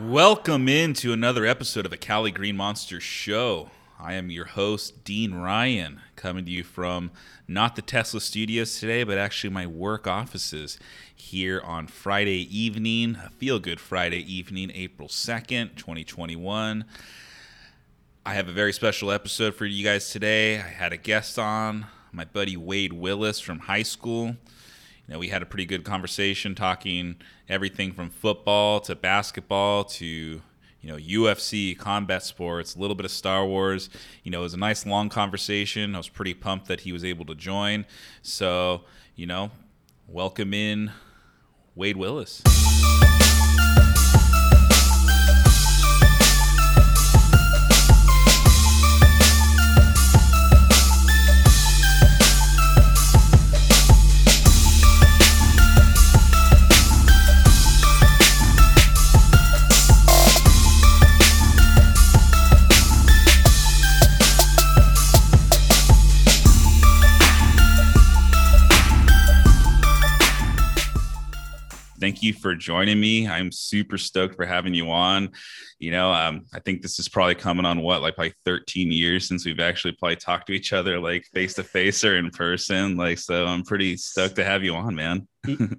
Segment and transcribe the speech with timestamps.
[0.00, 3.70] Welcome into another episode of the Cali Green Monster Show.
[3.98, 7.12] I am your host, Dean Ryan, coming to you from
[7.46, 10.80] not the Tesla studios today, but actually my work offices
[11.14, 16.84] here on Friday evening, a feel good Friday evening, April 2nd, 2021.
[18.26, 20.56] I have a very special episode for you guys today.
[20.56, 24.34] I had a guest on, my buddy Wade Willis from high school
[25.06, 27.16] you know, we had a pretty good conversation talking
[27.48, 33.10] everything from football to basketball to you know UFC, combat sports, a little bit of
[33.10, 33.90] Star Wars.
[34.22, 35.94] You know, it was a nice long conversation.
[35.94, 37.86] I was pretty pumped that he was able to join.
[38.22, 38.84] So,
[39.14, 39.50] you know,
[40.08, 40.92] welcome in
[41.74, 42.42] Wade Willis.
[72.04, 73.26] Thank you for joining me.
[73.26, 75.30] I'm super stoked for having you on.
[75.78, 79.26] You know, um, I think this is probably coming on what, like, like 13 years
[79.26, 82.98] since we've actually probably talked to each other, like face to face or in person.
[82.98, 85.26] Like, so I'm pretty stoked to have you on, man.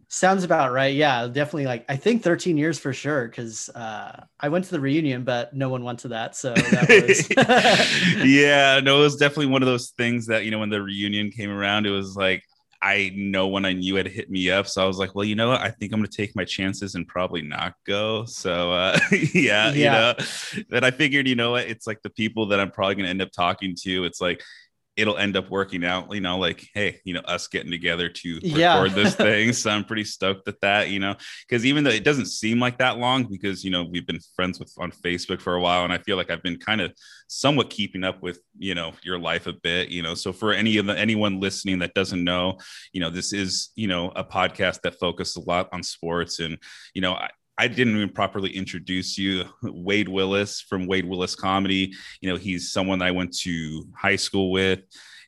[0.10, 0.96] Sounds about right.
[0.96, 1.66] Yeah, definitely.
[1.66, 3.28] Like, I think 13 years for sure.
[3.28, 6.36] Cause uh, I went to the reunion, but no one went to that.
[6.36, 8.26] So that was.
[8.26, 11.30] yeah, no, it was definitely one of those things that, you know, when the reunion
[11.30, 12.44] came around, it was like,
[12.86, 14.68] I know when I knew it hit me up.
[14.68, 15.60] So I was like, well, you know what?
[15.60, 18.26] I think I'm going to take my chances and probably not go.
[18.26, 20.14] So uh, yeah, yeah, you know,
[20.70, 21.66] that I figured, you know what?
[21.66, 24.04] It's like the people that I'm probably going to end up talking to.
[24.04, 24.44] It's like,
[24.98, 28.36] it'll end up working out, you know, like, hey, you know, us getting together to
[28.36, 28.88] record yeah.
[28.88, 29.52] this thing.
[29.52, 31.16] So I'm pretty stoked at that, you know,
[31.48, 34.60] because even though it doesn't seem like that long, because, you know, we've been friends
[34.60, 36.94] with on Facebook for a while, and I feel like I've been kind of
[37.28, 40.14] somewhat keeping up with, you know, your life a bit, you know.
[40.14, 42.58] So for any of the anyone listening that doesn't know,
[42.94, 46.40] you know, this is, you know, a podcast that focuses a lot on sports.
[46.40, 46.58] And,
[46.94, 49.46] you know, I, I didn't even properly introduce you.
[49.64, 51.94] Wade Willis from Wade Willis Comedy.
[52.22, 54.82] You know, he's someone I went to high school with.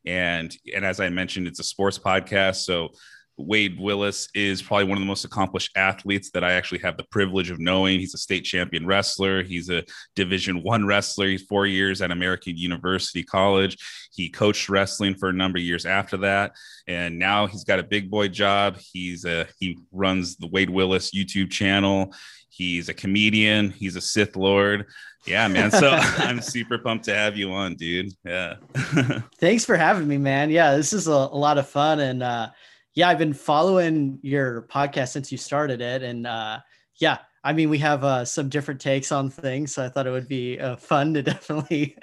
[0.05, 2.57] And and as I mentioned, it's a sports podcast.
[2.57, 2.89] So
[3.37, 7.05] Wade Willis is probably one of the most accomplished athletes that I actually have the
[7.11, 7.99] privilege of knowing.
[7.99, 9.43] He's a state champion wrestler.
[9.43, 9.83] He's a
[10.15, 11.27] Division One wrestler.
[11.27, 13.77] He's four years at American University College.
[14.11, 16.53] He coached wrestling for a number of years after that,
[16.87, 18.77] and now he's got a big boy job.
[18.91, 22.13] He's a he runs the Wade Willis YouTube channel.
[22.49, 23.69] He's a comedian.
[23.69, 24.87] He's a Sith Lord.
[25.27, 25.69] Yeah, man.
[25.69, 28.13] So I'm super pumped to have you on, dude.
[28.25, 28.55] Yeah.
[29.39, 30.49] Thanks for having me, man.
[30.49, 32.23] Yeah, this is a, a lot of fun and.
[32.23, 32.49] uh
[32.97, 36.61] yeah, I've been following your podcast since you started it, and uh,
[36.95, 40.09] yeah, I mean, we have uh, some different takes on things, so I thought it
[40.09, 41.95] would be uh, fun to definitely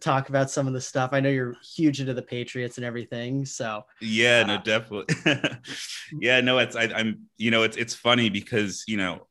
[0.00, 1.14] talk about some of the stuff.
[1.14, 5.14] I know you're huge into the Patriots and everything, so yeah, no, uh, definitely,
[6.20, 9.26] yeah, no, it's I, I'm, you know, it's it's funny because you know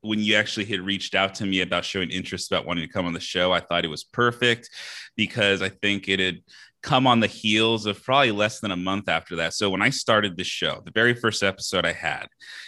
[0.00, 3.06] when you actually had reached out to me about showing interest about wanting to come
[3.06, 4.68] on the show, I thought it was perfect
[5.14, 6.40] because I think it had
[6.84, 9.54] come on the heels of probably less than a month after that.
[9.54, 12.26] So when I started this show, the very first episode I had,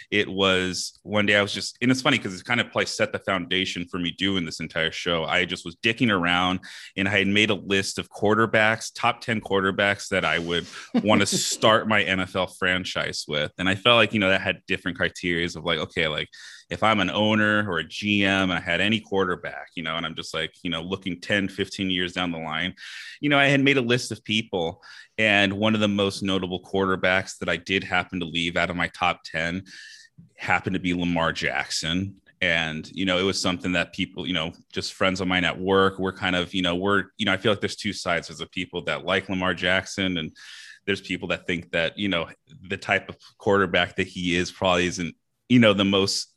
[0.09, 2.87] it was one day I was just, and it's funny because it's kind of probably
[2.87, 5.23] set the foundation for me doing this entire show.
[5.23, 6.61] I just was dicking around
[6.97, 10.65] and I had made a list of quarterbacks, top 10 quarterbacks that I would
[11.03, 13.51] want to start my NFL franchise with.
[13.59, 16.29] And I felt like, you know, that had different criteria of like, okay, like
[16.69, 20.05] if I'm an owner or a GM and I had any quarterback, you know, and
[20.05, 22.73] I'm just like, you know, looking 10, 15 years down the line,
[23.21, 24.83] you know, I had made a list of people.
[25.17, 28.75] And one of the most notable quarterbacks that I did happen to leave out of
[28.75, 29.63] my top 10
[30.35, 32.15] happened to be Lamar Jackson.
[32.41, 35.59] And, you know, it was something that people, you know, just friends of mine at
[35.59, 38.27] work, we're kind of, you know, we're, you know, I feel like there's two sides.
[38.27, 40.31] There's the people that like Lamar Jackson and
[40.85, 42.29] there's people that think that, you know,
[42.61, 45.15] the type of quarterback that he is probably isn't,
[45.49, 46.33] you know, the most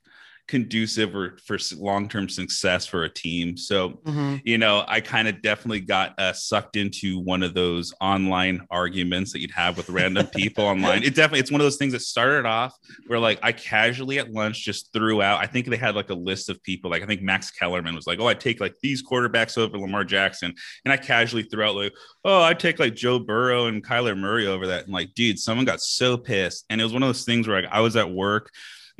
[0.50, 3.56] conducive or for long-term success for a team.
[3.56, 4.36] So, mm-hmm.
[4.44, 9.32] you know, I kind of definitely got uh, sucked into one of those online arguments
[9.32, 11.04] that you'd have with random people online.
[11.04, 12.76] It definitely it's one of those things that started off
[13.06, 15.40] where like I casually at lunch just threw out.
[15.40, 16.90] I think they had like a list of people.
[16.90, 20.04] Like I think Max Kellerman was like, "Oh, I take like these quarterbacks over Lamar
[20.04, 20.52] Jackson,"
[20.84, 21.94] and I casually threw out like,
[22.24, 25.64] "Oh, I take like Joe Burrow and Kyler Murray over that." And like, dude, someone
[25.64, 28.10] got so pissed, and it was one of those things where like I was at
[28.10, 28.50] work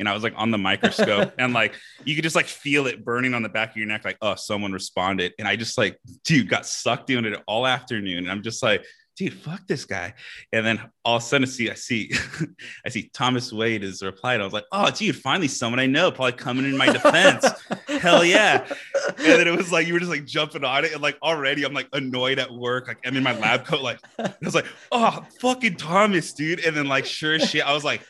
[0.01, 1.75] and I was like on the microscope and like
[2.05, 4.35] you could just like feel it burning on the back of your neck, like, oh,
[4.35, 5.35] someone responded.
[5.39, 8.19] And I just like, dude, got sucked into it all afternoon.
[8.19, 8.85] And I'm just like,
[9.17, 10.15] dude, fuck this guy.
[10.51, 12.13] And then all of a sudden I see, I see,
[12.87, 14.41] I see Thomas Wade is replied.
[14.41, 17.47] I was like, oh, dude, finally someone I know probably coming in my defense.
[17.87, 18.67] Hell yeah.
[19.07, 20.93] And then it was like, you were just like jumping on it.
[20.93, 22.89] And like already I'm like annoyed at work.
[22.89, 23.83] Like I'm in my lab coat.
[23.83, 26.65] Like I was like, oh, fucking Thomas, dude.
[26.65, 28.01] And then like, sure shit, I was like,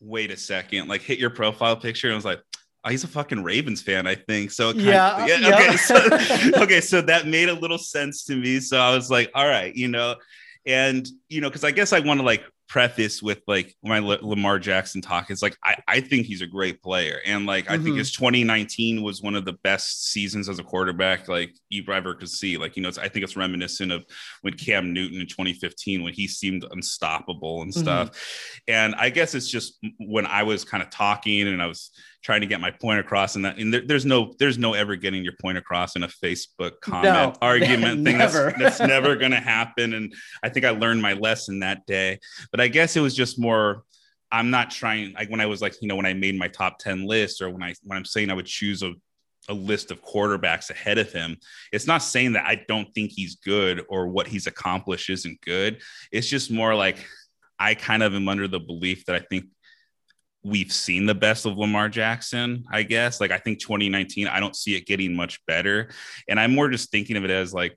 [0.00, 2.08] wait a second, like hit your profile picture.
[2.08, 2.40] And I was like,
[2.84, 4.50] oh, he's a fucking Ravens fan, I think.
[4.50, 5.96] So yeah, of, yeah, okay, so,
[6.62, 8.60] okay, so that made a little sense to me.
[8.60, 10.16] So I was like, all right, you know,
[10.64, 14.18] and you know, because I guess I want to like preface with like my L-
[14.22, 17.74] Lamar Jackson talk is like I, I think he's a great player and like I
[17.74, 17.84] mm-hmm.
[17.84, 22.14] think his 2019 was one of the best seasons as a quarterback like you ever
[22.14, 24.04] could see like you know I think it's reminiscent of
[24.42, 27.82] when Cam Newton in 2015 when he seemed unstoppable and mm-hmm.
[27.82, 28.74] stuff mm-hmm.
[28.74, 31.92] and I guess it's just when I was kind of talking and I was
[32.26, 34.96] trying to get my point across and that and there, there's no there's no ever
[34.96, 38.52] getting your point across in a facebook comment no, argument thing never.
[38.58, 40.12] that's, that's never going to happen and
[40.42, 42.18] i think i learned my lesson that day
[42.50, 43.84] but i guess it was just more
[44.32, 46.80] i'm not trying like when i was like you know when i made my top
[46.80, 48.92] 10 list or when i when i'm saying i would choose a
[49.48, 51.36] a list of quarterbacks ahead of him.
[51.70, 55.80] It's not saying that I don't think he's good or what he's accomplished isn't good.
[56.10, 57.06] It's just more like
[57.56, 59.44] I kind of am under the belief that I think
[60.46, 63.20] we've seen the best of Lamar Jackson, I guess.
[63.20, 65.90] Like I think 2019, I don't see it getting much better.
[66.28, 67.76] And I'm more just thinking of it as like,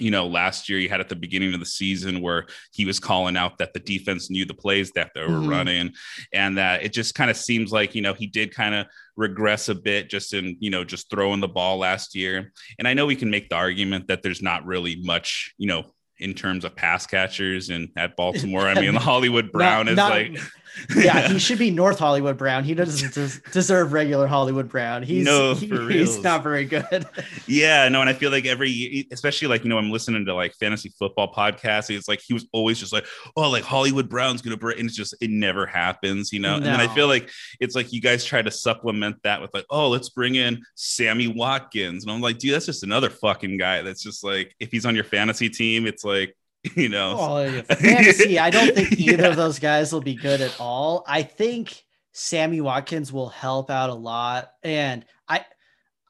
[0.00, 2.98] you know, last year you had at the beginning of the season where he was
[2.98, 5.48] calling out that the defense knew the plays that they were mm-hmm.
[5.48, 5.92] running,
[6.32, 9.68] and that it just kind of seems like, you know, he did kind of regress
[9.68, 12.52] a bit just in, you know, just throwing the ball last year.
[12.80, 15.84] And I know we can make the argument that there's not really much, you know,
[16.18, 18.66] in terms of pass catchers and at Baltimore.
[18.66, 20.40] I mean, the Hollywood Brown not, is not, like
[20.96, 22.64] yeah, he should be North Hollywood Brown.
[22.64, 25.02] He doesn't des- deserve regular Hollywood Brown.
[25.02, 27.06] He's no, he, he's not very good.
[27.46, 30.54] yeah, no, and I feel like every, especially like you know, I'm listening to like
[30.54, 31.94] fantasy football podcasts.
[31.94, 33.06] It's like he was always just like,
[33.36, 36.50] oh, like Hollywood Brown's gonna break, and it's just it never happens, you know.
[36.50, 36.56] No.
[36.56, 37.30] And then I feel like
[37.60, 41.28] it's like you guys try to supplement that with like, oh, let's bring in Sammy
[41.28, 43.82] Watkins, and I'm like, dude, that's just another fucking guy.
[43.82, 46.36] That's just like if he's on your fantasy team, it's like
[46.74, 47.16] you know.
[47.16, 49.28] Well, fantasy, I don't think either yeah.
[49.28, 51.04] of those guys will be good at all.
[51.06, 55.44] I think Sammy Watkins will help out a lot, and I,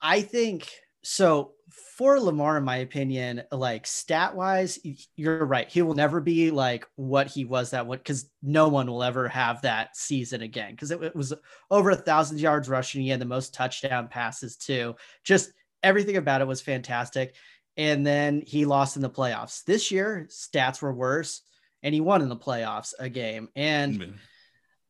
[0.00, 0.70] I think
[1.02, 1.52] so.
[1.96, 4.80] For Lamar, in my opinion, like stat wise,
[5.14, 5.68] you're right.
[5.68, 9.28] He will never be like what he was that one because no one will ever
[9.28, 11.32] have that season again because it, it was
[11.70, 13.02] over a thousand yards rushing.
[13.02, 14.96] He had the most touchdown passes too.
[15.22, 15.52] Just
[15.84, 17.34] everything about it was fantastic
[17.76, 19.64] and then he lost in the playoffs.
[19.64, 21.42] This year, stats were worse,
[21.82, 23.48] and he won in the playoffs a game.
[23.56, 24.14] And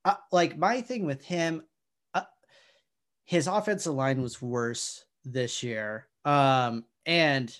[0.04, 1.62] uh, like my thing with him,
[2.12, 2.22] uh,
[3.24, 6.06] his offensive line was worse this year.
[6.24, 7.54] Um, and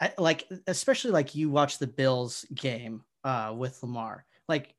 [0.00, 4.74] I, like especially like you watch the Bills game uh, with Lamar, like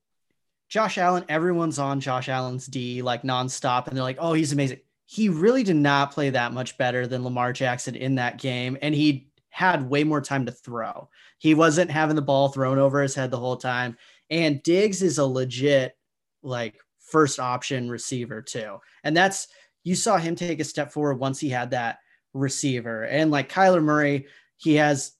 [0.69, 1.25] Josh Allen.
[1.30, 5.63] Everyone's on Josh Allen's D like nonstop, and they're like, "Oh, he's amazing." He really
[5.63, 9.89] did not play that much better than Lamar Jackson in that game, and he had
[9.89, 11.09] way more time to throw.
[11.38, 13.98] He wasn't having the ball thrown over his head the whole time.
[14.29, 15.96] And Diggs is a legit
[16.41, 18.79] like first option receiver too.
[19.03, 19.50] And that's
[19.84, 22.00] you saw him take a step forward once he had that
[22.34, 23.03] receiver.
[23.03, 24.27] And like Kyler Murray,
[24.58, 25.12] he has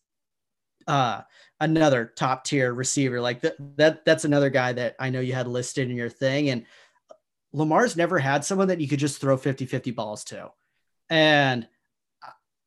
[0.88, 1.22] uh
[1.60, 3.20] another top tier receiver.
[3.22, 6.50] Like that that that's another guy that I know you had listed in your thing
[6.50, 6.66] and
[7.54, 10.52] Lamar's never had someone that you could just throw 50-50 balls to.
[11.10, 11.68] And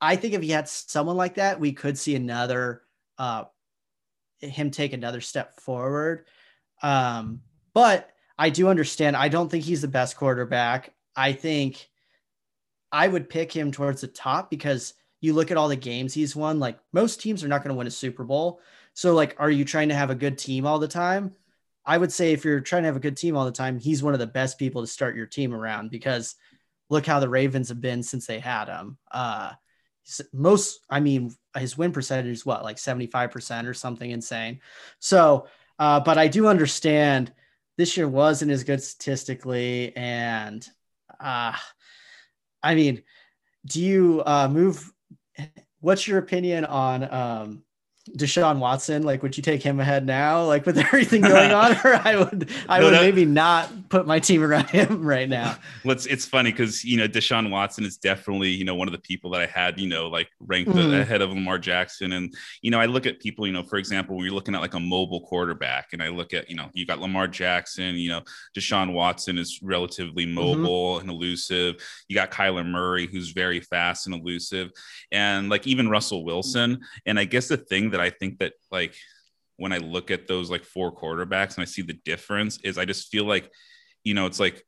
[0.04, 2.82] I think if he had someone like that, we could see another
[3.16, 3.44] uh,
[4.38, 6.26] him take another step forward.
[6.82, 7.40] Um,
[7.72, 9.16] but I do understand.
[9.16, 10.92] I don't think he's the best quarterback.
[11.16, 11.88] I think
[12.92, 14.92] I would pick him towards the top because
[15.22, 16.60] you look at all the games he's won.
[16.60, 18.60] Like most teams are not going to win a Super Bowl.
[18.92, 21.32] So, like, are you trying to have a good team all the time?
[21.86, 24.02] I would say if you're trying to have a good team all the time, he's
[24.02, 26.34] one of the best people to start your team around because
[26.90, 28.98] look how the Ravens have been since they had him.
[29.10, 29.52] Uh,
[30.32, 34.60] most i mean his win percentage is what like 75% or something insane.
[34.98, 35.46] So
[35.78, 37.32] uh, but i do understand
[37.76, 40.66] this year wasn't as good statistically and
[41.20, 41.56] uh,
[42.62, 43.02] i mean
[43.66, 44.92] do you uh, move
[45.80, 47.62] what's your opinion on um,
[48.10, 51.94] Deshaun Watson, like, would you take him ahead now, like with everything going on, or
[51.94, 55.56] I would, I no, would that, maybe not put my team around him right now.
[55.84, 59.00] It's, it's funny because you know Deshaun Watson is definitely you know one of the
[59.00, 61.00] people that I had you know like ranked mm.
[61.00, 64.16] ahead of Lamar Jackson, and you know I look at people you know for example
[64.16, 66.84] when you're looking at like a mobile quarterback, and I look at you know you
[66.84, 68.20] got Lamar Jackson, you know
[68.56, 70.34] Deshaun Watson is relatively mm-hmm.
[70.34, 71.08] mobile mm-hmm.
[71.08, 71.76] and elusive.
[72.08, 74.72] You got Kyler Murray who's very fast and elusive,
[75.10, 78.96] and like even Russell Wilson, and I guess the thing that I think that like
[79.56, 82.84] when I look at those like four quarterbacks and I see the difference is I
[82.84, 83.50] just feel like,
[84.02, 84.64] you know, it's like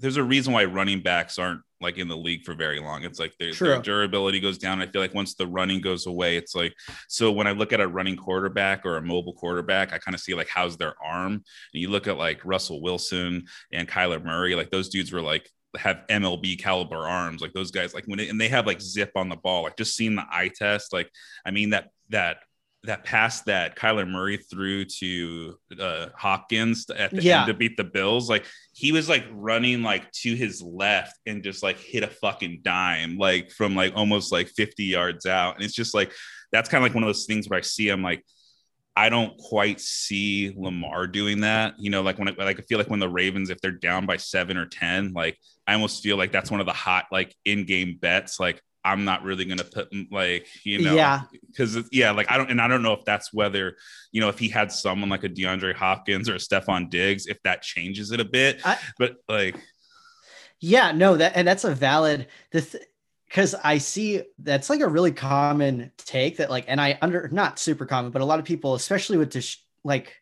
[0.00, 3.04] there's a reason why running backs aren't like in the league for very long.
[3.04, 4.82] It's like their, their, durability goes down.
[4.82, 6.74] I feel like once the running goes away, it's like
[7.06, 10.20] so when I look at a running quarterback or a mobile quarterback, I kind of
[10.20, 11.32] see like how's their arm.
[11.34, 15.48] And you look at like Russell Wilson and Kyler Murray, like those dudes were like
[15.76, 19.12] have MLB caliber arms, like those guys, like when it, and they have like zip
[19.16, 21.10] on the ball, like just seeing the eye test, like
[21.44, 22.38] I mean that that
[22.84, 27.40] that pass that Kyler Murray threw to uh, Hopkins at the yeah.
[27.40, 31.42] end to beat the Bills, like he was like running like to his left and
[31.42, 35.56] just like hit a fucking dime, like from like almost like 50 yards out.
[35.56, 36.12] And it's just like
[36.52, 38.24] that's kind of like one of those things where I see him like
[38.98, 41.78] I don't quite see Lamar doing that.
[41.78, 44.06] You know, like when it, like I feel like when the Ravens, if they're down
[44.06, 45.38] by seven or ten, like
[45.68, 48.40] I almost feel like that's one of the hot like in-game bets.
[48.40, 52.36] Like I'm not really going to put like, you know, yeah, because yeah, like I
[52.38, 53.76] don't, and I don't know if that's whether,
[54.10, 57.40] you know, if he had someone like a DeAndre Hopkins or a Stefon Diggs, if
[57.44, 59.56] that changes it a bit, I, but like,
[60.60, 62.84] yeah, no, that, and that's a valid, the, th-
[63.28, 67.58] because I see that's like a really common take that like, and I under not
[67.58, 70.16] super common, but a lot of people, especially with this, like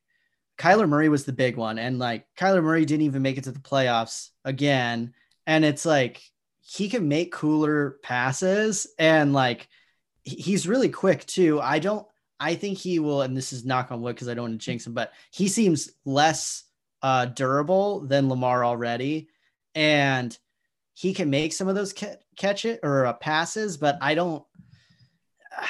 [0.59, 3.53] Kyler Murray was the big one, and like Kyler Murray didn't even make it to
[3.53, 5.15] the playoffs again,
[5.47, 6.23] and it's like
[6.61, 9.69] he can make cooler passes and like
[10.25, 11.61] he's really quick too.
[11.61, 12.07] I don't
[12.39, 14.65] I think he will, and this is knock on wood because I don't want to
[14.65, 16.65] jinx him, but he seems less
[17.03, 19.29] uh, durable than Lamar already,
[19.75, 20.37] and
[20.97, 24.43] he can make some of those ca- catch it or uh, passes, but I don't.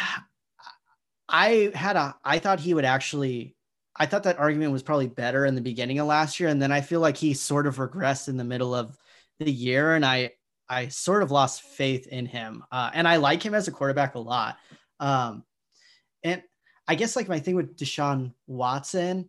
[1.28, 3.56] I had a I thought he would actually.
[3.96, 6.70] I thought that argument was probably better in the beginning of last year, and then
[6.70, 8.96] I feel like he sort of regressed in the middle of
[9.40, 10.30] the year, and I
[10.68, 12.62] I sort of lost faith in him.
[12.70, 14.58] Uh, and I like him as a quarterback a lot.
[15.00, 15.42] Um,
[16.22, 16.40] and
[16.86, 19.28] I guess like my thing with Deshaun Watson,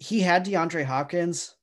[0.00, 1.54] he had DeAndre Hopkins,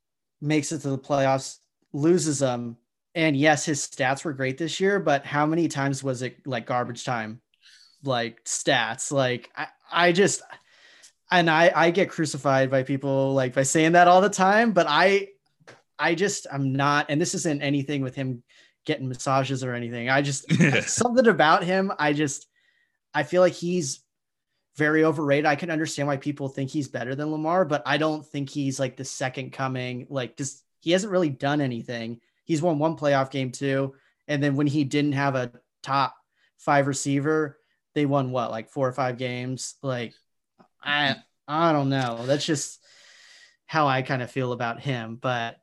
[0.42, 1.59] makes it to the playoffs,
[1.94, 2.78] loses them.
[3.16, 6.66] And yes, his stats were great this year, but how many times was it like
[6.66, 7.42] garbage time?
[8.04, 9.12] Like stats.
[9.12, 10.42] Like I, I just
[11.32, 14.86] and I I get crucified by people like by saying that all the time, but
[14.88, 15.30] I
[15.98, 18.44] I just I'm not, and this isn't anything with him
[18.86, 20.10] getting massages or anything.
[20.10, 20.52] I just
[20.84, 21.92] something about him.
[22.00, 22.48] I just
[23.14, 24.02] I feel like he's
[24.78, 25.46] very overrated.
[25.46, 28.80] I can understand why people think he's better than Lamar, but I don't think he's
[28.80, 30.08] like the second coming.
[30.10, 32.22] Like just he hasn't really done anything.
[32.46, 33.96] He's won one playoff game too,
[34.28, 35.52] and then when he didn't have a
[35.84, 36.16] top
[36.58, 37.58] five receiver,
[37.96, 39.76] they won what like four or five games.
[39.82, 40.14] Like
[40.84, 41.16] I
[41.48, 42.26] I don't know.
[42.26, 42.80] That's just
[43.66, 45.18] how I kind of feel about him.
[45.22, 45.58] But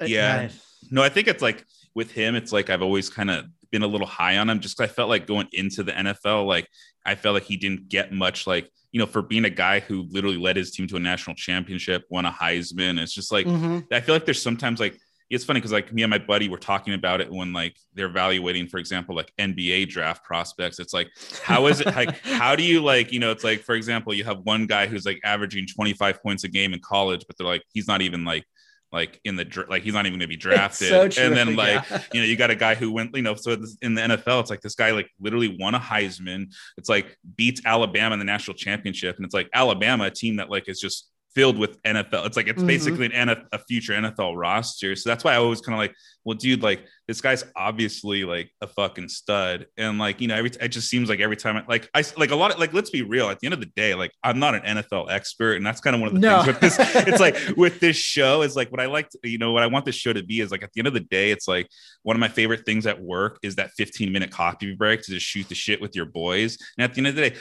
[0.00, 0.48] uh, yeah.
[0.90, 1.64] No, I think it's like
[1.94, 4.76] with him, it's like I've always kind of been a little high on him just
[4.76, 6.68] because I felt like going into the NFL, like
[7.04, 10.06] I felt like he didn't get much like, you know, for being a guy who
[10.10, 13.00] literally led his team to a national championship, won a Heisman.
[13.00, 13.80] It's just like mm-hmm.
[13.90, 15.00] I feel like there's sometimes like
[15.30, 18.06] it's funny because like me and my buddy were talking about it when like they're
[18.06, 20.78] evaluating, for example, like NBA draft prospects.
[20.78, 21.08] It's like,
[21.42, 24.24] how is it like how do you like, you know, it's like, for example, you
[24.24, 27.62] have one guy who's like averaging 25 points a game in college, but they're like,
[27.72, 28.44] he's not even like
[28.92, 31.56] like in the like he's not even going to be drafted so true, and then
[31.56, 32.02] like yeah.
[32.12, 34.50] you know you got a guy who went you know so in the NFL it's
[34.50, 36.52] like this guy like literally won a Heisman.
[36.76, 39.16] It's like beats Alabama in the national championship.
[39.16, 42.26] And it's like Alabama a team that like is just filled with NFL.
[42.26, 42.66] It's like it's mm-hmm.
[42.66, 44.94] basically an NFL, a future NFL roster.
[44.96, 48.50] So that's why I always kind of like, well, dude, like this guy's obviously like
[48.60, 51.64] a fucking stud, and like you know, every it just seems like every time, I,
[51.66, 53.28] like I like a lot of like, let's be real.
[53.28, 55.96] At the end of the day, like I'm not an NFL expert, and that's kind
[55.96, 56.42] of one of the no.
[56.42, 56.76] things with this.
[57.08, 59.66] it's like with this show is like what I like, to, you know, what I
[59.66, 61.68] want this show to be is like at the end of the day, it's like
[62.02, 65.26] one of my favorite things at work is that 15 minute coffee break to just
[65.26, 67.36] shoot the shit with your boys, and at the end of the day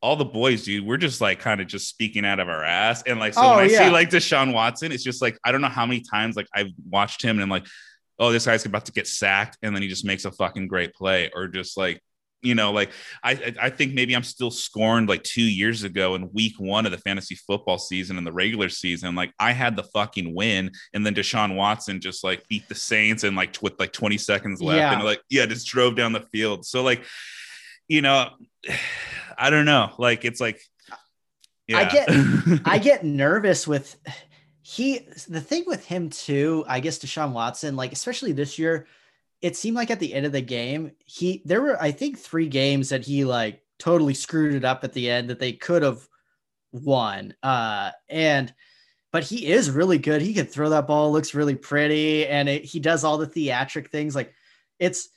[0.00, 3.02] all the boys, dude, we're just like kind of just speaking out of our ass.
[3.02, 3.78] And like, so oh, when I yeah.
[3.86, 6.70] see like Deshaun Watson, it's just like, I don't know how many times like I've
[6.88, 7.66] watched him and I'm like,
[8.18, 9.58] oh, this guy's about to get sacked.
[9.62, 11.30] And then he just makes a fucking great play.
[11.34, 12.00] Or just like,
[12.42, 12.90] you know, like
[13.24, 16.92] I I think maybe I'm still scorned like two years ago in week one of
[16.92, 19.16] the fantasy football season and the regular season.
[19.16, 23.24] Like I had the fucking win, and then Deshaun Watson just like beat the Saints
[23.24, 24.92] and like with like 20 seconds left, yeah.
[24.92, 26.64] and like yeah, just drove down the field.
[26.64, 27.02] So like,
[27.88, 28.30] you know,
[29.38, 29.92] I don't know.
[29.98, 30.60] Like it's like
[31.66, 31.78] yeah.
[31.78, 33.96] I get I get nervous with
[34.62, 38.86] he the thing with him too, I guess Deshaun Watson, like especially this year,
[39.40, 42.48] it seemed like at the end of the game, he there were I think three
[42.48, 46.06] games that he like totally screwed it up at the end that they could have
[46.72, 47.34] won.
[47.42, 48.52] Uh and
[49.10, 50.20] but he is really good.
[50.20, 53.90] He can throw that ball, looks really pretty, and it, he does all the theatric
[53.90, 54.14] things.
[54.14, 54.34] Like
[54.78, 55.08] it's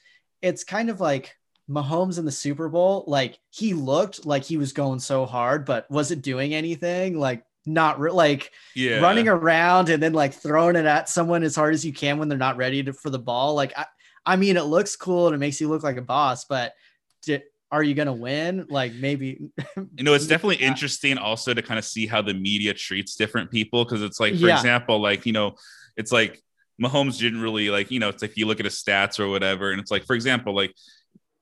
[0.42, 1.36] it's kind of like
[1.72, 5.90] Mahomes in the Super Bowl, like he looked like he was going so hard, but
[5.90, 7.18] wasn't doing anything.
[7.18, 9.00] Like not re- like Yeah.
[9.00, 12.28] running around and then like throwing it at someone as hard as you can when
[12.28, 13.54] they're not ready to, for the ball.
[13.56, 13.86] Like I,
[14.26, 16.74] I mean, it looks cool and it makes you look like a boss, but
[17.72, 18.66] are you gonna win?
[18.70, 19.50] Like maybe.
[19.96, 23.50] you know it's definitely interesting also to kind of see how the media treats different
[23.50, 24.58] people because it's like for Yeah.
[24.58, 25.56] example like you know
[25.96, 26.42] it's like
[26.82, 29.72] Mahomes didn't really like you know it's like you look at his stats or whatever
[29.72, 30.74] and it's like for example like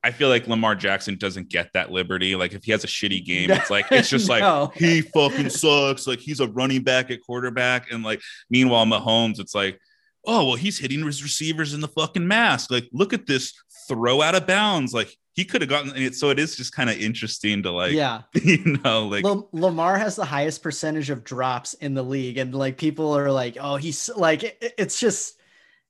[0.03, 2.35] I feel like Lamar Jackson doesn't get that liberty.
[2.35, 4.71] Like if he has a shitty game it's like it's just like No.
[4.75, 6.07] he fucking sucks.
[6.07, 7.91] Like he's a running back at quarterback.
[7.91, 9.79] And like meanwhile Mahomes it's like
[10.25, 12.71] oh well he's hitting his receivers in the fucking mask.
[12.71, 13.53] Like look at this
[13.87, 14.93] throw out of bounds.
[14.93, 17.93] Like he could have gotten it so it is just kind of interesting to like
[17.93, 22.37] yeah, you know, like Lam- Lamar has the highest percentage of drops in the league,
[22.37, 25.39] and like people are like, "Oh, he's like," it- it's just,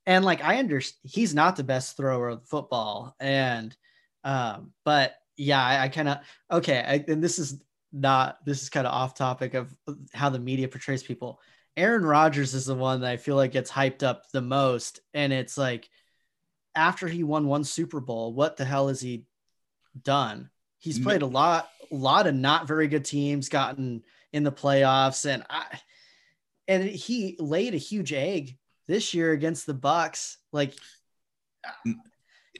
[0.05, 3.75] and like I understand he's not the best thrower of football, and
[4.23, 6.17] um, but yeah, I, I kind of
[6.51, 7.61] okay, I, and this is
[7.91, 9.73] not this is kind of off topic of
[10.13, 11.39] how the media portrays people.
[11.77, 15.31] Aaron Rodgers is the one that I feel like gets hyped up the most, and
[15.31, 15.89] it's like
[16.75, 19.25] after he won one Super Bowl, what the hell has he
[20.03, 20.49] done?
[20.77, 25.25] He's played a lot, a lot of not very good teams, gotten in the playoffs,
[25.25, 25.65] and I
[26.67, 28.57] and he laid a huge egg
[28.87, 30.37] this year against the Bucs.
[30.51, 30.73] Like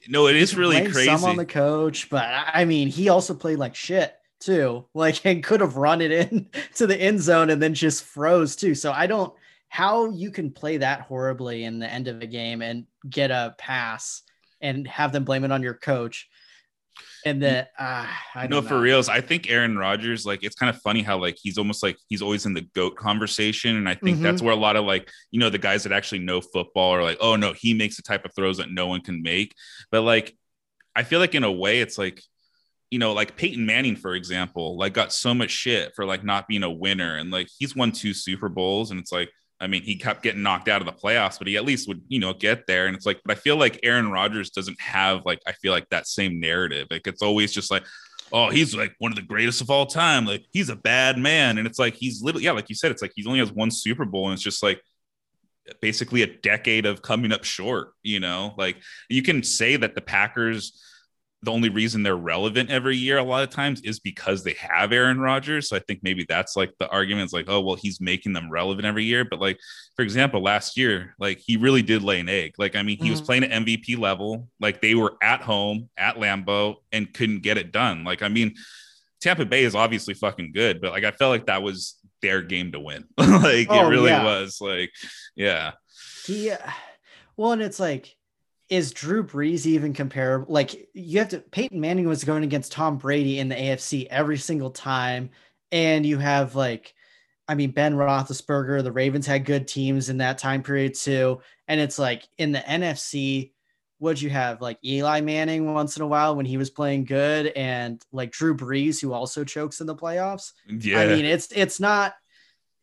[0.07, 1.05] no, it is really crazy.
[1.05, 4.85] Some on the coach, but I I mean, he also played like shit too.
[4.93, 8.55] Like, and could have run it in to the end zone and then just froze
[8.55, 8.75] too.
[8.75, 9.33] So I don't
[9.69, 13.55] how you can play that horribly in the end of a game and get a
[13.57, 14.23] pass
[14.61, 16.27] and have them blame it on your coach.
[17.25, 18.79] And then uh, I no, don't for know.
[18.81, 19.09] reals.
[19.09, 22.21] I think Aaron Rodgers, like, it's kind of funny how like he's almost like he's
[22.21, 24.21] always in the goat conversation, and I think Mhm.
[24.21, 27.03] that's where a lot of like you know the guys that actually know football are
[27.03, 29.53] like, oh no, he makes the type of throws that no one can make.
[29.91, 30.35] But like,
[30.95, 32.21] I feel like in a way, it's like
[32.91, 36.47] you know, like Peyton Manning, for example, like got so much shit for like not
[36.47, 39.29] being a winner, and like he's won two Super Bowls, and it's like.
[39.61, 42.01] I mean, he kept getting knocked out of the playoffs, but he at least would,
[42.07, 42.87] you know, get there.
[42.87, 45.89] And it's like, but I feel like Aaron Rodgers doesn't have like, I feel like
[45.89, 46.87] that same narrative.
[46.89, 47.83] Like, it's always just like,
[48.31, 50.25] oh, he's like one of the greatest of all time.
[50.25, 51.57] Like, he's a bad man.
[51.57, 53.71] And it's like, he's literally, yeah, like you said, it's like he only has one
[53.71, 54.27] Super Bowl.
[54.27, 54.81] And it's just like
[55.81, 58.53] basically a decade of coming up short, you know?
[58.57, 58.77] Like,
[59.09, 60.81] you can say that the Packers,
[61.41, 64.91] the only reason they're relevant every year a lot of times is because they have
[64.91, 65.69] Aaron Rodgers.
[65.69, 68.51] So I think maybe that's like the argument is like, oh, well, he's making them
[68.51, 69.23] relevant every year.
[69.23, 69.57] But like,
[69.95, 72.55] for example, last year, like he really did lay an egg.
[72.57, 73.25] Like, I mean, he was Mhm.
[73.25, 74.49] playing at MVP level.
[74.59, 78.03] Like they were at home at Lambeau and couldn't get it done.
[78.03, 78.55] Like, I mean,
[79.21, 82.73] Tampa Bay is obviously fucking good, but like I felt like that was their game
[82.73, 83.05] to win.
[83.17, 84.25] like Oh, it really yeah.
[84.25, 84.59] was.
[84.59, 84.91] Like,
[85.37, 85.71] yeah.
[86.25, 86.51] He,
[87.37, 88.13] well, and it's like,
[88.69, 90.51] is Drew Brees even comparable?
[90.51, 94.37] Like, you have to, Peyton Manning was going against Tom Brady in the AFC every
[94.37, 95.31] single time.
[95.71, 96.93] And you have like,
[97.47, 101.41] I mean, Ben Roethlisberger, the Ravens had good teams in that time period too.
[101.67, 103.51] And it's like in the NFC,
[103.99, 104.61] what'd you have?
[104.61, 108.55] Like Eli Manning once in a while when he was playing good, and like Drew
[108.55, 110.53] Brees, who also chokes in the playoffs.
[110.67, 110.99] Yeah.
[110.99, 112.13] I mean, it's it's not.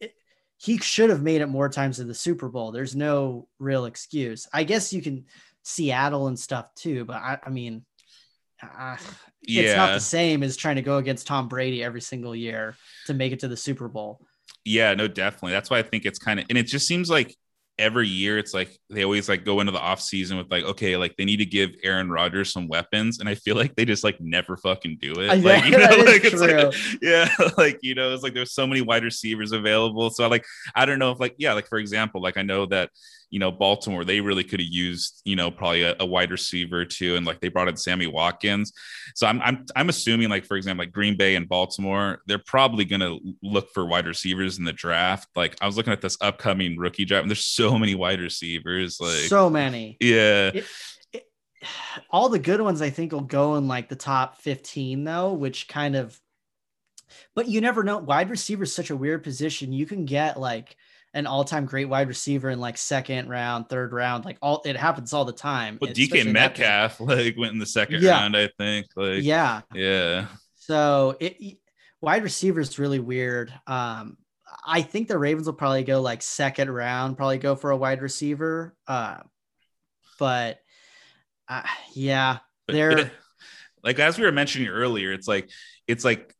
[0.00, 0.14] It,
[0.56, 2.70] he should have made it more times in the Super Bowl.
[2.70, 4.46] There's no real excuse.
[4.52, 5.24] I guess you can
[5.66, 7.84] Seattle and stuff too, but I, I mean,
[8.62, 8.96] uh,
[9.42, 12.76] it's not the same as trying to go against Tom Brady every single year
[13.06, 14.20] to make it to the Super Bowl.
[14.64, 15.52] Yeah, no, definitely.
[15.52, 17.34] That's why I think it's kind of, and it just seems like
[17.78, 20.96] every year it's like they always like go into the off season with like, okay,
[20.96, 24.04] like they need to give Aaron Rodgers some weapons, and I feel like they just
[24.04, 25.42] like never fucking do it.
[25.42, 28.82] Like, you know, like it's like, yeah, like you know, it's like there's so many
[28.82, 30.10] wide receivers available.
[30.10, 30.44] So like,
[30.76, 32.90] I don't know if like, yeah, like for example, like I know that
[33.30, 36.84] you know Baltimore they really could have used you know probably a, a wide receiver
[36.84, 38.72] too, and like they brought in Sammy Watkins.
[39.14, 42.84] So I'm I'm I'm assuming like for example like Green Bay and Baltimore they're probably
[42.84, 45.28] gonna look for wide receivers in the draft.
[45.34, 48.98] Like I was looking at this upcoming rookie draft, and there's so many wide receivers.
[49.00, 49.96] Like so many.
[50.00, 50.64] yeah, It-
[51.12, 51.28] it-
[52.10, 55.66] all the good ones I think will go in like the top 15 though, which
[55.66, 56.20] kind of
[57.34, 57.98] but you never know.
[57.98, 59.72] Wide receiver is such a weird position.
[59.72, 60.76] You can get like
[61.16, 65.12] an all-time great wide receiver in like second round, third round, like all it happens
[65.12, 65.78] all the time.
[65.80, 66.68] but DK in that position.
[66.68, 68.10] Metcalf like went in the second Yeah.
[68.20, 68.86] round, I think.
[68.94, 69.62] Like Yeah.
[69.74, 70.26] yeah.
[70.56, 71.58] So it
[72.00, 73.52] wide receiver is really weird.
[73.66, 74.18] Um,
[74.64, 78.02] I think the Ravens will probably go like second round, probably go for a wide
[78.02, 78.76] receiver.
[78.86, 79.18] Uh,
[80.18, 80.58] but
[81.48, 81.62] uh,
[81.94, 83.10] yeah, they're
[83.82, 85.48] like as we were mentioning earlier, it's like
[85.86, 86.34] it's like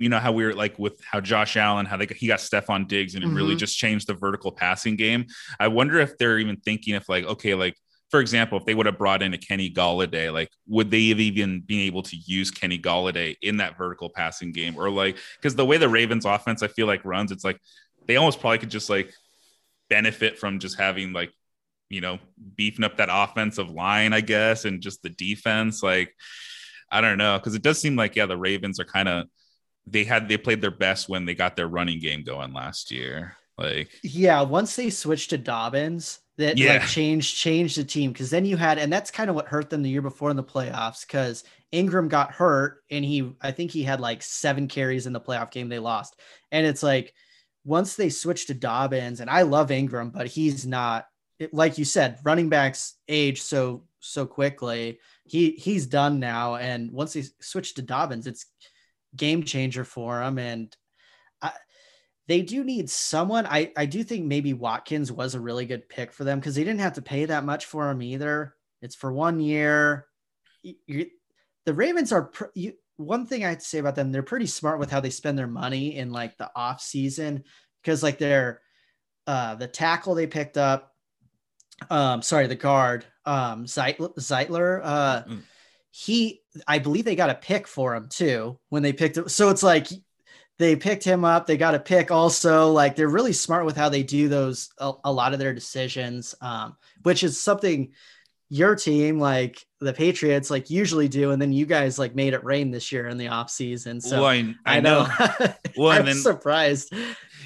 [0.00, 2.88] you know how we were like with how Josh Allen, how they he got Stefon
[2.88, 3.58] Diggs and it really Mhm.
[3.58, 5.26] just changed the vertical passing game.
[5.60, 7.76] I wonder if they're even thinking if like okay, like
[8.10, 11.20] for example, if they would have brought in a Kenny Golladay, like would they have
[11.20, 14.74] even been able to use Kenny Golladay in that vertical passing game?
[14.76, 17.58] Or like because the way the Ravens offense I feel like runs, it's like
[18.08, 19.12] they almost probably could just like
[19.88, 21.30] benefit from just having like
[21.90, 22.18] you know
[22.56, 25.82] beefing up that offensive line, I guess, and just the defense.
[25.82, 26.14] Like
[26.90, 29.26] I don't know because it does seem like yeah the Ravens are kind of
[29.86, 33.36] they had they played their best when they got their running game going last year.
[33.58, 36.74] Like yeah, once they switched to Dobbins, that yeah.
[36.74, 39.70] like changed changed the team because then you had and that's kind of what hurt
[39.70, 43.70] them the year before in the playoffs because Ingram got hurt and he I think
[43.70, 46.18] he had like seven carries in the playoff game they lost
[46.50, 47.12] and it's like
[47.64, 51.06] once they switched to Dobbins and I love Ingram but he's not
[51.52, 57.12] like you said running backs age so so quickly he he's done now and once
[57.12, 58.46] they switched to Dobbins it's
[59.16, 60.74] game changer for him and
[62.30, 63.44] they do need someone.
[63.44, 66.62] I, I do think maybe Watkins was a really good pick for them because they
[66.62, 68.54] didn't have to pay that much for him either.
[68.80, 70.06] It's for one year.
[70.62, 71.06] You,
[71.66, 74.12] the Ravens are pr- you, one thing I have to say about them.
[74.12, 77.42] They're pretty smart with how they spend their money in like the off season
[77.82, 78.60] because like they're
[79.26, 80.94] uh, the tackle they picked up.
[81.90, 84.80] Um, sorry, the guard um, Zeitler.
[84.84, 85.42] Uh, mm.
[85.90, 89.28] He, I believe they got a pick for him too when they picked him.
[89.28, 89.88] So it's like
[90.58, 91.46] they picked him up.
[91.46, 92.70] They got a pick also.
[92.70, 96.34] Like they're really smart with how they do those a, a lot of their decisions,
[96.40, 97.92] um, which is something
[98.50, 101.30] your team, like the Patriots, like usually do.
[101.30, 104.00] And then you guys like made it rain this year in the off season.
[104.00, 105.06] So well, I, I, I, know.
[105.18, 105.54] know.
[105.78, 106.92] well, I'm then, surprised.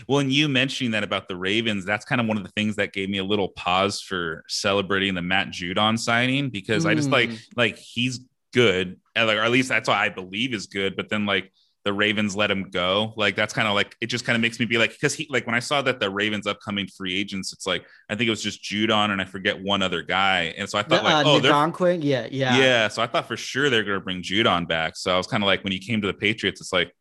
[0.08, 2.76] Well, and you mentioning that about the Ravens, that's kind of one of the things
[2.76, 6.90] that gave me a little pause for celebrating the Matt Judon signing because mm.
[6.90, 7.40] I just like mm.
[7.54, 8.20] like he's
[8.54, 10.96] good, like, or at least that's what I believe is good.
[10.96, 11.52] But then like
[11.84, 13.12] the Ravens let him go.
[13.16, 15.26] Like that's kind of like it just kind of makes me be like because he
[15.30, 18.30] like when I saw that the Ravens upcoming free agents, it's like I think it
[18.30, 21.28] was just Judon and I forget one other guy, and so I thought like uh,
[21.28, 22.88] oh they're yeah yeah yeah.
[22.88, 24.96] So I thought for sure they're gonna bring Judon back.
[24.96, 26.94] So I was kind of like when he came to the Patriots, it's like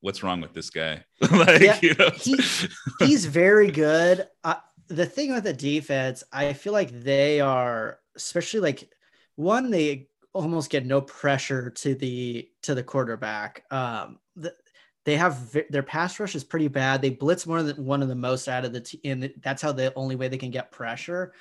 [0.00, 1.04] what's wrong with this guy?
[1.30, 2.10] like yeah, you know?
[2.16, 2.38] he,
[3.00, 4.26] he's very good.
[4.42, 4.54] Uh,
[4.88, 8.90] the thing with the defense, I feel like they are especially like
[9.36, 13.64] one they almost get no pressure to the to the quarterback.
[13.70, 14.54] Um, the,
[15.04, 17.00] they have their pass rush is pretty bad.
[17.00, 19.72] They blitz more than one of the most out of the team, and that's how
[19.72, 21.32] the only way they can get pressure.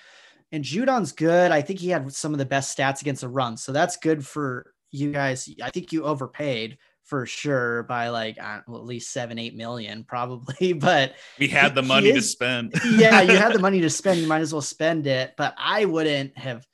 [0.51, 1.51] And Judon's good.
[1.51, 4.25] I think he had some of the best stats against the run, so that's good
[4.25, 5.49] for you guys.
[5.61, 10.73] I think you overpaid for sure by like at least seven, eight million, probably.
[10.73, 12.73] But we had the money is, to spend.
[12.91, 14.19] yeah, you had the money to spend.
[14.19, 15.33] You might as well spend it.
[15.37, 16.65] But I wouldn't have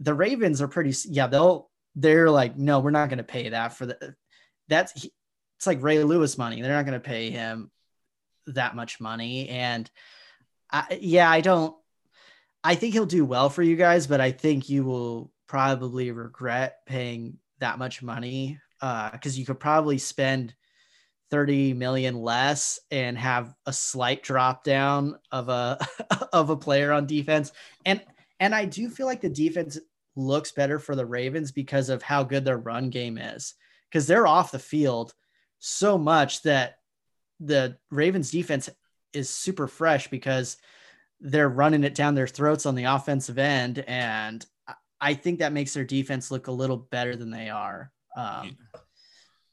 [0.00, 0.94] the Ravens are pretty.
[1.08, 1.70] Yeah, they'll.
[1.94, 4.14] They're like, no, we're not going to pay that for the.
[4.68, 5.06] That's
[5.56, 6.60] it's like Ray Lewis money.
[6.60, 7.70] They're not going to pay him
[8.46, 9.90] that much money, and
[10.70, 11.76] I, yeah, I don't.
[12.64, 16.78] I think he'll do well for you guys, but I think you will probably regret
[16.86, 20.54] paying that much money because uh, you could probably spend
[21.30, 25.78] 30 million less and have a slight drop down of a
[26.32, 27.52] of a player on defense
[27.86, 28.02] and
[28.42, 29.78] and I do feel like the defense
[30.16, 33.54] looks better for the Ravens because of how good their run game is.
[33.88, 35.14] Because they're off the field
[35.60, 36.78] so much that
[37.38, 38.68] the Ravens defense
[39.12, 40.56] is super fresh because
[41.20, 43.84] they're running it down their throats on the offensive end.
[43.86, 44.44] And
[45.00, 47.92] I think that makes their defense look a little better than they are.
[48.16, 48.56] Um,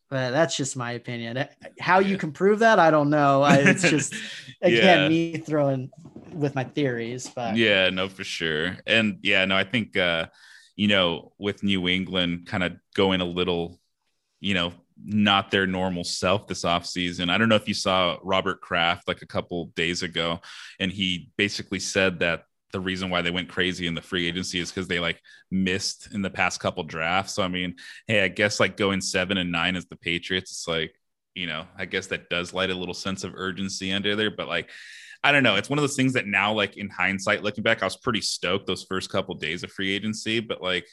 [0.09, 1.47] but that's just my opinion.
[1.79, 3.45] How you can prove that, I don't know.
[3.45, 4.15] It's just
[4.63, 5.09] again yeah.
[5.09, 5.91] me throwing
[6.33, 7.29] with my theories.
[7.33, 8.77] But yeah, no, for sure.
[8.85, 10.27] And yeah, no, I think uh,
[10.75, 13.79] you know, with New England kind of going a little,
[14.39, 17.29] you know, not their normal self this offseason.
[17.29, 20.39] I don't know if you saw Robert Kraft like a couple days ago,
[20.79, 24.59] and he basically said that the reason why they went crazy in the free agency
[24.59, 27.33] is because they like missed in the past couple drafts.
[27.33, 27.75] So I mean,
[28.07, 30.93] hey, I guess like going seven and nine as the Patriots, it's like,
[31.33, 34.31] you know, I guess that does light a little sense of urgency under there.
[34.31, 34.69] But like,
[35.23, 35.55] I don't know.
[35.55, 38.21] It's one of those things that now, like in hindsight, looking back, I was pretty
[38.21, 40.87] stoked those first couple of days of free agency, but like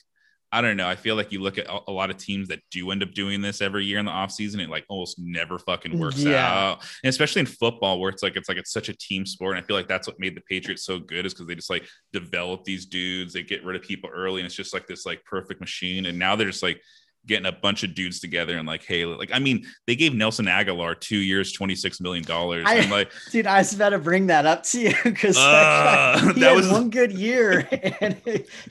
[0.52, 0.88] I don't know.
[0.88, 3.42] I feel like you look at a lot of teams that do end up doing
[3.42, 6.46] this every year in the offseason, it like almost never fucking mm, works yeah.
[6.46, 6.84] out.
[7.02, 9.56] And especially in football, where it's like it's like it's such a team sport.
[9.56, 11.68] And I feel like that's what made the Patriots so good is because they just
[11.68, 15.04] like develop these dudes, they get rid of people early, and it's just like this
[15.04, 16.06] like perfect machine.
[16.06, 16.80] And now they're just like
[17.26, 20.46] getting a bunch of dudes together and like, hey, like I mean, they gave Nelson
[20.46, 22.64] Agholor two years, twenty six million dollars.
[22.66, 26.34] I'm Like, dude, I was about to bring that up to you because uh, that,
[26.36, 27.68] that was one good year,
[28.00, 28.20] and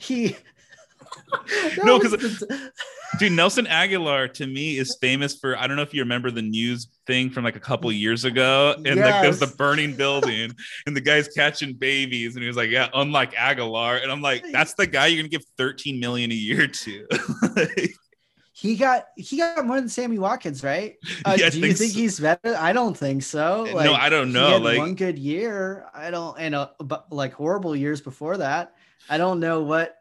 [0.00, 0.36] he
[1.84, 2.44] no, because
[3.18, 6.42] dude, Nelson Agholor to me is famous for I don't know if you remember the
[6.42, 8.98] news thing from like a couple years ago, and yes.
[8.98, 10.52] like there's the burning building,
[10.86, 14.44] and the guy's catching babies, and he was like, yeah, unlike Agholor," and I'm like,
[14.52, 17.06] that's the guy you're gonna give 13 million a year to.
[18.66, 20.96] he got he got more than Sammy Watkins, right?
[21.24, 21.98] Uh, yeah, do you think so.
[21.98, 22.54] he's better?
[22.56, 23.66] I don't think so.
[23.72, 24.58] Like, no, I don't know.
[24.58, 26.70] like one good year, I don't, and a,
[27.10, 28.74] like horrible years before that.
[29.08, 29.96] I don't know what.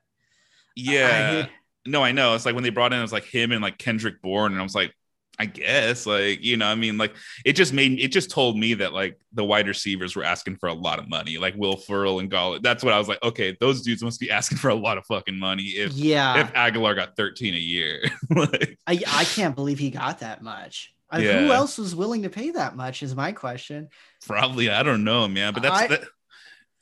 [0.75, 1.45] Yeah.
[1.45, 1.49] I,
[1.89, 2.35] no, I know.
[2.35, 4.59] It's like when they brought in, it was like him and like Kendrick Bourne, and
[4.59, 4.93] I was like,
[5.37, 8.73] I guess, like you know, I mean, like it just made it just told me
[8.75, 12.21] that like the wide receivers were asking for a lot of money, like Will Fuller
[12.21, 12.59] and Gall.
[12.59, 13.21] That's what I was like.
[13.21, 15.63] Okay, those dudes must be asking for a lot of fucking money.
[15.63, 20.19] If yeah, if Agholor got thirteen a year, like, I I can't believe he got
[20.19, 20.93] that much.
[21.13, 21.41] Yeah.
[21.41, 23.03] Who else was willing to pay that much?
[23.03, 23.89] Is my question.
[24.25, 25.53] Probably, I don't know, man.
[25.53, 26.03] But that's I, that,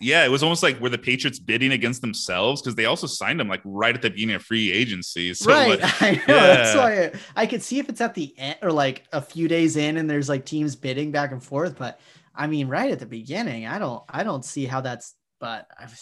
[0.04, 3.40] yeah, it was almost like were the Patriots bidding against themselves because they also signed
[3.40, 5.34] him like right at the beginning of free agency.
[5.34, 6.36] So right, like, I know.
[6.36, 6.48] Yeah.
[6.56, 9.48] That's why I, I could see if it's at the end or like a few
[9.48, 11.78] days in, and there's like teams bidding back and forth.
[11.78, 12.00] But
[12.36, 15.16] I mean, right at the beginning, I don't, I don't see how that's.
[15.40, 16.00] But I've,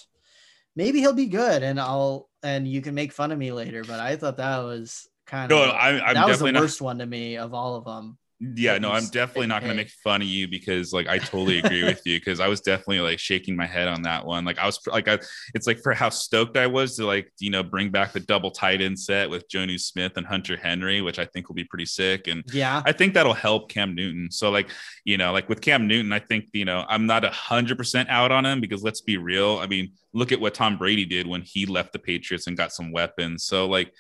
[0.76, 3.84] maybe he'll be good, and I'll and you can make fun of me later.
[3.84, 6.86] But I thought that was kind of no, I, I'm that was the worst not,
[6.86, 8.18] one to me of all of them
[8.56, 11.60] yeah no i'm definitely not going to make fun of you because like i totally
[11.60, 14.44] agree with you because i was definitely like shaking my head on that one.
[14.46, 15.20] Like i was like I,
[15.54, 18.50] it's like for how stoked i was to like you know bring back the double
[18.50, 21.86] tight end set with Jonnu Smith and hunter henry which i think will be pretty
[21.86, 22.82] sick and yeah.
[22.86, 24.32] I think that'll help cam newton.
[24.32, 24.70] So like
[25.06, 28.10] you know like with cam newton i think you know i'm not a hundred percent
[28.10, 31.28] out on him because let's be real i mean look at what tom brady did
[31.28, 33.44] when he left the patriots and got some weapons.
[33.44, 33.94] So like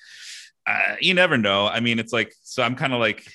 [0.67, 1.67] uh, you never know.
[1.67, 3.25] I mean it's like so i'm kind of like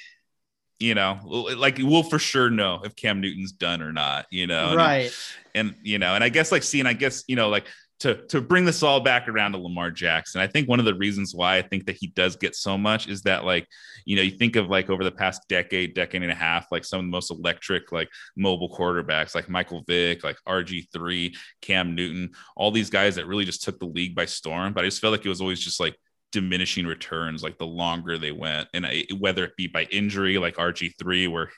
[0.79, 4.75] you know, like we'll for sure know if Cam Newton's done or not, you know,
[4.75, 5.11] right?
[5.55, 7.67] And, and you know, and I guess like seeing, I guess you know, like
[8.01, 10.41] to to bring this all back around to Lamar Jackson.
[10.41, 13.09] I think one of the reasons why I think that he does get so much
[13.09, 13.67] is that like
[14.05, 16.85] you know you think of like over the past decade, decade and a half, like
[16.85, 21.95] some of the most electric like mobile quarterbacks like Michael Vick, like RG three, Cam
[21.95, 24.75] Newton, all these guys that really just took the league by storm.
[24.75, 25.97] But I just felt like it was always just like
[26.33, 28.69] diminishing returns like the longer they went.
[28.75, 31.51] And I, whether it be by injury like rg3 where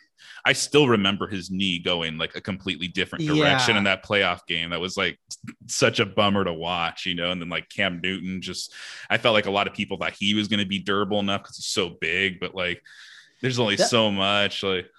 [0.44, 3.78] i still remember his knee going like a completely different direction yeah.
[3.78, 4.70] in that playoff game.
[4.70, 5.18] That was like
[5.66, 7.30] such a bummer to watch you know?
[7.30, 8.72] And then like cam newton just
[9.08, 11.42] i felt like a lot of people thought he was going to be durable enough
[11.42, 12.82] because he's so big but like
[13.40, 14.90] there's only that, so much like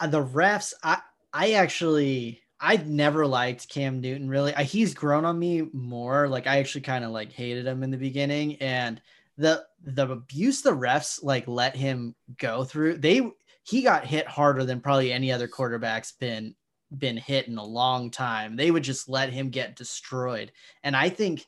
[0.00, 0.98] uh, the refs i
[1.32, 4.54] i actually I never liked Cam Newton really.
[4.54, 6.28] I, he's grown on me more.
[6.28, 9.02] Like I actually kind of like hated him in the beginning, and
[9.36, 12.98] the the abuse the refs like let him go through.
[12.98, 13.28] They
[13.64, 16.54] he got hit harder than probably any other quarterback's been
[16.96, 18.54] been hit in a long time.
[18.54, 20.52] They would just let him get destroyed,
[20.84, 21.44] and I think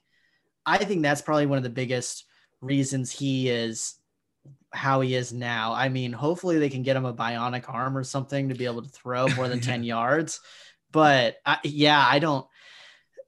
[0.67, 2.25] I think that's probably one of the biggest
[2.61, 3.95] reasons he is
[4.73, 5.73] how he is now.
[5.73, 8.83] I mean, hopefully they can get him a bionic arm or something to be able
[8.83, 10.41] to throw more than 10 yards.
[10.95, 12.47] But I, yeah, I don't.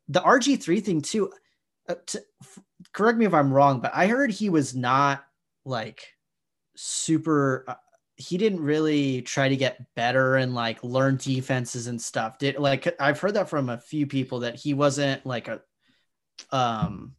[0.09, 1.33] The RG3 thing too.
[1.88, 2.61] Uh, to, f-
[2.92, 5.24] correct me if I'm wrong, but I heard he was not
[5.64, 6.07] like
[6.76, 7.64] super.
[7.66, 7.74] Uh,
[8.14, 12.38] he didn't really try to get better and like learn defenses and stuff.
[12.38, 15.61] Did like I've heard that from a few people that he wasn't like a
[16.52, 17.16] um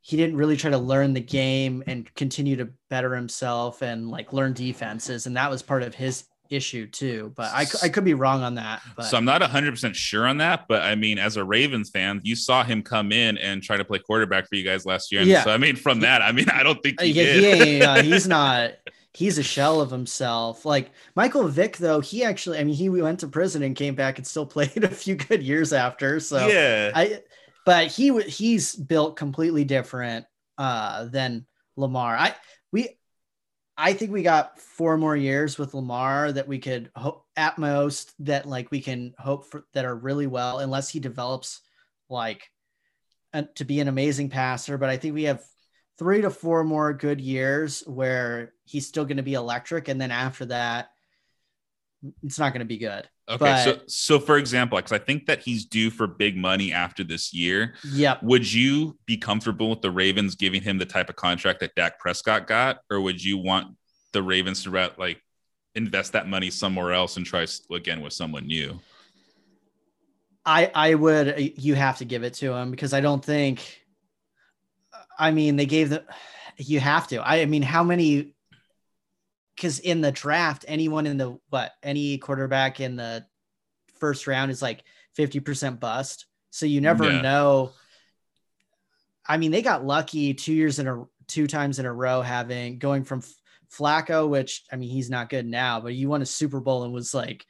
[0.00, 4.32] he didn't really try to learn the game and continue to better himself and like
[4.32, 8.14] learn defenses and that was part of his issue too, but I, I could be
[8.14, 8.82] wrong on that.
[8.96, 9.04] But.
[9.04, 10.66] So I'm not 100% sure on that.
[10.68, 13.84] But I mean, as a Ravens fan, you saw him come in and try to
[13.84, 15.20] play quarterback for you guys last year.
[15.20, 15.44] And yeah.
[15.44, 17.68] So, I mean, from that, I mean, I don't think he yeah, did.
[17.68, 18.72] He uh, he's not.
[19.12, 20.64] He's a shell of himself.
[20.64, 24.18] Like Michael Vick, though, he actually, I mean, he went to prison and came back
[24.18, 26.18] and still played a few good years after.
[26.20, 26.90] So, yeah.
[26.94, 27.20] I,
[27.64, 30.26] but he he's built completely different
[30.58, 32.16] uh, than Lamar.
[32.16, 32.34] I,
[32.72, 32.98] we,
[33.76, 38.14] I think we got four more years with Lamar that we could hope at most
[38.20, 41.60] that like we can hope for that are really well, unless he develops
[42.08, 42.50] like
[43.32, 44.78] a, to be an amazing passer.
[44.78, 45.42] But I think we have
[45.98, 50.12] three to four more good years where he's still going to be electric, and then
[50.12, 50.90] after that,
[52.22, 53.08] it's not going to be good.
[53.28, 56.72] Okay, but, so so for example, because I think that he's due for big money
[56.72, 57.74] after this year.
[57.84, 58.18] Yeah.
[58.22, 61.98] Would you be comfortable with the Ravens giving him the type of contract that Dak
[61.98, 63.76] Prescott got, or would you want
[64.12, 65.20] the Ravens to like
[65.74, 68.78] invest that money somewhere else and try again with someone new?
[70.44, 71.28] I I would.
[71.28, 73.82] Uh, you have to give it to him because I don't think.
[75.18, 76.04] I mean, they gave the.
[76.56, 77.16] You have to.
[77.16, 78.33] I, I mean, how many
[79.54, 83.24] because in the draft, anyone in the what any quarterback in the
[83.98, 84.84] first round is like
[85.16, 86.26] 50% bust.
[86.50, 87.20] So you never yeah.
[87.20, 87.72] know.
[89.26, 92.78] I mean, they got lucky two years in a two times in a row having
[92.78, 93.22] going from
[93.72, 96.92] Flacco, which I mean, he's not good now, but he won a Super Bowl and
[96.92, 97.46] was like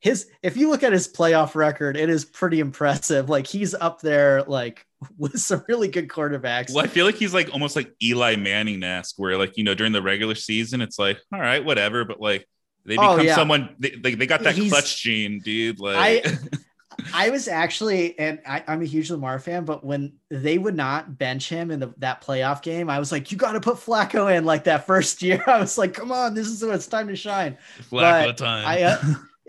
[0.00, 3.28] his if you look at his playoff record, it is pretty impressive.
[3.28, 4.86] Like he's up there like
[5.18, 6.72] with some really good quarterbacks.
[6.72, 9.74] Well, I feel like he's like almost like Eli Manning esque, where like you know
[9.74, 12.48] during the regular season, it's like all right, whatever, but like
[12.84, 13.34] they oh, become oh, yeah.
[13.34, 15.78] someone they, they, they, got that he's, clutch gene, dude.
[15.78, 16.38] Like I
[17.14, 21.16] I was actually, and I, am a huge Lamar fan, but when they would not
[21.16, 24.34] bench him in the, that playoff game, I was like, you got to put Flacco
[24.36, 25.42] in like that first year.
[25.46, 27.56] I was like, come on, this is when it's time to shine.
[27.90, 28.66] Flacco but time.
[28.66, 29.02] I, uh,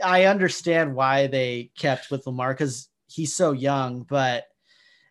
[0.04, 4.46] I understand why they kept with Lamar because he's so young, but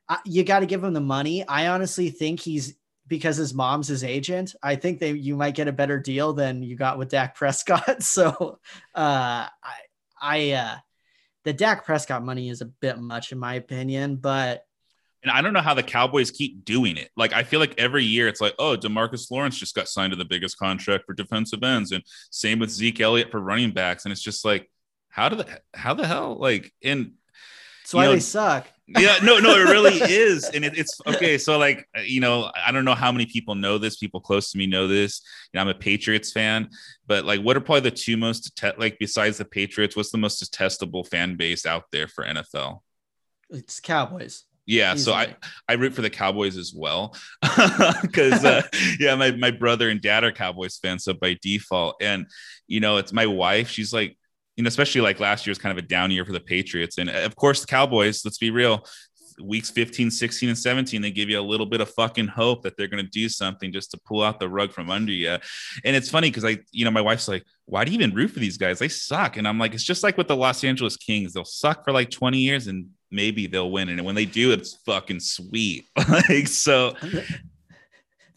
[0.08, 1.46] I, you got to give him the money.
[1.46, 4.54] I honestly think he's because his mom's his agent.
[4.62, 8.02] I think they you might get a better deal than you got with Dak Prescott.
[8.02, 8.58] So
[8.94, 9.50] uh, I
[10.20, 10.76] I uh,
[11.44, 14.64] the Dak Prescott money is a bit much in my opinion, but
[15.22, 17.10] and I don't know how the Cowboys keep doing it.
[17.16, 20.16] Like I feel like every year it's like, oh, Demarcus Lawrence just got signed to
[20.16, 24.12] the biggest contract for defensive ends, and same with Zeke Elliott for running backs, and
[24.12, 24.70] it's just like
[25.10, 27.14] how do the how the hell like in
[27.82, 28.68] that's why know, they suck.
[28.96, 31.36] Yeah, no, no, it really is, and it, it's okay.
[31.36, 33.96] So, like, you know, I don't know how many people know this.
[33.96, 35.20] People close to me know this.
[35.52, 36.70] You know, I'm a Patriots fan,
[37.06, 39.94] but like, what are probably the two most te- like besides the Patriots?
[39.94, 42.80] What's the most detestable fan base out there for NFL?
[43.50, 44.44] It's Cowboys.
[44.64, 45.04] Yeah, Easily.
[45.04, 45.36] so I
[45.68, 47.14] I root for the Cowboys as well
[48.02, 48.62] because uh,
[49.00, 52.26] yeah, my my brother and dad are Cowboys fans, so by default, and
[52.66, 53.68] you know, it's my wife.
[53.68, 54.16] She's like
[54.58, 56.98] you know, especially like last year was kind of a down year for the Patriots.
[56.98, 58.84] And of course, the Cowboys, let's be real,
[59.40, 62.76] weeks 15, 16, and 17, they give you a little bit of fucking hope that
[62.76, 65.30] they're going to do something just to pull out the rug from under you.
[65.84, 68.32] And it's funny because I, you know, my wife's like, why do you even root
[68.32, 68.80] for these guys?
[68.80, 69.36] They suck.
[69.36, 71.34] And I'm like, it's just like with the Los Angeles Kings.
[71.34, 73.88] They'll suck for like 20 years and maybe they'll win.
[73.88, 75.86] And when they do, it's fucking sweet.
[76.08, 76.96] like, so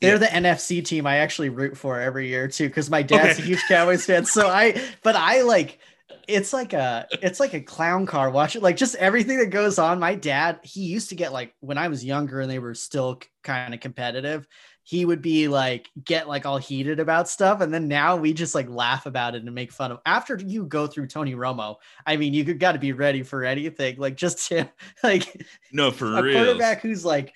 [0.01, 3.43] they're the NFC team I actually root for every year too, because my dad's okay.
[3.43, 4.25] a huge Cowboys fan.
[4.25, 5.79] So I, but I like
[6.27, 8.55] it's like a it's like a clown car watch.
[8.55, 9.99] It like just everything that goes on.
[9.99, 13.19] My dad he used to get like when i was younger and they were still
[13.43, 14.47] kind of competitive
[14.83, 17.61] he would be like get like all heated about stuff.
[17.61, 20.65] And then now we just like laugh about it and make fun of after you
[20.65, 23.97] go through tony romo i mean you got to be ready for anything.
[23.97, 24.67] Like just him
[25.03, 26.33] like no for a real.
[26.33, 27.33] quarterback who's like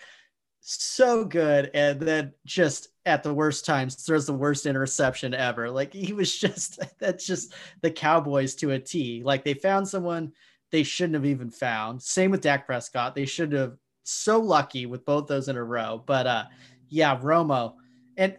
[0.62, 5.70] so good and then just at the worst times throws the worst interception ever.
[5.70, 9.22] Like he was just that's just the cowboys to a t.
[9.24, 10.32] Like they found someone
[10.72, 12.02] they shouldn't have even found.
[12.02, 13.16] Same with Dak Prescott.
[13.16, 16.04] They should have so lucky with both those in a row.
[16.06, 16.46] But uh
[16.90, 17.76] yeah Romo.
[18.18, 18.36] And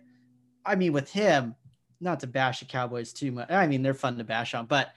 [0.64, 1.54] I mean with him
[2.00, 4.90] not to bash the Cowboys too much I mean they're fun to bash on but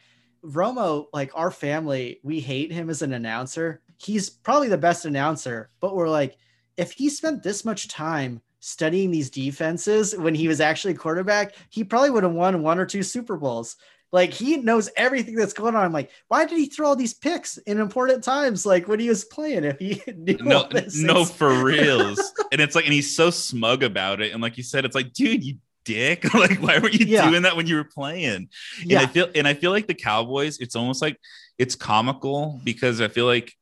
[0.44, 3.82] Romo like our family we hate him as an announcer.
[3.98, 6.38] He's probably the best announcer but we're like
[6.76, 11.84] if he spent this much time studying these defenses when he was actually quarterback, he
[11.84, 13.76] probably would have won one or two Super Bowls.
[14.12, 15.86] Like he knows everything that's going on.
[15.86, 18.66] I'm like, why did he throw all these picks in important times?
[18.66, 22.20] Like when he was playing, if he knew no, no, for reals.
[22.52, 24.34] and it's like, and he's so smug about it.
[24.34, 26.34] And like you said, it's like, dude, you dick.
[26.34, 27.30] like, why were you yeah.
[27.30, 28.50] doing that when you were playing?
[28.82, 29.02] And yeah.
[29.02, 31.18] I feel, and I feel like the Cowboys, it's almost like
[31.58, 33.54] it's comical because I feel like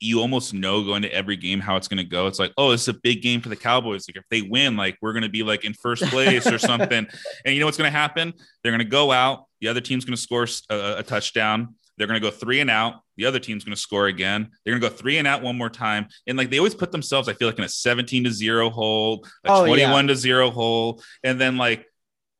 [0.00, 2.26] you almost know going to every game how it's going to go.
[2.26, 4.06] It's like, oh, it's a big game for the Cowboys.
[4.08, 7.06] Like if they win, like we're going to be like in first place or something.
[7.44, 8.32] and you know what's going to happen?
[8.62, 9.44] They're going to go out.
[9.60, 11.74] The other team's going to score a, uh, a touchdown.
[11.96, 13.00] They're going to go three and out.
[13.16, 14.50] The other team's going to score again.
[14.64, 16.08] They're going to go three and out one more time.
[16.26, 19.26] And like they always put themselves, I feel like in a 17 to zero hole,
[19.44, 20.12] a oh, 21 yeah.
[20.12, 21.02] to zero hole.
[21.24, 21.86] And then like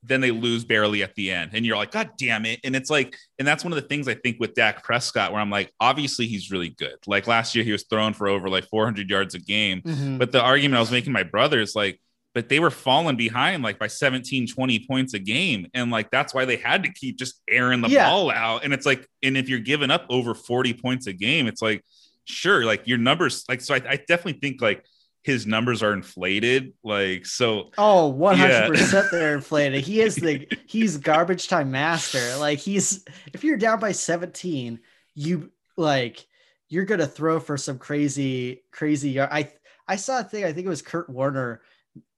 [0.07, 1.51] then they lose barely at the end.
[1.55, 2.61] And you're like, God damn it.
[2.64, 5.40] And it's like, and that's one of the things I think with Dak Prescott, where
[5.40, 6.97] I'm like, obviously he's really good.
[7.07, 9.83] Like last year, he was thrown for over like 400 yards a game.
[9.83, 10.19] Mm-hmm.
[10.19, 12.01] But the argument I was making my brother is like,
[12.35, 15.66] but they were falling behind like by 17, 20 points a game.
[15.75, 18.09] And like that's why they had to keep just airing the yeah.
[18.09, 18.64] ball out.
[18.64, 21.83] And it's like, and if you're giving up over 40 points a game, it's like,
[22.25, 24.85] sure, like your numbers, like, so I, I definitely think like,
[25.27, 26.72] his numbers are inflated.
[26.85, 27.72] Like so.
[27.77, 29.83] Oh, 100 percent they're inflated.
[29.83, 32.37] He is the he's garbage time master.
[32.37, 34.79] Like he's if you're down by 17,
[35.16, 36.24] you like
[36.68, 39.10] you're gonna throw for some crazy crazy.
[39.10, 39.31] yard.
[39.33, 39.52] I
[39.88, 40.44] I saw a thing.
[40.44, 41.60] I think it was Kurt Warner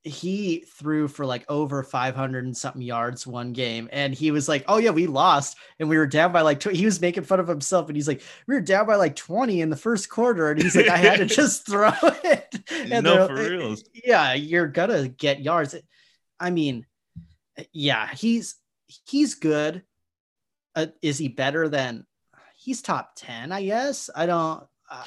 [0.09, 4.65] he threw for like over 500 and something yards one game and he was like
[4.69, 6.77] oh yeah we lost and we were down by like 20.
[6.77, 9.61] he was making fun of himself and he's like we were down by like 20
[9.61, 11.91] in the first quarter and he's like i had to just throw
[12.25, 12.59] it
[12.91, 13.77] and no, for real.
[14.05, 15.75] yeah you're gonna get yards
[16.39, 16.87] i mean
[17.73, 18.57] yeah he's
[18.87, 19.83] he's good
[20.77, 22.07] uh, is he better than
[22.57, 25.05] he's top 10 i guess i don't uh,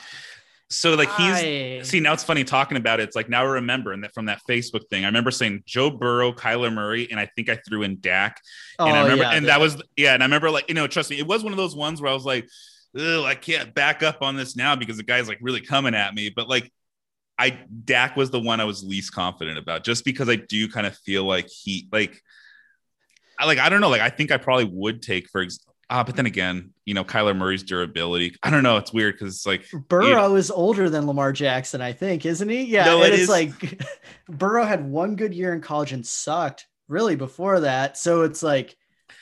[0.72, 3.04] So like he's I- see now it's funny talking about it.
[3.04, 5.04] It's like now I remember and that from that Facebook thing.
[5.04, 8.40] I remember saying Joe Burrow, Kyler Murray, and I think I threw in Dak.
[8.80, 10.76] oh, and I oh, remember, yeah, and that was yeah, and I remember like you
[10.76, 12.48] know, trust me, it was one of those ones where I was like,
[12.96, 16.32] I can't back up on this now because the guy's like really coming at me.
[16.34, 16.72] But like,
[17.38, 20.88] I Dak was the one I was least confident about, just because I do kind
[20.88, 22.22] of feel like he like,
[23.38, 25.60] I like I don't know, like I think I probably would take for ex-
[25.92, 28.36] ah, but then again, you know, Kyler Murray's durability.
[28.42, 31.92] I don't know, it's weird because it's like Burrow is older than Lamar Jackson, I
[31.94, 32.64] think, isn't he?
[32.64, 33.82] Yeah, No, it it's is- like
[34.30, 37.98] Burrow had one good year in college and sucked really before that.
[37.98, 38.76] So it's like,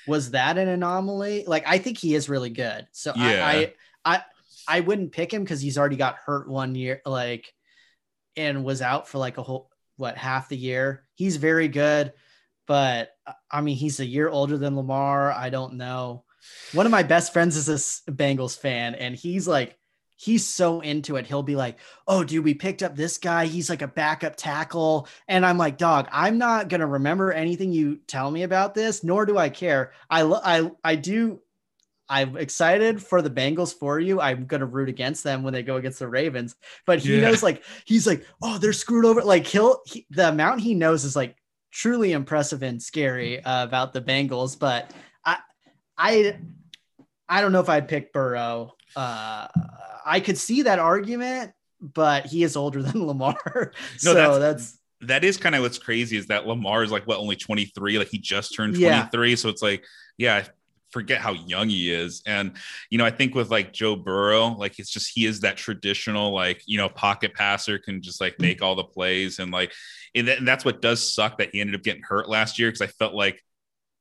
[0.08, 1.44] was that an anomaly?
[1.46, 2.88] Like, I think he is really good.
[2.92, 3.46] So Yeah.
[3.46, 3.52] I,
[4.06, 4.22] I, I,
[4.68, 7.52] I wouldn't pick him because he's already got hurt one year, like,
[8.38, 11.06] and was out for like a whole what half the year.
[11.16, 12.14] He's very good,
[12.68, 13.10] but
[13.52, 15.32] I mean, he's a year older than Lamar.
[15.32, 16.24] I don't know.
[16.74, 19.76] One of my best friends is a Bengals fan, and he's like,
[20.16, 21.26] he's so into it.
[21.26, 21.78] He'll be like,
[22.08, 23.46] "Oh, dude, we picked up this guy.
[23.46, 27.98] He's like a backup tackle," and I'm like, "Dog, I'm not gonna remember anything you
[28.08, 29.94] tell me about this, nor do I care.
[30.10, 31.42] I, I, I do."
[32.12, 34.20] I'm excited for the Bengals for you.
[34.20, 36.56] I'm gonna root against them when they go against the Ravens.
[36.88, 37.22] But he Yeah.
[37.30, 39.22] knows, like, he's like, oh, they're screwed over.
[39.24, 41.36] Like, he'll he, the amount he knows is like
[41.72, 44.58] truly impressive and scary uh, about the Bengals.
[44.58, 44.92] But
[45.24, 45.38] I,
[46.00, 46.40] I,
[47.28, 48.74] I don't know if I'd pick Burrow.
[48.96, 49.48] Uh,
[50.06, 55.24] I could see that argument, but he is older than Lamar, so that's- that's, that
[55.24, 58.18] is kind of what's crazy is that Lamar is like what only 23 like he
[58.18, 59.08] just turned Yeah.
[59.08, 59.86] 23 so it's like
[60.18, 60.46] yeah I
[60.92, 62.22] forget how young he is.
[62.26, 62.52] And
[62.90, 66.34] you know I think with like Joe Burrow like it's just he is that traditional
[66.34, 69.40] like you know pocket passer can just like make all the plays.
[69.40, 69.72] And like
[70.14, 72.68] and, that, and that's what does suck that he ended up getting hurt last year
[72.68, 73.42] because I felt like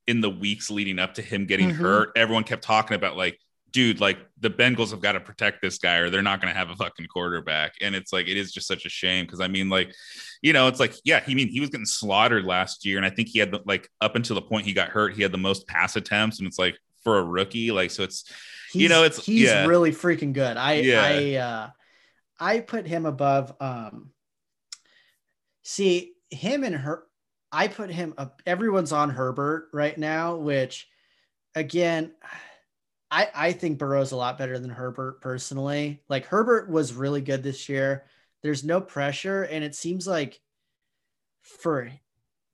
[0.08, 1.74] in the weeks leading up to him getting Mhm.
[1.76, 3.38] hurt everyone kept talking about like
[3.70, 6.58] dude, like the Bengals have got to protect this guy or they're not going to
[6.58, 7.74] have a fucking quarterback.
[7.82, 9.26] And it's like, it is just such a shame.
[9.26, 9.94] Cause I mean, like,
[10.40, 12.96] you know, it's like, yeah, he mean, he was getting slaughtered last year.
[12.96, 15.20] And I think he had the, like up until the point he got hurt, he
[15.22, 16.38] had the most pass attempts.
[16.38, 18.24] And it's like for a rookie, like, so it's,
[18.72, 19.66] he's, you know, it's- he's yeah.
[19.66, 20.56] really freaking good.
[20.56, 21.02] I Yeah.
[21.02, 21.70] I uh
[22.40, 24.12] I put him above um
[25.62, 27.04] see him and her
[27.50, 30.88] I put him up everyone's on Herbert right now, which
[31.54, 32.12] again
[33.10, 36.02] I I think Burrow's a lot better than Herbert personally.
[36.08, 38.04] Like Herbert was really good this year.
[38.42, 40.40] There's no pressure and it seems like
[41.42, 41.90] for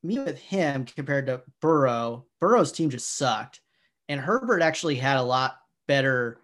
[0.03, 3.61] me with him compared to Burrow, Burrow's team just sucked.
[4.09, 5.57] And Herbert actually had a lot
[5.89, 6.41] better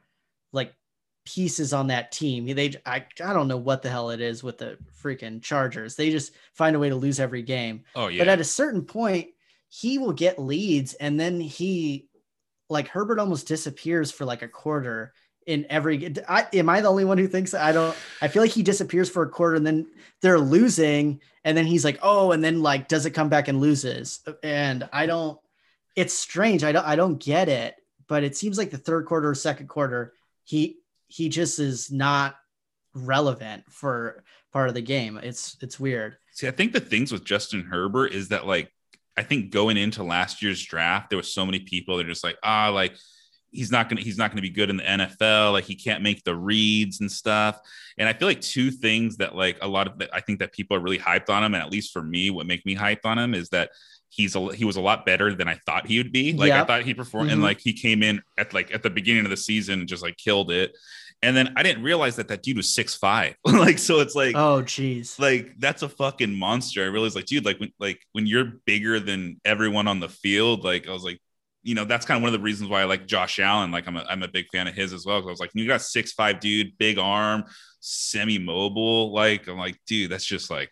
[0.52, 0.74] like
[1.24, 2.46] pieces on that team.
[2.46, 5.96] They I, I don't know what the hell it is with the freaking Chargers.
[5.96, 7.84] They just find a way to lose every game.
[7.94, 8.20] oh, yeah.
[8.20, 9.28] But at a certain point,
[9.68, 12.08] he will get leads and then he
[12.68, 15.12] like Herbert almost disappears for like a quarter
[15.46, 17.54] in every I, am I the only one who thinks?
[17.54, 19.86] I don't I feel like he disappears for a quarter and then
[20.22, 23.60] they're losing and then he's like oh and then like does it come back and
[23.60, 25.38] loses uh, and I don't
[25.94, 27.76] it's strange I don't I don't get it
[28.08, 30.79] but it seems like the third quarter or second quarter he
[31.10, 32.36] he just is not
[32.94, 37.24] relevant for part of the game it's it's weird See, I think the things with
[37.24, 38.72] Justin Herbert is that like
[39.16, 42.24] I think going into last year's draft, there was so many people that are just
[42.24, 42.96] like, ah, like
[43.50, 46.22] he's not gonna he's not gonna be good in the NFL, like he can't make
[46.24, 47.58] the reads and stuff.
[47.98, 50.76] And I feel like two things that like a lot of I think that people
[50.76, 53.18] are really hyped on him, and at least for me, what make me hyped on
[53.18, 53.70] him is that
[54.08, 56.32] he's a he was a lot better than I thought he would be.
[56.32, 57.44] Like I thought he performed, and Mhm.
[57.44, 60.16] like he came in at like at the beginning of the season and just like
[60.16, 60.72] killed it.
[61.22, 63.34] And then I didn't realize that that dude was six five.
[63.44, 66.82] like so, it's like oh geez like that's a fucking monster.
[66.82, 70.64] I realized like, dude, like when like when you're bigger than everyone on the field,
[70.64, 71.20] like I was like,
[71.62, 73.70] you know, that's kind of one of the reasons why I like Josh Allen.
[73.70, 75.20] Like I'm a I'm a big fan of his as well.
[75.20, 77.44] 'cause I was like, you got six five dude, big arm,
[77.80, 79.12] semi-mobile.
[79.12, 80.70] Like, I'm like, dude, that's just like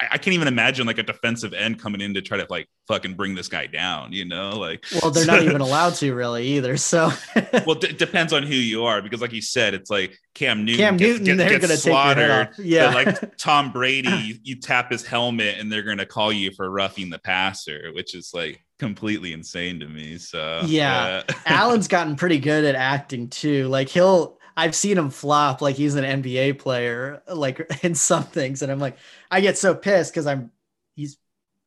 [0.00, 2.68] I, I can't even imagine like a defensive end coming in to try to like
[2.88, 4.58] fucking bring this guy down, you know?
[4.58, 7.10] Like well they're not even allowed to really either so
[7.66, 10.64] well, d- it depends on who you are because, like you said, it's like Cam
[10.64, 10.78] Newton.
[10.84, 12.48] Cam gets- Newton, gets- they're gets gonna take slaughtered.
[12.58, 12.92] Yeah.
[12.92, 16.70] But like Tom Brady, you, you tap his helmet and they're gonna call you for
[16.70, 20.16] roughing the passer, which is like completely insane to me.
[20.18, 21.22] So Yeah.
[21.44, 23.68] Allen's gotten pretty good at acting too.
[23.68, 28.62] Like he'll I've seen him flop like he's an NBA player, like in some things.
[28.62, 28.96] And I'm like,
[29.30, 30.50] I get so pissed because I'm
[30.96, 31.18] he's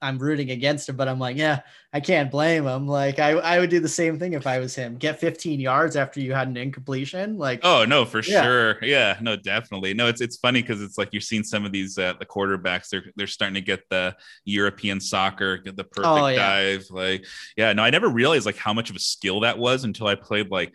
[0.01, 1.61] I'm rooting against him, but I'm like, yeah,
[1.93, 2.87] I can't blame him.
[2.87, 4.97] Like I, I would do the same thing if I was him.
[4.97, 7.37] Get 15 yards after you had an incompletion.
[7.37, 8.51] Like Oh no, for Yeah.
[8.51, 8.83] sure.
[8.83, 9.93] Yeah, no, definitely.
[9.93, 12.89] No, it's it's funny because it's like you're seeing some of these uh, the quarterbacks.
[12.89, 16.53] They're they're starting to get the European soccer, get the perfect Oh, yeah.
[16.57, 16.85] dive.
[16.89, 20.07] Like, yeah, no, I never realized like how much of a skill that was until
[20.07, 20.73] I played like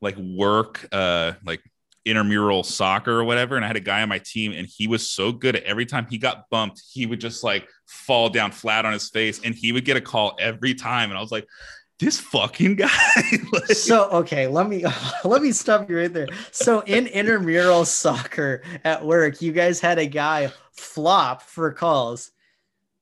[0.00, 1.62] like work, uh, like
[2.04, 5.08] intramural soccer or whatever, and I had a guy on my team, and he was
[5.10, 8.84] so good at every time he got bumped, he would just like fall down flat
[8.84, 11.46] on his face, and he would get a call every time, and I was like,
[11.98, 12.88] this fucking guy.
[13.52, 14.84] like, so okay, let me
[15.24, 16.28] let me stop you right there.
[16.50, 22.30] So in intramural soccer at work, you guys had a guy flop for calls.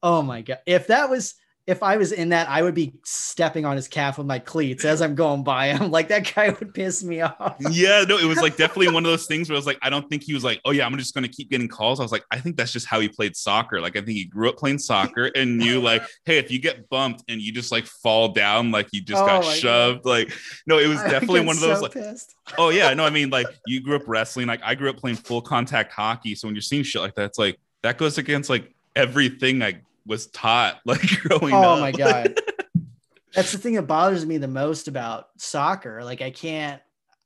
[0.02, 0.58] Oh my god!
[0.66, 1.34] If that was
[1.64, 4.84] if I was in that, I would be stepping on his calf with my cleats
[4.84, 5.68] as I'm going by.
[5.68, 7.56] I'm like, that guy would piss me off.
[7.70, 9.88] Yeah, no, it was like definitely one of those things where I was like, I
[9.88, 12.00] don't think he was like, oh yeah, I'm just gonna keep getting calls.
[12.00, 13.80] I was like, I think that's just how he played soccer.
[13.80, 16.88] Like, I think he grew up playing soccer and knew like, hey, if you get
[16.88, 20.02] bumped and you just like fall down, like you just oh got shoved.
[20.02, 20.10] God.
[20.10, 20.32] Like,
[20.66, 22.34] no, it was definitely one of those so like, pissed.
[22.58, 24.48] oh yeah, no, I mean, like you grew up wrestling.
[24.48, 26.34] Like I grew up playing full contact hockey.
[26.34, 29.80] So when you're seeing shit like that, it's like that goes against like everything I
[30.06, 31.80] was taught like growing oh up.
[31.80, 32.38] my god.
[33.34, 36.04] That's the thing that bothers me the most about soccer.
[36.04, 36.82] Like I can't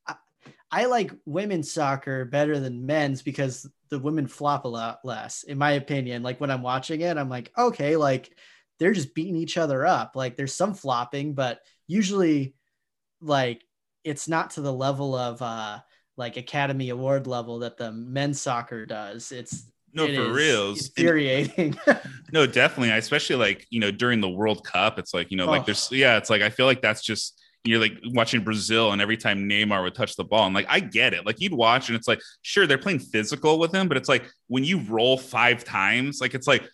[0.07, 0.15] I,
[0.71, 5.59] I like women's soccer better than men's because the women flop a lot less, in
[5.59, 6.23] my opinion.
[6.23, 8.31] Like when I'm watching it, I'm like, okay, like
[8.79, 10.13] they're just beating each other up.
[10.15, 12.55] Like there's some flopping, but usually
[13.21, 13.65] like
[14.05, 15.81] it's not to the level of uh
[16.17, 19.33] like Academy Award level that the men's soccer does.
[19.33, 20.89] It's no, it for reals.
[20.97, 21.77] Infuriating.
[22.33, 22.91] no, definitely.
[22.91, 25.51] Especially like, you know, during the World Cup, it's like, you know, oh.
[25.51, 29.03] like there's, yeah, it's like, I feel like that's just, you're like watching Brazil and
[29.03, 31.27] every time Neymar would touch the ball, and like, I get it.
[31.27, 34.25] Like, you'd watch and it's like, sure, they're playing physical with him, but it's like
[34.47, 36.69] when you roll five times, like, it's like,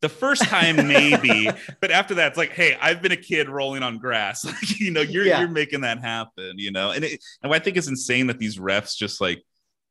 [0.00, 1.50] the first time maybe
[1.80, 4.92] but after that it's like hey i've been a kid rolling on grass like you
[4.92, 5.40] know you're yeah.
[5.40, 8.58] you're making that happen you know and it, and i think it's insane that these
[8.58, 9.42] refs just like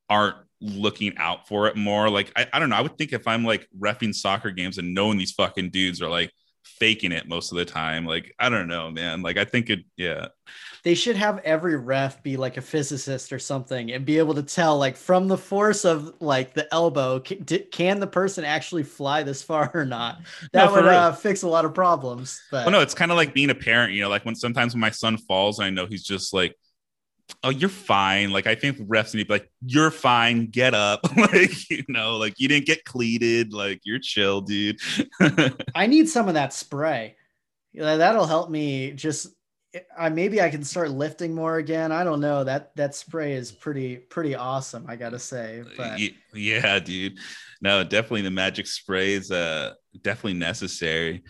[0.10, 2.10] aren't looking out for it more.
[2.10, 2.76] Like, I, I don't know.
[2.76, 6.10] I would think if I'm like refing soccer games and knowing these fucking dudes are
[6.10, 6.32] like
[6.80, 9.22] faking it most of the time, like, I don't know, man.
[9.22, 10.28] Like, I think it, yeah.
[10.84, 14.44] They should have every ref be like a physicist or something and be able to
[14.44, 19.24] tell, like, from the force of like the elbow, can, can the person actually fly
[19.24, 20.22] this far or not?
[20.54, 22.42] That no, would uh, fix a lot of problems.
[22.52, 24.74] But well, no, it's kind of like being a parent, you know, like when sometimes
[24.74, 26.56] when my son falls, I know he's just like,
[27.44, 28.32] oh, you're fine.
[28.32, 31.02] Like I think refs need to be like, you're fine, get up.
[31.18, 34.80] like, you know, like you didn't get cleated, like you're chill, dude.
[35.76, 37.16] I need some of that spray.
[37.74, 39.28] That'll help me just
[39.98, 41.92] I maybe I can start lifting more again.
[41.92, 42.44] I don't know.
[42.44, 45.64] That that spray is pretty pretty awesome, I gotta say.
[45.76, 46.00] But
[46.34, 47.18] yeah, dude.
[47.62, 51.24] No, definitely the magic spray is uh definitely necessary.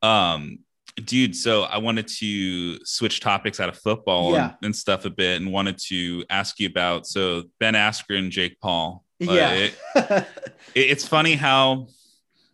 [0.00, 0.60] Um
[0.96, 4.44] dude so i wanted to switch topics out of football yeah.
[4.44, 8.60] and, and, stuff a bit and wanted to ask you about so ben askren jake
[8.60, 10.26] paul uh, yeah it, it,
[10.74, 11.86] it's funny how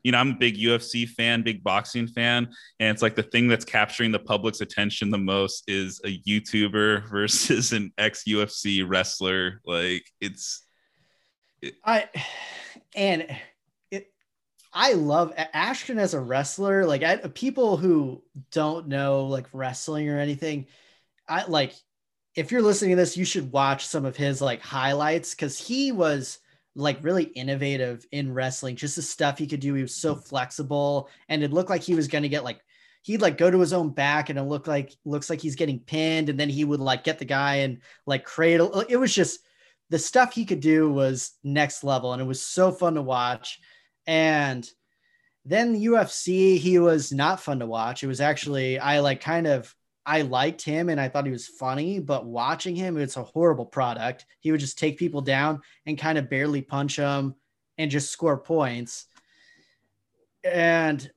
[0.04, 3.48] you know i'm a big ufc fan big boxing fan and it's like the thing
[3.48, 10.04] that's capturing the public's attention the most is a youtuber versus an ex-ufc wrestler like
[10.20, 10.64] it's
[11.60, 12.08] it, i
[12.94, 13.26] and
[14.72, 16.84] I love Askren as a wrestler.
[16.84, 20.66] Like I, people who don't know like wrestling or anything,
[21.28, 21.74] I like
[22.34, 25.90] if you're listening to this, you should watch some of his like highlights because he
[25.92, 26.38] was
[26.76, 28.76] like really innovative in wrestling.
[28.76, 29.74] Just the stuff he could do.
[29.74, 30.24] He was so mm.
[30.24, 32.60] flexible, and it looked like he was going to get like
[33.02, 35.80] he'd like go to his own back, and it looked like looks like he's getting
[35.80, 38.84] pinned, and then he would like get the guy and like cradle.
[38.88, 39.40] It was just
[39.90, 43.58] the stuff he could do was next level, and it was so fun to watch.
[44.08, 44.68] And
[45.44, 48.02] then the UFC, he was not fun to watch.
[48.02, 49.72] It was actually, I like kind of,
[50.06, 53.66] I liked him and I thought he was funny, but watching him, it's a horrible
[53.66, 54.24] product.
[54.40, 57.34] He would just take people down and kind of barely punch them
[57.76, 59.04] and just score points.
[60.42, 61.08] And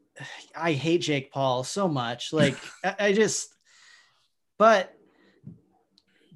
[0.53, 2.33] I hate Jake Paul so much.
[2.33, 2.57] Like,
[2.99, 3.55] I just,
[4.57, 4.93] but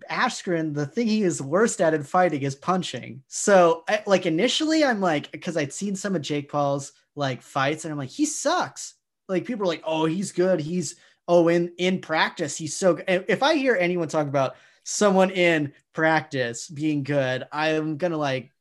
[0.09, 3.23] Askren, the thing he is worst at in fighting is punching.
[3.27, 7.85] So, I, like initially, I'm like, because I'd seen some of Jake Paul's like fights,
[7.85, 8.95] and I'm like, he sucks.
[9.27, 10.59] Like people are like, oh, he's good.
[10.59, 10.95] He's
[11.27, 13.05] oh, in in practice, he's so good.
[13.07, 18.51] If I hear anyone talk about someone in practice being good, I'm gonna like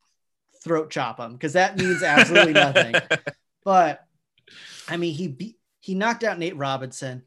[0.62, 2.94] throat chop him because that means absolutely nothing.
[3.64, 4.04] But
[4.88, 7.22] I mean, he beat he knocked out Nate Robinson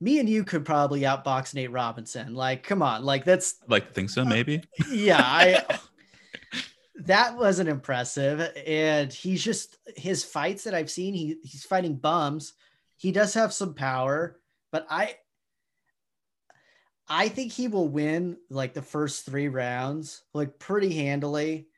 [0.00, 2.34] me and you could probably outbox Nate Robinson.
[2.34, 4.58] Like, come on, like that's like think so, maybe.
[4.58, 5.64] Uh, yeah, I
[6.96, 8.52] that wasn't impressive.
[8.66, 12.54] And he's just his fights that I've seen, he he's fighting bums.
[12.96, 14.40] He does have some power,
[14.72, 15.16] but I
[17.08, 21.68] I think he will win like the first three rounds, like pretty handily.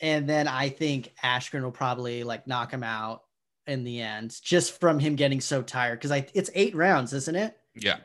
[0.00, 3.22] And then I think Askren will probably like knock him out
[3.66, 6.00] in the end, just from him getting so tired.
[6.00, 7.56] Cause I it's eight rounds, isn't it?
[7.76, 7.98] Yeah.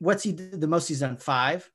[0.00, 1.16] What's he the most he's done?
[1.16, 1.70] Five.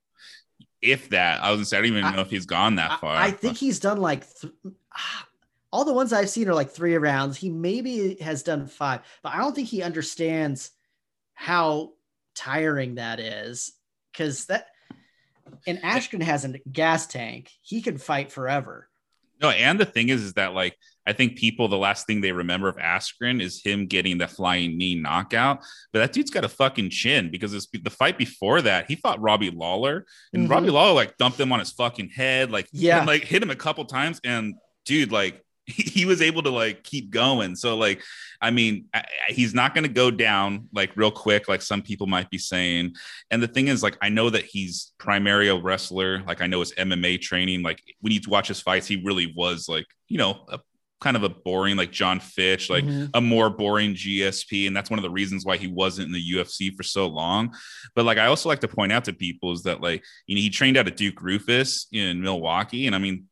[0.82, 1.42] if that.
[1.44, 3.16] I was gonna say I don't even know if he's gone that far.
[3.16, 4.54] I, I think he's done like th-
[5.72, 7.38] all the ones I've seen are like three rounds.
[7.38, 10.72] He maybe has done five, but I don't think he understands
[11.34, 11.94] how
[12.34, 13.72] tiring that is
[14.12, 14.68] because that
[15.68, 17.52] and Askren has a gas tank.
[17.62, 18.90] He can fight forever.
[19.42, 20.78] No, and the thing is, is that like
[21.08, 24.78] I think people the last thing they remember of Askren is him getting the flying
[24.78, 25.60] knee knockout.
[25.94, 29.52] But that dude's got a fucking chin because the fight before that he fought Robbie
[29.52, 30.52] Lawler and mm-hmm.
[30.52, 33.52] Robbie Lawler like dumped him on his fucking head, like yeah, and, like hit him
[33.52, 34.20] a couple times.
[34.24, 37.56] And dude, like he was able to like keep going.
[37.56, 38.04] So like,
[38.42, 42.06] I mean, I, he's not going to go down like real quick, like some people
[42.06, 42.96] might be saying.
[43.32, 46.22] And the thing is, like, I know that he's primary a wrestler.
[46.28, 47.64] Like, I know his MMA training.
[47.64, 50.60] Like, when you watch his fights, he really was like, you know, a,
[51.02, 53.08] kind of a boring like Jon Fitch, like mm-hmm.
[53.14, 56.32] a more boring GSP, and that's one of the reasons why he wasn't in the
[56.34, 57.54] UFC for so long.
[57.96, 60.42] But like, I also like to point out to people is that like, you know,
[60.42, 63.26] he trained out of Duke Roufus in Milwaukee, and I mean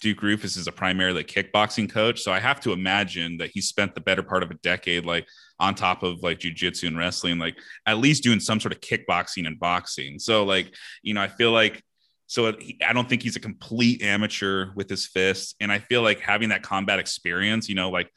[0.00, 2.20] Duke Roufus is a primarily kickboxing coach.
[2.20, 5.26] So I have to imagine that he spent the better part of a decade, like
[5.58, 7.56] on top of like jujitsu and wrestling, like
[7.86, 10.18] at least doing some sort of kickboxing and boxing.
[10.18, 11.82] So, like, you know, I feel like,
[12.28, 15.54] so he, I don't think he's a complete amateur with his fists.
[15.60, 18.12] And I feel like having that combat experience, you know, like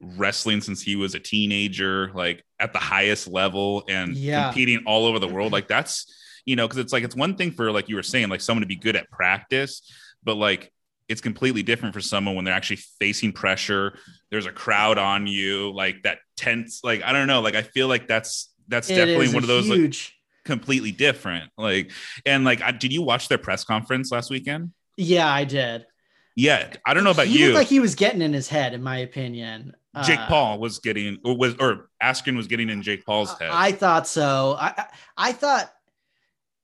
[0.00, 4.46] wrestling since he was a teenager, like at the highest level and yeah.
[4.46, 6.06] competing all over the world, like that's,
[6.46, 8.62] you know, because it's like, it's one thing for, like you were saying, like someone
[8.62, 9.82] to be good at practice,
[10.24, 10.72] but like,
[11.10, 13.98] it's completely different for someone when they're actually facing pressure
[14.30, 17.88] there's a crowd on you like that tense like i don't know like i feel
[17.88, 20.19] like that's that's it definitely one of those huge...
[20.44, 21.90] completely different like
[22.24, 25.86] and like I, did you watch their press conference last weekend yeah i did
[26.36, 28.82] yeah i don't know about he you like he was getting in his head in
[28.82, 29.74] my opinion
[30.04, 33.50] Jake uh, Paul was getting or was or Askren was getting in Jake Paul's head.
[33.52, 34.56] I thought so.
[34.56, 34.86] I
[35.16, 35.68] I thought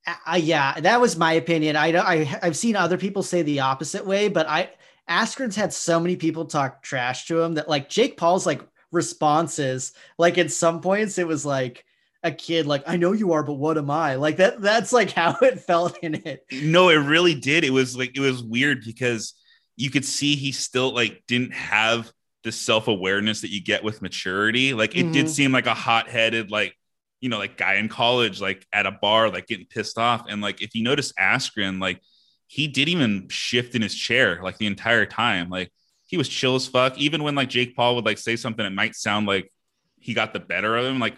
[0.07, 1.77] uh, yeah, that was my opinion.
[1.77, 4.71] I I I've seen other people say the opposite way, but I
[5.09, 8.63] Askren's had so many people talk trash to him that like Jake Paul's like
[8.93, 11.85] responses, like at some points it was like
[12.23, 14.17] a kid like I know you are, but what am I?
[14.17, 14.61] Like that.
[14.61, 16.45] That's like how it felt in it.
[16.53, 17.65] No, it really did.
[17.65, 19.35] It was like it was weird because
[19.77, 22.11] you could see he still like didn't have
[22.45, 24.75] the self awareness that you get with maturity.
[24.75, 25.13] Like it mm-hmm.
[25.13, 26.75] did seem like a hot headed like
[27.21, 30.27] you know, like guy in college, like at a bar, like getting pissed off.
[30.29, 32.01] And like if you notice Askren, like
[32.47, 35.49] he didn't even shift in his chair like the entire time.
[35.49, 35.73] Like
[36.07, 36.99] he was chill as fuck.
[36.99, 39.53] Even when like Jake Paul would like say something it might sound like
[39.99, 41.17] he got the better of him, like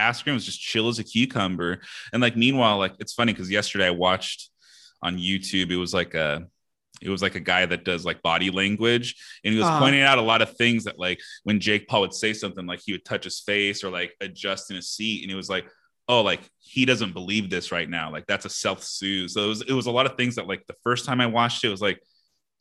[0.00, 1.80] Askren was just chill as a cucumber.
[2.12, 4.50] And like meanwhile, like it's funny because yesterday I watched
[5.02, 6.46] on YouTube, it was like a
[7.00, 9.16] it was like a guy that does like body language.
[9.44, 9.80] And he was uh-huh.
[9.80, 12.80] pointing out a lot of things that like when jake paul would say something like
[12.84, 15.22] he would touch his face or like adjust in his seat.
[15.22, 15.66] And he was like
[16.08, 18.10] oh like he doesn't believe this right now.
[18.10, 19.30] Like that's a self-soothe.
[19.30, 21.26] So it was it was a lot of things that like the first time i
[21.26, 22.00] watched it, it was like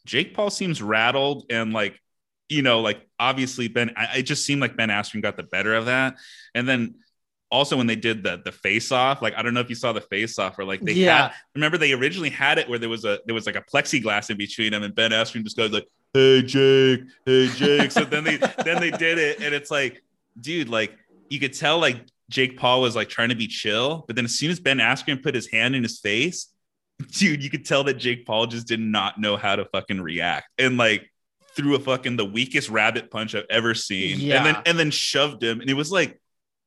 [0.05, 1.99] jake paul seems rattled and like
[2.47, 5.75] you know like obviously ben I, it just seemed like ben askren got the better
[5.75, 6.17] of that.
[6.55, 6.95] And then
[7.51, 9.91] also when they did the the face off like i don't know if you saw
[9.91, 11.29] the face off or like they yeah.
[11.29, 14.29] had remember they originally had it where there was a there was like a plexiglass
[14.29, 18.23] in between them and ben askren just goes like hey jake hey jake so then
[18.23, 20.03] they then they did it and it's like
[20.39, 20.95] dude like
[21.29, 24.35] you could tell like jake paul was like trying to be chill but then as
[24.37, 26.47] soon as ben askren put his hand in his face
[27.11, 30.47] dude you could tell that jake paul just did not know how to fucking react
[30.57, 31.09] and like
[31.55, 34.37] threw a fucking the weakest rabbit punch i've ever seen yeah.
[34.37, 36.19] and then and then shoved him and it was like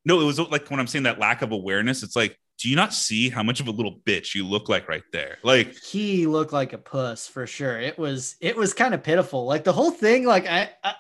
[0.04, 2.76] no, it was like when I'm saying that lack of awareness, it's like, do you
[2.76, 5.38] not see how much of a little bitch you look like right there?
[5.42, 7.78] Like he looked like a puss for sure.
[7.78, 9.46] It was it was kind of pitiful.
[9.46, 10.94] Like the whole thing, like I, I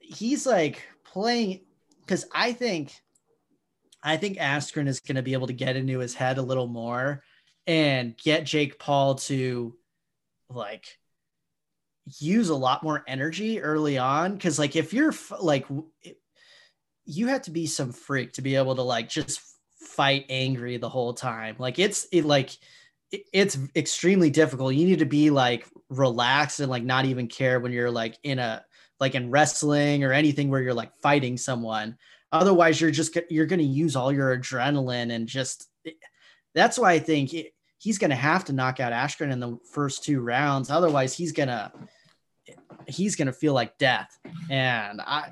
[0.00, 1.60] he's like playing
[2.00, 2.92] because I think
[4.02, 7.22] I think Askren is to be able to get into his head a little more
[7.66, 9.76] and get Jake Paul to
[10.48, 10.98] like
[12.18, 15.66] use a lot more energy early on because like if you're like
[17.08, 19.40] you have to be some freak to be able to like just
[19.80, 21.56] fight angry the whole time.
[21.58, 22.50] Like it's it like
[23.10, 24.74] it, it's extremely difficult.
[24.74, 28.38] You need to be like relaxed and like not even care when you're like in
[28.38, 28.62] a
[29.00, 31.96] like in wrestling or anything where you're like fighting someone.
[32.30, 35.66] Otherwise, you're just you're going to use all your adrenaline and just
[36.54, 39.56] that's why I think it, he's going to have to knock out Askren in the
[39.72, 40.68] first two rounds.
[40.68, 41.72] Otherwise, he's gonna
[42.86, 44.18] he's gonna feel like death.
[44.50, 45.30] And I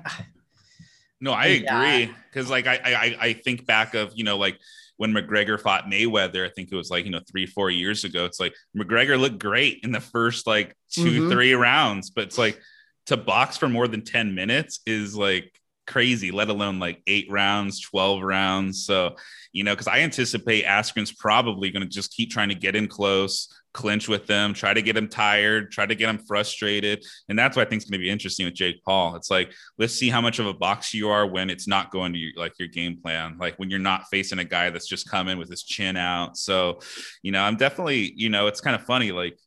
[1.19, 4.59] no, I agree because like I, I I think back of you know like
[4.97, 8.25] when McGregor fought Mayweather, I think it was like you know three four years ago.
[8.25, 11.31] It's like McGregor looked great in the first like 2 mm-hmm.
[11.31, 12.59] three rounds, but it's like
[13.07, 15.51] to box for more than ten minutes is like
[15.87, 18.85] crazy, let alone like eight rounds, 12 rounds.
[18.85, 19.15] So,
[19.53, 22.87] you know, because I anticipate Askren's probably going to just keep trying to get in
[22.87, 27.05] close, clinch with them, try to get him tired, try to get him frustrated.
[27.29, 29.15] And that's what I think is going to be interesting with Jake Paul.
[29.15, 32.11] It's like, let's see how much of a box you are when it's not going
[32.13, 35.07] to your, like your game plan, like when you're not facing a guy that's just
[35.07, 36.37] coming with his chin out.
[36.37, 36.79] So,
[37.21, 39.11] you know, I'm definitely, you know, it's kind of funny.
[39.11, 39.37] Like,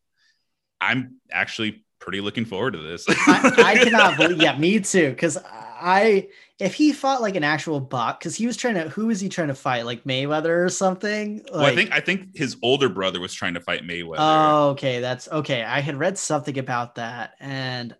[0.80, 3.04] I'm actually pretty looking forward to this.
[3.08, 4.40] I, I, cannot believe.
[4.40, 5.10] Yeah, me too.
[5.10, 6.28] Because I,
[6.60, 9.28] if he fought like an actual bot, because he was trying to, who was he
[9.28, 9.86] trying to fight?
[9.86, 11.38] Like Mayweather or something?
[11.38, 14.16] Like, well, I think I think his older brother was trying to fight Mayweather.
[14.18, 15.62] Oh, okay, that's okay.
[15.62, 17.96] I had read something about that, and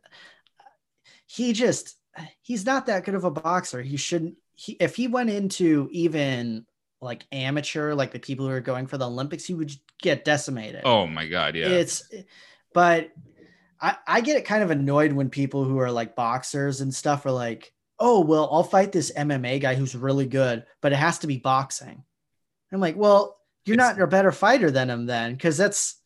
[1.27, 1.97] he just
[2.43, 3.83] he's not that good of a boxer.
[3.83, 4.37] He shouldn't.
[4.55, 6.67] He, if he went into even
[7.01, 10.83] like amateur, like the people who are going for the Olympics, he would get decimated.
[10.85, 11.69] Oh my god, yeah.
[11.69, 12.03] It's
[12.75, 13.11] but
[13.81, 17.33] I, I get kind of annoyed when people who are like boxers and stuff are
[17.33, 21.27] like, oh, well, I'll fight this MMA guy who's really good, but it has to
[21.27, 22.03] be boxing.
[22.73, 25.97] I'm like, well, you're it's, not a better fighter than him then, because that's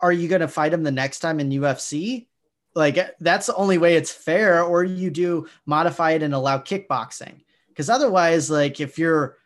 [0.00, 2.26] are you going to fight him the next time in UFC?
[2.74, 7.40] Like that's the only way it's fair, or you do modify it and allow kickboxing.
[7.68, 9.36] Because otherwise, like if you're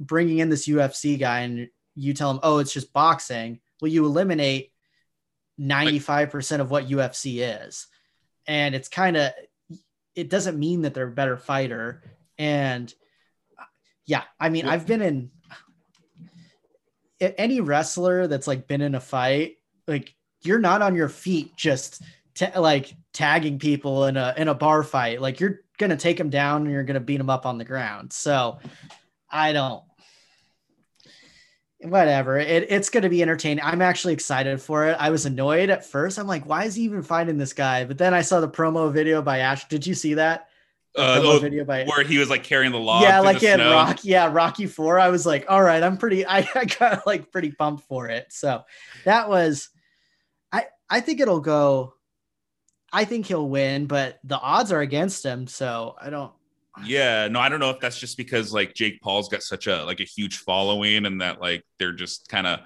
[0.00, 4.04] bringing in this UFC guy and you tell him, oh, it's just boxing, well, you
[4.04, 4.72] eliminate
[5.60, 7.88] 95% of what UFC is.
[8.46, 9.32] And it's kind of,
[10.18, 12.02] it doesn't mean that they're a better fighter.
[12.38, 12.92] And
[13.56, 13.64] uh,
[14.04, 15.30] yeah, I mean, I've been in
[17.20, 20.12] any wrestler that's like been in a fight, like
[20.42, 22.02] you're not on your feet just
[22.56, 25.20] like tagging people in a in a bar fight.
[25.20, 28.12] Like you're gonna take them down and you're gonna beat them up on the ground.
[28.12, 28.58] So
[29.30, 29.84] I don't
[31.80, 32.38] whatever.
[32.38, 33.62] It, it's going to be entertaining.
[33.64, 34.96] I'm actually excited for it.
[34.98, 36.18] I was annoyed at first.
[36.18, 37.84] I'm like, why is he even fighting this guy?
[37.84, 39.68] But then I saw the promo video by Ash.
[39.68, 40.48] Did you see that?
[40.96, 43.02] Uh, oh, video by where he was like carrying the log.
[43.02, 44.00] Yeah, like in Rock.
[44.02, 44.98] Yeah, Rocky Four.
[44.98, 46.26] I was like, all right, I'm pretty.
[46.26, 48.32] I, I got like pretty pumped for it.
[48.32, 48.64] So
[49.04, 49.68] that was.
[50.50, 51.94] I I think it'll go.
[52.92, 55.46] I think he'll win, but the odds are against him.
[55.46, 56.32] So I don't.
[56.84, 59.84] Yeah, no, I don't know if that's just because like Jake Paul's got such a
[59.84, 62.60] like a huge following and that like they're just kind of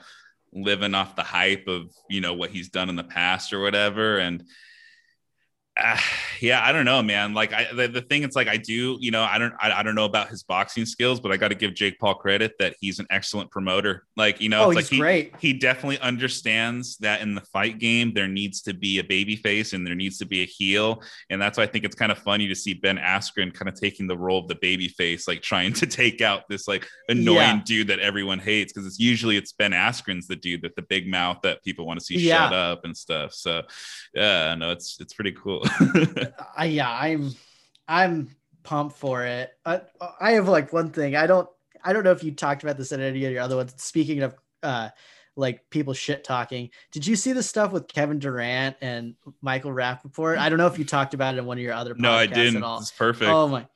[0.53, 4.19] living off the hype of you know what he's done in the past or whatever.
[4.19, 4.45] And
[5.81, 5.97] uh,
[6.41, 7.33] yeah, I don't know, man.
[7.33, 9.83] Like I, the, the thing, it's like I do, you know, I don't, I, I
[9.83, 12.77] don't know about his boxing skills, but I got to give Jake Paul credit that
[12.79, 14.05] he's an excellent promoter.
[14.16, 15.35] Like, you know, oh, it's he's like he, great.
[15.41, 19.73] He definitely understands that in the fight game there needs to be a baby face
[19.73, 22.18] and there needs to be a heel, and that's why I think it's kind of
[22.18, 25.41] funny to see Ben Askren kind of taking the role of the baby face, like
[25.41, 27.62] trying to take out this like annoying yeah.
[27.64, 31.09] dude that everyone hates because it's usually it's Ben Askren's the dude that the big
[31.09, 32.45] mouth that people want to see yeah.
[32.45, 33.33] shut up and stuff.
[33.33, 33.62] So,
[34.14, 35.62] yeah, no, it's it's pretty cool.
[36.57, 37.33] I, yeah, I'm
[37.89, 38.31] I'm
[38.63, 39.51] pumped for it.
[39.65, 39.83] I,
[40.21, 41.17] I have like one thing.
[41.17, 41.49] I don't
[41.85, 43.75] I don't know if you talked about this in any of your other ones.
[43.77, 44.91] Speaking of uh
[45.35, 46.71] like people shit talking.
[46.91, 50.37] Did you see the stuff with Kevin Durant and Michael Rapaport?
[50.37, 52.13] I don't know if you talked about it in one of your other podcasts no,
[52.13, 52.57] I didn't.
[52.57, 52.79] At all.
[52.79, 53.31] It's perfect.
[53.31, 53.67] Oh my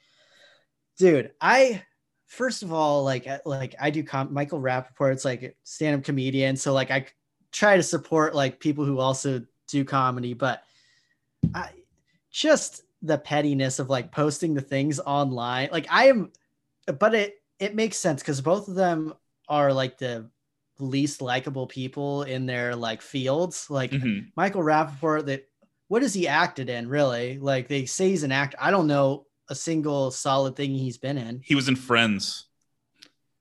[0.98, 1.82] dude, I
[2.26, 6.56] first of all, like like I do com- Michael Rapaport's like stand-up comedian.
[6.56, 7.06] So like I
[7.52, 10.62] try to support like people who also do comedy, but
[11.54, 11.70] I
[12.30, 15.68] just the pettiness of like posting the things online.
[15.72, 16.32] Like I am,
[16.98, 19.14] but it it makes sense because both of them
[19.48, 20.30] are like the
[20.78, 23.68] least likable people in their like fields.
[23.70, 24.28] Like mm-hmm.
[24.36, 25.48] Michael Rapaport, that
[25.88, 27.38] what has he acted in really?
[27.38, 28.56] Like they say he's an actor.
[28.60, 31.40] I don't know a single solid thing he's been in.
[31.44, 32.46] He was in Friends.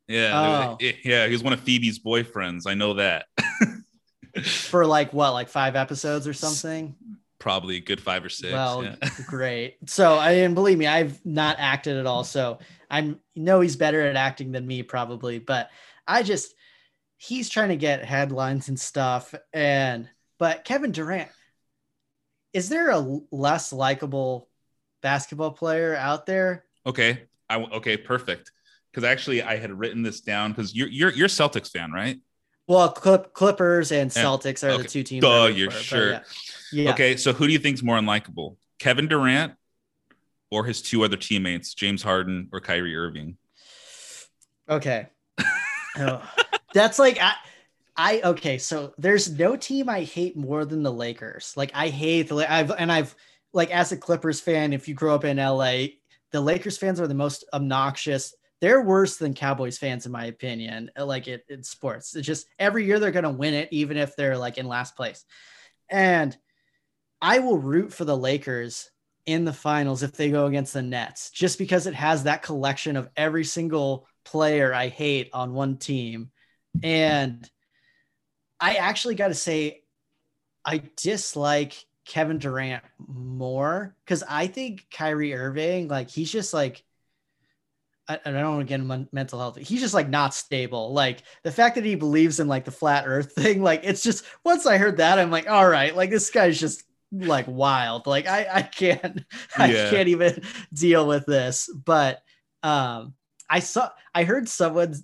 [0.08, 0.88] Yeah, oh.
[1.03, 2.68] yeah, he was one of Phoebe's boyfriends.
[2.68, 3.26] I know that.
[4.43, 6.95] For like what, like five episodes or something?
[7.46, 8.52] Probably a good five or six.
[8.52, 8.96] Well, yeah.
[9.28, 9.78] great.
[9.86, 12.24] So I and believe me, I've not acted at all.
[12.24, 12.58] So
[12.89, 15.70] I'm know he's better at acting than me probably, but
[16.08, 16.56] I just
[17.18, 19.36] he's trying to get headlines and stuff.
[19.54, 21.30] And but Kevin Durant,
[22.52, 24.50] is there a less likable
[25.04, 26.66] basketball player out there?
[26.84, 27.26] Okay.
[27.48, 28.52] I okay, perfect.
[28.89, 32.18] Because actually I had written this down because you're you're you're Celtics fan, right?
[32.68, 34.84] Well, Clip, Clippers and Celtics and, are okay.
[34.84, 35.24] the two teams.
[35.24, 36.11] Oh, you're sure.
[36.11, 36.22] Yeah.
[36.72, 36.91] yeah.
[36.91, 39.53] Okay, so who do you think is more unlikable, Kevin Durant
[40.49, 43.38] or his two other teammates, James Harden or Kyrie Irving?
[44.70, 45.07] Okay.
[45.97, 46.28] oh,
[46.74, 47.34] that's like I,
[47.95, 48.57] I okay.
[48.57, 51.53] So there's no team I hate more than the Lakers.
[51.55, 53.16] Like I hate the I've and I've
[53.53, 54.74] like as a Clippers fan.
[54.74, 55.88] If you grow up in LA,
[56.32, 60.91] the Lakers fans are the most obnoxious they're worse than Cowboys fans in my opinion.
[60.97, 64.16] Uh, like it in sports, it's just every year they're gonna win it, even if
[64.16, 65.26] they're like in last place.
[65.89, 66.36] And
[67.22, 68.89] I will root for the Lakers
[69.26, 72.95] in the finals if they go against the Nets, just because it has that collection
[72.95, 76.32] of every single player I hate on one team.
[76.84, 77.49] And
[78.60, 79.82] I actually got to say,
[80.64, 86.84] I dislike Kevin Durant more because I think Kyrie Irving, like, he's just like,
[88.08, 89.58] I, I don't want to get him mental health.
[89.58, 90.93] He's just like not stable.
[90.93, 94.26] Like the fact that he believes in like the flat earth thing, like it's just
[94.43, 98.08] once I heard that, I'm like, all right, like this guy's just like wild.
[98.08, 99.24] Like I, I can't,
[99.58, 99.89] I yeah.
[99.89, 100.41] can't even
[100.74, 101.70] deal with this.
[101.74, 102.22] But
[102.64, 103.14] um,
[103.49, 104.95] I saw, I heard someone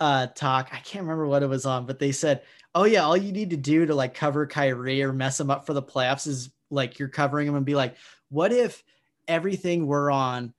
[0.00, 0.68] uh talk.
[0.72, 2.42] I can't remember what it was on, but they said,
[2.74, 5.66] "Oh yeah, all you need to do to like cover Kyrie or mess him up
[5.66, 7.96] for the playoffs is like you're covering him and be like,
[8.28, 8.82] what if
[9.26, 10.52] everything we're on,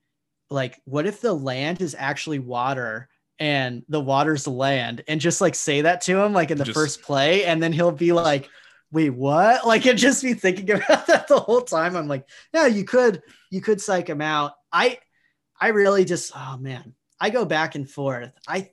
[0.49, 3.09] like, what if the land is actually water?"
[3.41, 6.65] and the water's the land and just like say that to him like in the
[6.65, 8.49] just, first play and then he'll be like
[8.91, 9.65] wait, what?
[9.69, 11.95] Like it just be thinking about that the whole time.
[11.95, 14.53] I'm like, yeah, you could, you could psych him out.
[14.71, 14.99] I,
[15.59, 18.31] I really just, oh man, I go back and forth.
[18.47, 18.69] I,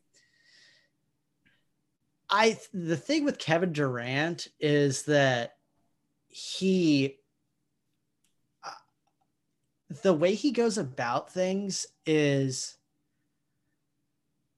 [2.31, 5.53] I, the thing with Kevin Durant is that
[6.29, 7.19] he,
[10.03, 12.77] the way he goes about things is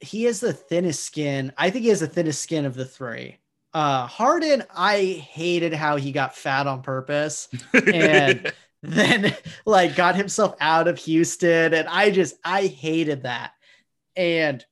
[0.00, 1.52] he has the thinnest skin.
[1.56, 3.38] I think he has the thinnest skin of the three.
[3.74, 8.52] Uh, Harden, I hated how he got fat on purpose and
[8.82, 11.74] then like got himself out of Houston.
[11.74, 13.52] And I just, I hated that.
[14.16, 14.64] And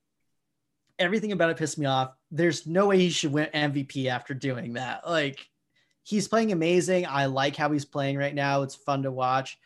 [0.98, 2.12] everything about it pissed me off.
[2.30, 5.06] There's no way he should win MVP after doing that.
[5.08, 5.46] Like,
[6.02, 7.06] he's playing amazing.
[7.06, 8.62] I like how he's playing right now.
[8.62, 9.58] It's fun to watch.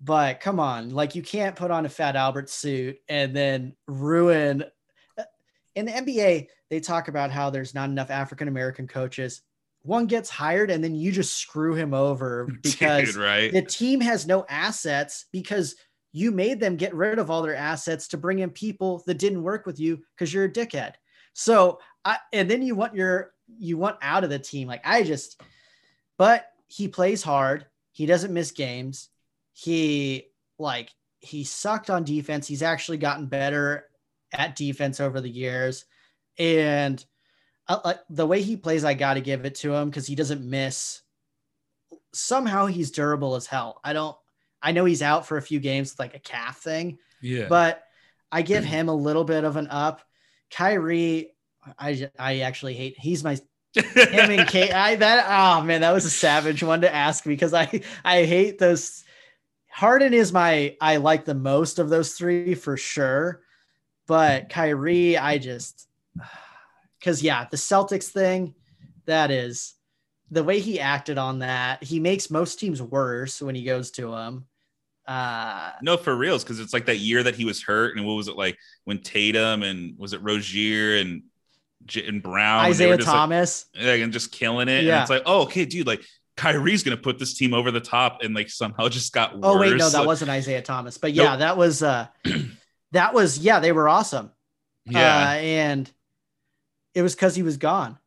[0.00, 4.64] But come on, like you can't put on a Fat Albert suit and then ruin
[5.78, 9.42] in the NBA, they talk about how there's not enough African American coaches.
[9.82, 13.52] One gets hired and then you just screw him over because Dude, right?
[13.52, 15.76] the team has no assets because
[16.10, 19.42] you made them get rid of all their assets to bring in people that didn't
[19.42, 20.94] work with you because you're a dickhead.
[21.32, 24.66] So I and then you want your you want out of the team.
[24.66, 25.40] Like I just
[26.16, 27.66] but he plays hard.
[27.92, 29.10] He doesn't miss games.
[29.58, 32.46] He like he sucked on defense.
[32.46, 33.86] He's actually gotten better
[34.32, 35.84] at defense over the years.
[36.38, 37.04] And
[37.66, 40.48] uh, the way he plays, I got to give it to him because he doesn't
[40.48, 41.02] miss.
[42.12, 43.80] Somehow he's durable as hell.
[43.82, 44.16] I don't,
[44.62, 46.98] I know he's out for a few games with like a calf thing.
[47.20, 47.46] Yeah.
[47.48, 47.82] But
[48.30, 50.02] I give him a little bit of an up.
[50.50, 51.32] Kyrie,
[51.76, 53.40] I, I actually hate, he's my
[53.74, 54.72] him and Kate.
[54.72, 58.58] I that oh man, that was a savage one to ask because I I hate
[58.58, 59.04] those.
[59.78, 63.42] Harden is my I like the most of those three for sure.
[64.08, 65.86] But Kyrie, I just
[66.98, 68.56] because yeah, the Celtics thing,
[69.06, 69.74] that is
[70.32, 71.84] the way he acted on that.
[71.84, 74.46] He makes most teams worse when he goes to them.
[75.06, 78.14] Uh, no, for reals, because it's like that year that he was hurt, and what
[78.14, 81.22] was it like when Tatum and was it Rozier and
[82.04, 84.82] and Brown, Isaiah Thomas, like, and just killing it.
[84.82, 84.94] Yeah.
[84.94, 86.02] And it's like, oh, okay, dude, like
[86.38, 89.42] Kyrie's gonna put this team over the top, and like somehow just got worse.
[89.42, 91.38] Oh wait, no, that wasn't Isaiah Thomas, but yeah, nope.
[91.40, 92.06] that was uh
[92.92, 94.30] that was yeah, they were awesome.
[94.86, 95.90] Yeah, uh, and
[96.94, 97.98] it was because he was gone.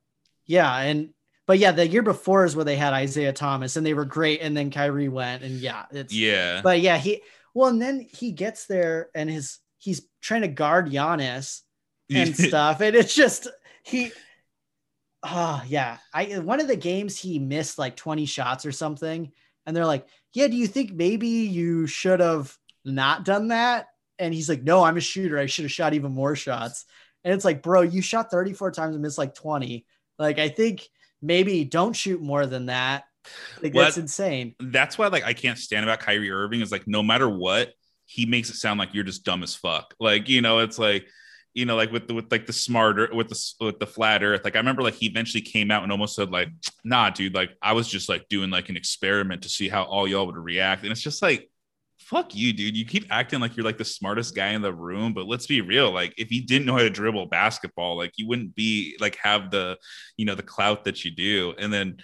[0.45, 1.13] Yeah, and
[1.45, 4.41] but yeah, the year before is where they had Isaiah Thomas, and they were great,
[4.41, 6.61] and then Kyrie went, and yeah, it's yeah.
[6.63, 7.21] But yeah, he
[7.53, 11.61] well, and then he gets there, and his he's trying to guard Giannis
[12.09, 13.49] and stuff, and it's just
[13.83, 14.13] he.
[15.23, 19.31] Oh yeah, I uh, one of the games he missed like 20 shots or something,
[19.65, 23.87] and they're like, "Yeah, do you think maybe you should have not done that?"
[24.21, 25.39] And he's like, no, I'm a shooter.
[25.39, 26.85] I should have shot even more shots.
[27.23, 29.83] And it's like, bro, you shot 34 times and missed like 20.
[30.19, 30.87] Like, I think
[31.23, 33.05] maybe don't shoot more than that.
[33.63, 34.53] Like, that's insane.
[34.59, 37.73] That's why, like, I can't stand about Kyrie Irving is like, no matter what,
[38.05, 39.95] he makes it sound like you're just dumb as fuck.
[39.99, 41.07] Like, you know, it's like,
[41.53, 44.41] you know, like with the with like the smarter with the with the flat earth.
[44.43, 46.49] Like I remember like he eventually came out and almost said like,
[46.83, 50.07] nah, dude, like I was just like doing like an experiment to see how all
[50.07, 50.83] y'all would react.
[50.83, 51.49] And it's just like,
[51.97, 52.75] fuck you, dude.
[52.75, 55.61] You keep acting like you're like the smartest guy in the room, but let's be
[55.61, 55.91] real.
[55.91, 59.51] Like, if you didn't know how to dribble basketball, like you wouldn't be like have
[59.51, 59.77] the,
[60.17, 61.53] you know, the clout that you do.
[61.57, 61.97] And then,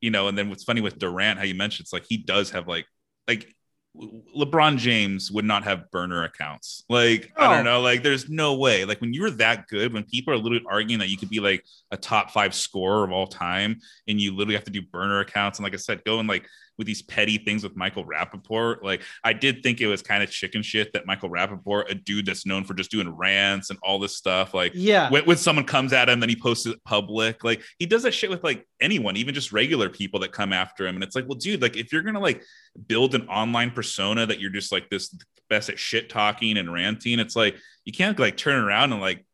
[0.00, 2.50] you know, and then what's funny with Durant, how you mentioned it's like he does
[2.50, 2.86] have like,
[3.28, 3.54] like
[3.94, 6.84] LeBron James would not have burner accounts.
[6.88, 7.44] Like, oh.
[7.44, 7.80] I don't know.
[7.80, 8.84] Like, there's no way.
[8.84, 11.64] Like, when you're that good, when people are literally arguing that you could be like
[11.90, 15.58] a top five scorer of all time and you literally have to do burner accounts,
[15.58, 16.46] and like I said, go and like
[16.78, 18.82] with these petty things with Michael Rapaport.
[18.82, 22.26] Like I did think it was kind of chicken shit that Michael Rapaport, a dude
[22.26, 25.64] that's known for just doing rants and all this stuff, like yeah, when, when someone
[25.64, 27.44] comes at him, then he posts it public.
[27.44, 30.86] Like he does that shit with like anyone, even just regular people that come after
[30.86, 30.94] him.
[30.94, 32.42] And it's like, well, dude, like if you're gonna like
[32.86, 35.14] build an online persona that you're just like this
[35.48, 39.24] best at shit talking and ranting, it's like you can't like turn around and like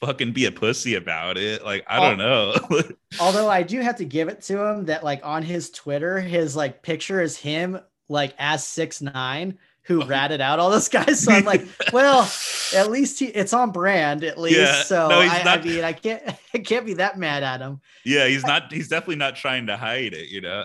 [0.00, 1.64] fucking be a pussy about it.
[1.64, 2.54] Like, I don't know.
[3.20, 6.56] although I do have to give it to him that like on his Twitter, his
[6.56, 11.20] like picture is him like as six nine who ratted out all those guys.
[11.20, 12.30] So I'm like, well,
[12.74, 14.58] at least he it's on brand at least.
[14.58, 16.22] Yeah, so no, I, not, I mean I can't
[16.54, 17.80] I can't be that mad at him.
[18.04, 20.64] Yeah, he's not he's definitely not trying to hide it, you know.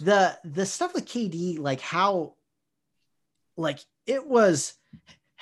[0.00, 2.34] the the stuff with KD, like how
[3.56, 4.74] like it was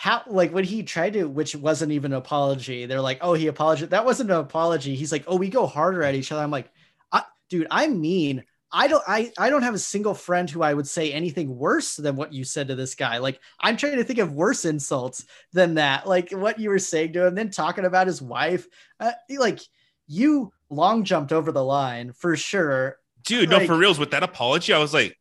[0.04, 3.46] how like when he tried to which wasn't even an apology they're like oh he
[3.46, 4.94] apologized that wasn't an apology.
[4.94, 6.42] He's like oh we go harder at each other.
[6.42, 6.70] I'm like
[7.48, 10.86] dude i'm mean i don't I, I don't have a single friend who i would
[10.86, 13.18] say anything worse than what you said to this guy.
[13.18, 16.06] Like i'm trying to think of worse insults than that.
[16.06, 18.66] Like what you were saying to him then talking about his wife
[19.00, 19.60] uh, like
[20.06, 22.98] you long jumped over the line for sure.
[23.24, 25.16] Dude like, no for reals with that apology i was like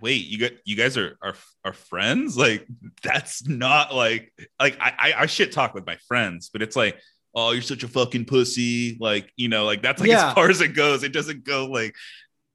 [0.00, 1.34] wait, you got you guys are are
[1.64, 2.36] are friends?
[2.36, 2.66] Like
[3.02, 6.98] that's not like like I I, I shit talk with my friends, but it's like
[7.34, 10.28] oh you're such a fucking pussy like you know like that's like yeah.
[10.28, 11.94] as far as it goes it doesn't go like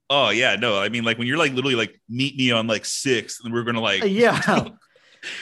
[0.08, 2.84] oh yeah no i mean like when you're like literally like meet me on like
[2.84, 4.40] six and we're gonna like yeah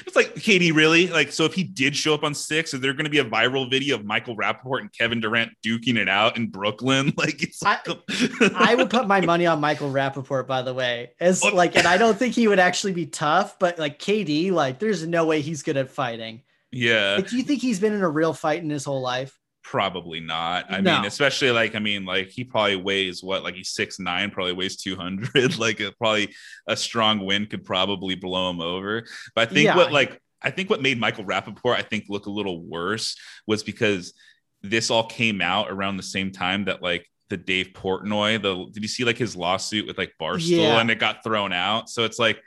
[0.07, 1.09] it's like KD, really?
[1.09, 3.25] Like, so if he did show up on six, is there going to be a
[3.25, 7.13] viral video of Michael Rapaport and Kevin Durant duking it out in Brooklyn?
[7.19, 11.11] Like, it's like I, I would put my money on Michael Rapaport, by the way,
[11.19, 11.49] as oh.
[11.49, 15.05] like, and I don't think he would actually be tough, but like KD, like, there's
[15.05, 16.43] no way he's good at fighting.
[16.71, 17.17] Yeah.
[17.17, 19.37] Like, do you think he's been in a real fight in his whole life?
[19.71, 20.73] Probably not.
[20.73, 20.97] I no.
[20.97, 24.55] mean, especially like I mean, like he probably weighs what, like he's six nine, probably
[24.55, 25.59] weighs two hundred.
[25.59, 26.35] like a, probably
[26.67, 29.05] a strong wind could probably blow him over.
[29.35, 29.77] But I think yeah.
[29.77, 33.15] what like I think what made Michael Rapaport I think look a little worse
[33.47, 34.15] was because
[34.63, 38.83] this all came out around the same time that like the Dave Portnoy, the did
[38.83, 40.81] you see like his lawsuit with like Barstool yeah.
[40.81, 41.91] and it got thrown out?
[41.91, 42.41] So it's like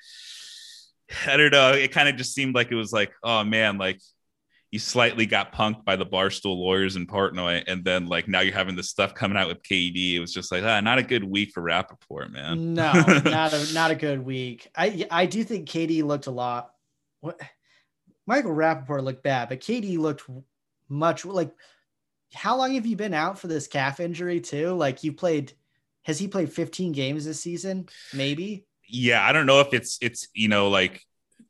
[1.28, 1.74] I don't know.
[1.74, 4.02] It kind of just seemed like it was like, oh man, like
[4.72, 8.54] you slightly got punked by the barstool lawyers in Portnoy, and then like now you're
[8.54, 10.16] having this stuff coming out with KD.
[10.16, 12.74] It was just like ah, not a good week for Rapaport, man.
[12.74, 12.94] No,
[13.26, 14.70] not a not a good week.
[14.76, 16.72] I I do think KD looked a lot.
[17.20, 17.40] What
[18.26, 20.24] Michael Rapaport looked bad, but KD looked
[20.88, 21.52] much like.
[22.34, 24.74] How long have you been out for this calf injury too?
[24.74, 25.52] Like you played,
[26.04, 27.90] has he played 15 games this season?
[28.14, 28.66] Maybe.
[28.88, 31.02] Yeah, I don't know if it's it's you know like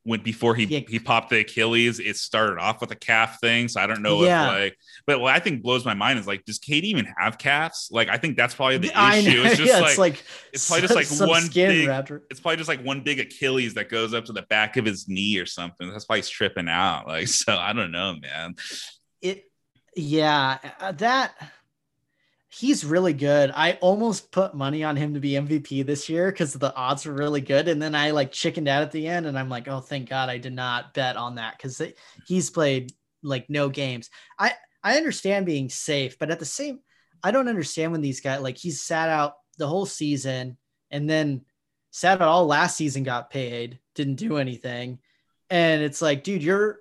[0.03, 0.79] when before he yeah.
[0.87, 3.67] he popped the Achilles, it started off with a calf thing.
[3.67, 4.51] So I don't know yeah.
[4.51, 7.37] if like, but what I think blows my mind is like, does KD even have
[7.37, 7.89] calves?
[7.91, 9.37] Like, I think that's probably the I issue.
[9.37, 9.49] Know.
[9.49, 10.23] It's just yeah, like, it's like
[10.53, 11.87] it's probably just like one big.
[11.87, 12.21] Raptor.
[12.31, 15.07] It's probably just like one big Achilles that goes up to the back of his
[15.07, 15.91] knee or something.
[15.91, 17.07] That's why he's tripping out.
[17.07, 18.55] Like, so I don't know, man.
[19.21, 19.45] It,
[19.95, 21.33] yeah, uh, that
[22.53, 23.51] he's really good.
[23.55, 27.13] I almost put money on him to be MVP this year because the odds were
[27.13, 27.69] really good.
[27.69, 30.27] And then I like chickened out at the end and I'm like, oh, thank God
[30.27, 31.81] I did not bet on that because
[32.27, 32.91] he's played
[33.23, 34.09] like no games.
[34.37, 36.79] I, I understand being safe, but at the same,
[37.23, 40.57] I don't understand when these guys like he's sat out the whole season
[40.89, 41.45] and then
[41.91, 44.99] sat out all last season, got paid, didn't do anything.
[45.49, 46.79] And it's like, dude, you're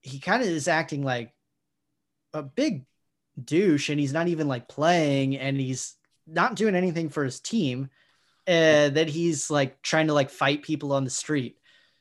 [0.00, 1.32] he kind of is acting like
[2.34, 2.84] a big
[3.44, 5.94] douche and he's not even like playing and he's
[6.26, 7.90] not doing anything for his team
[8.46, 11.56] uh, that he's like trying to like fight people on the street.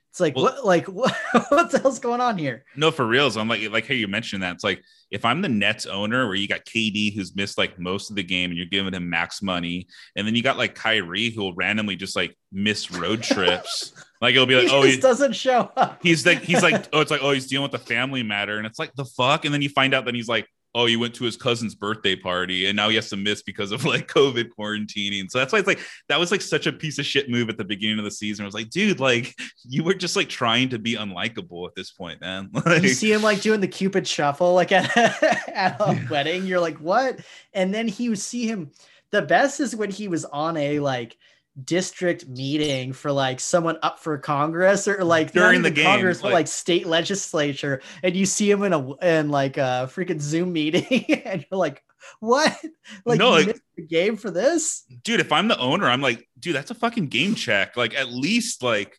[0.09, 1.15] It's like well, what like what,
[1.49, 2.65] what the hell's going on here?
[2.75, 5.47] No for reals i'm like like how you mentioned that it's like if i'm the
[5.47, 8.67] nets owner where you got kd who's missed like most of the game and you're
[8.67, 9.87] giving him max money
[10.17, 14.35] and then you got like kyrie who will randomly just like miss road trips like
[14.35, 15.99] it'll be like he oh he doesn't show up.
[16.03, 18.67] he's like he's like oh it's like oh he's dealing with the family matter and
[18.67, 19.45] it's like the fuck?
[19.45, 22.15] And then you find out that he's like oh, he went to his cousin's birthday
[22.15, 25.29] party and now he has to miss because of like COVID quarantining.
[25.29, 27.57] So that's why it's like that was like such a piece of shit move at
[27.57, 28.43] the beginning of the season.
[28.43, 31.91] I was like, dude, like you were just like trying to be unlikable at this
[31.91, 32.49] point, man.
[32.71, 34.95] Like, you see him like doing the Cupid shuffle like at,
[35.49, 36.45] at a wedding.
[36.45, 37.19] You're like, what?
[37.53, 38.71] And then he would see him.
[39.09, 41.17] The best is when he was on a like
[41.63, 46.31] district meeting for like someone up for Congress or like during the game, Congress, like,
[46.31, 50.53] but like state legislature, and you see him in a in like a freaking Zoom
[50.53, 51.83] meeting, and you're like,
[52.19, 52.57] what?
[53.05, 55.19] Like, no, like the game for this, dude.
[55.19, 57.77] If I'm the owner, I'm like, dude, that's a fucking game check.
[57.77, 58.97] Like, at least like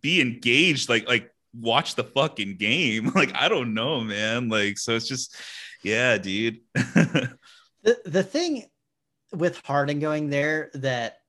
[0.00, 0.88] be engaged.
[0.88, 3.12] Like, like watch the fucking game.
[3.14, 4.48] Like, I don't know, man.
[4.48, 5.34] Like, so it's just,
[5.82, 6.60] yeah, dude.
[6.74, 7.36] the
[8.04, 8.64] the thing
[9.32, 11.19] with Harden going there that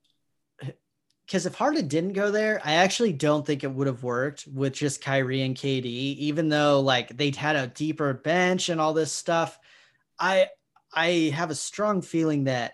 [1.31, 4.73] because if Harden didn't go there, I actually don't think it would have worked with
[4.73, 9.13] just Kyrie and KD, even though like they'd had a deeper bench and all this
[9.13, 9.57] stuff.
[10.19, 10.47] I
[10.93, 12.73] I have a strong feeling that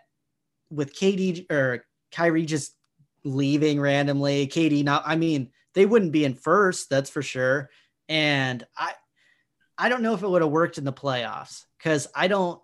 [0.72, 2.74] with KD or Kyrie just
[3.24, 7.70] leaving randomly, KD not I mean, they wouldn't be in first, that's for sure.
[8.10, 8.94] And I
[9.78, 12.60] I don't know if it would have worked in the playoffs because I don't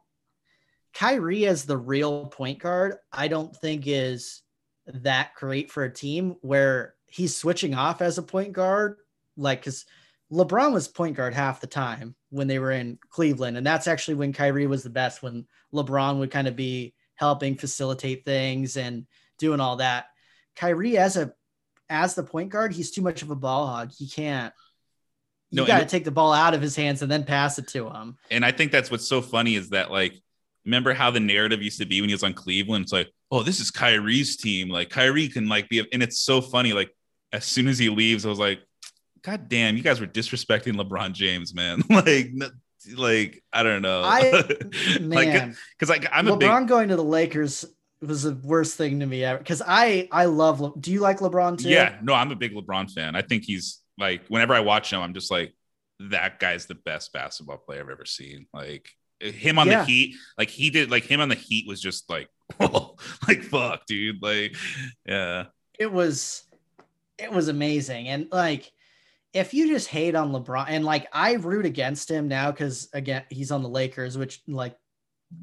[0.95, 4.42] Kyrie as the real point guard, I don't think is
[4.87, 8.97] that great for a team where he's switching off as a point guard.
[9.37, 9.85] Like, because
[10.31, 13.57] LeBron was point guard half the time when they were in Cleveland.
[13.57, 17.55] And that's actually when Kyrie was the best, when LeBron would kind of be helping
[17.55, 19.05] facilitate things and
[19.37, 20.05] doing all that.
[20.55, 21.33] Kyrie as a
[21.89, 23.91] as the point guard, he's too much of a ball hog.
[23.95, 24.53] He can't.
[25.51, 27.67] You no, got to take the ball out of his hands and then pass it
[27.69, 28.17] to him.
[28.31, 30.15] And I think that's what's so funny is that like
[30.65, 32.83] remember how the narrative used to be when he was on Cleveland?
[32.83, 34.69] It's like, oh, this is Kyrie's team.
[34.69, 36.73] Like Kyrie can like be, and it's so funny.
[36.73, 36.91] Like
[37.31, 38.59] as soon as he leaves, I was like,
[39.21, 41.81] God damn, you guys were disrespecting LeBron James, man.
[41.89, 42.31] like,
[42.95, 44.01] like I don't know.
[44.03, 44.43] I
[45.01, 46.67] man, because like, I'm LeBron a big...
[46.67, 47.65] going to the Lakers
[48.01, 49.37] was the worst thing to me ever.
[49.37, 50.59] Because I I love.
[50.59, 51.69] Le- Do you like LeBron too?
[51.69, 53.15] Yeah, no, I'm a big LeBron fan.
[53.15, 55.53] I think he's like whenever I watch him, I'm just like
[55.99, 58.47] that guy's the best basketball player I've ever seen.
[58.53, 58.89] Like
[59.19, 59.79] him on yeah.
[59.79, 62.95] the Heat, like he did, like him on the Heat was just like, oh,
[63.27, 64.55] like fuck, dude, like,
[65.05, 65.45] yeah.
[65.79, 66.43] It was,
[67.17, 68.71] it was amazing, and like,
[69.33, 73.23] if you just hate on LeBron, and like I root against him now because again
[73.29, 74.75] he's on the Lakers, which like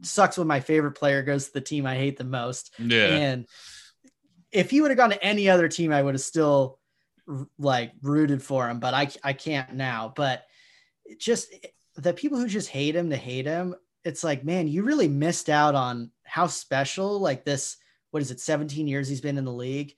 [0.02, 2.72] sucks when my favorite player goes to the team I hate the most.
[2.78, 3.46] Yeah, and
[4.52, 6.78] if he would have gone to any other team, I would have still
[7.58, 10.12] like rooted for him, but I I can't now.
[10.14, 10.44] But
[11.18, 11.52] just
[11.96, 13.74] the people who just hate him to hate him,
[14.04, 17.76] it's like, man, you really missed out on how special like this.
[18.10, 18.40] What is it?
[18.40, 19.94] 17 years he's been in the league.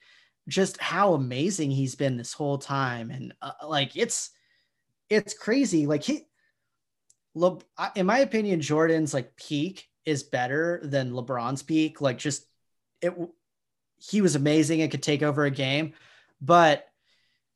[0.49, 4.31] Just how amazing he's been this whole time, and uh, like it's
[5.09, 5.87] it's crazy.
[5.87, 6.27] Like he,
[7.35, 7.59] Le,
[7.95, 12.01] in my opinion, Jordan's like peak is better than LeBron's peak.
[12.01, 12.45] Like just
[13.01, 13.15] it,
[13.99, 15.93] he was amazing and could take over a game,
[16.41, 16.89] but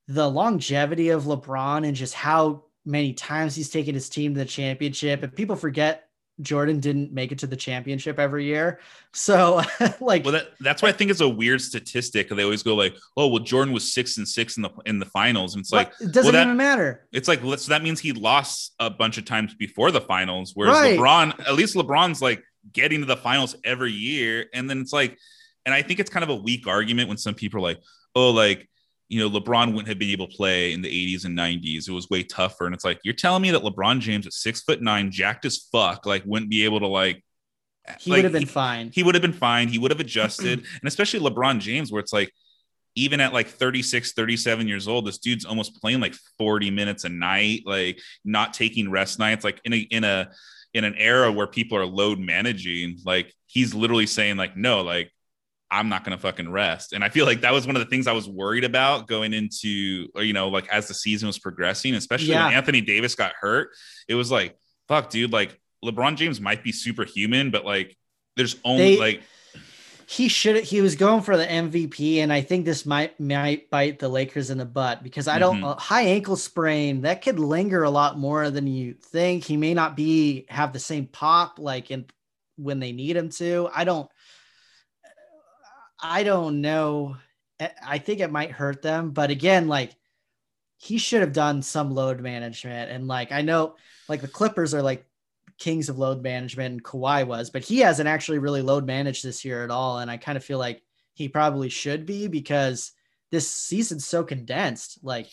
[0.06, 4.46] the longevity of LeBron and just how many times he's taken his team to the
[4.46, 6.04] championship and people forget
[6.42, 8.80] Jordan didn't make it to the championship every year.
[9.12, 9.62] So
[10.00, 12.28] like well that, that's why I think it's a weird statistic.
[12.28, 15.06] They always go like, oh well Jordan was six and six in the in the
[15.06, 15.54] finals.
[15.54, 17.06] And it's like it doesn't well, that, even matter.
[17.12, 20.52] It's like so that means he lost a bunch of times before the finals.
[20.54, 20.98] Whereas right.
[20.98, 24.46] LeBron, at least LeBron's like getting to the finals every year.
[24.52, 25.16] And then it's like,
[25.64, 27.80] and I think it's kind of a weak argument when some people are like,
[28.14, 28.68] oh, like
[29.08, 31.88] you know, LeBron wouldn't have been able to play in the 80s and 90s.
[31.88, 32.66] It was way tougher.
[32.66, 35.68] And it's like, you're telling me that LeBron James at six foot nine, jacked as
[35.70, 37.22] fuck, like wouldn't be able to like
[38.00, 38.90] he like, would have been fine.
[38.92, 39.68] He would have been fine.
[39.68, 40.58] He would have adjusted.
[40.80, 42.32] and especially LeBron James, where it's like,
[42.98, 47.10] even at like 36, 37 years old, this dude's almost playing like 40 minutes a
[47.10, 50.30] night, like not taking rest nights, like in a in a
[50.72, 55.12] in an era where people are load managing, like he's literally saying, like, no, like
[55.70, 56.92] I'm not going to fucking rest.
[56.92, 59.32] And I feel like that was one of the things I was worried about going
[59.32, 62.46] into, you know, like as the season was progressing, especially yeah.
[62.46, 63.70] when Anthony Davis got hurt.
[64.08, 64.56] It was like,
[64.86, 67.96] fuck, dude, like LeBron James might be superhuman, but like
[68.36, 69.22] there's only they, like
[70.08, 73.98] he should he was going for the MVP, and I think this might might bite
[73.98, 75.64] the Lakers in the butt because I don't mm-hmm.
[75.64, 79.44] uh, high ankle sprain that could linger a lot more than you think.
[79.44, 82.06] He may not be have the same pop like in
[82.56, 83.68] when they need him to.
[83.74, 84.08] I don't
[86.08, 87.16] I don't know.
[87.84, 89.90] I think it might hurt them, but again, like
[90.76, 92.92] he should have done some load management.
[92.92, 93.74] And like I know,
[94.08, 95.04] like the Clippers are like
[95.58, 99.44] kings of load management, and Kawhi was, but he hasn't actually really load managed this
[99.44, 99.98] year at all.
[99.98, 100.80] And I kind of feel like
[101.14, 102.92] he probably should be because
[103.32, 105.00] this season's so condensed.
[105.02, 105.26] Like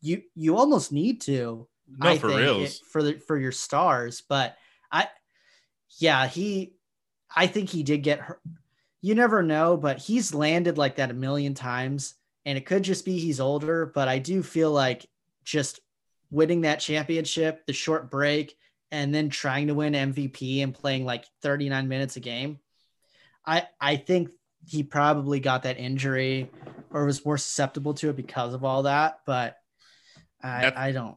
[0.00, 1.68] you, you almost need to.
[1.98, 4.22] No, I for real, for the for your stars.
[4.28, 4.56] But
[4.90, 5.08] I,
[5.98, 6.74] yeah, he,
[7.34, 8.40] I think he did get hurt
[9.04, 12.14] you never know, but he's landed like that a million times.
[12.46, 15.06] And it could just be he's older, but I do feel like
[15.44, 15.80] just
[16.30, 18.56] winning that championship, the short break,
[18.90, 22.60] and then trying to win MVP and playing like 39 minutes a game.
[23.44, 24.30] I I think
[24.66, 26.50] he probably got that injury
[26.88, 29.18] or was more susceptible to it because of all that.
[29.26, 29.58] But
[30.42, 31.16] I, I don't.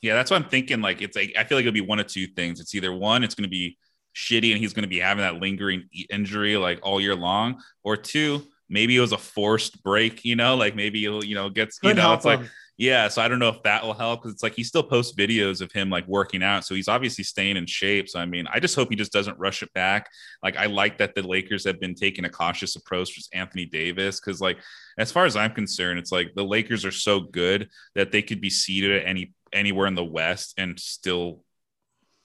[0.00, 0.80] Yeah, that's what I'm thinking.
[0.80, 2.60] Like it's like I feel like it'll be one of two things.
[2.60, 3.76] It's either one, it's going to be
[4.16, 7.96] shitty and he's going to be having that lingering injury like all year long, or
[7.96, 11.78] two, maybe it was a forced break, you know, like maybe he'll, you know, gets,
[11.82, 12.40] you know, it's him.
[12.40, 14.82] like, Yeah, so I don't know if that will help because it's like he still
[14.82, 18.06] posts videos of him like working out, so he's obviously staying in shape.
[18.06, 20.10] So I mean, I just hope he just doesn't rush it back.
[20.42, 24.20] Like I like that the Lakers have been taking a cautious approach with Anthony Davis
[24.20, 24.58] because like
[24.98, 28.42] as far as I'm concerned, it's like the Lakers are so good that they could
[28.42, 31.42] be seated at any anywhere in the West and still,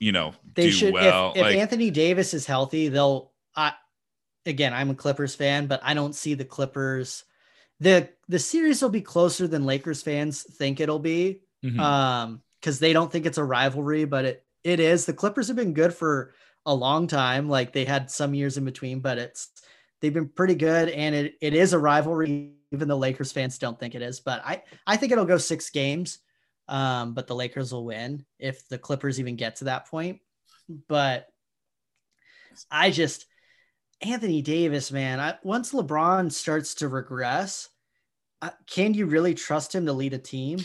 [0.02, 0.92] you know, they do should.
[0.92, 1.30] well.
[1.30, 3.30] If, if like, Anthony Davis is healthy, they'll.
[3.54, 3.72] I
[4.44, 7.24] again, I'm a Clippers fan, but I don't see the Clippers.
[7.78, 11.78] the The series will be closer than Lakers fans think it'll be, Mhm.
[11.78, 15.06] um, because they don't think it's a rivalry, but it it is.
[15.06, 16.34] The Clippers have been good for
[16.66, 17.48] a long time.
[17.48, 19.50] Like they had some years in between, but it's
[20.00, 22.54] they've been pretty good, and it it is a rivalry.
[22.72, 25.70] Even the Lakers fans don't think it is, but I I think it'll go six
[25.70, 26.18] games.
[26.68, 30.20] Um, but the Lakers will win if the Clippers even get to that point.
[30.88, 31.28] But
[32.70, 33.26] I just
[34.00, 35.20] Anthony Davis, man.
[35.20, 37.68] I, once LeBron starts to regress,
[38.66, 40.58] can you really trust him to lead a team?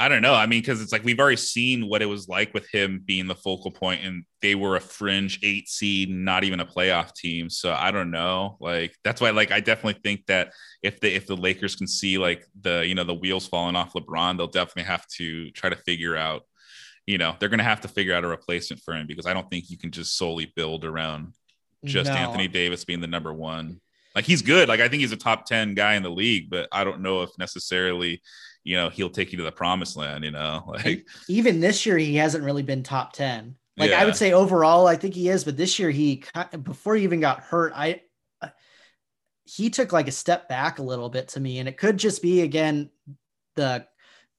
[0.00, 0.32] I don't know.
[0.32, 3.26] I mean, because it's like we've already seen what it was like with him being
[3.26, 7.50] the focal point, and they were a fringe eight seed, not even a playoff team.
[7.50, 8.56] So I don't know.
[8.60, 10.52] Like that's why, like, I definitely think that
[10.82, 13.92] if the if the Lakers can see like the you know the wheels falling off
[13.92, 16.44] LeBron, they'll definitely have to try to figure out.
[17.06, 19.34] You know, they're going to have to figure out a replacement for him because I
[19.34, 21.34] don't think you can just solely build around
[21.84, 22.16] just No.
[22.16, 23.80] Anthony Davis being the number one.
[24.14, 24.68] Like he's good.
[24.68, 27.22] Like I think he's a top 10 guy in the league, but I don't know
[27.22, 28.22] if necessarily,
[28.64, 30.64] you know, he'll take you to the promised land, you know.
[30.84, 33.56] Like Even this year, he hasn't really been top ten.
[33.76, 36.22] Like I would say overall, I think he is, but this year he
[36.62, 38.02] before he even got hurt, I
[38.42, 38.48] uh,
[39.44, 42.20] he took like a step back a little bit to me, and it could just
[42.20, 42.90] be again
[43.56, 43.86] the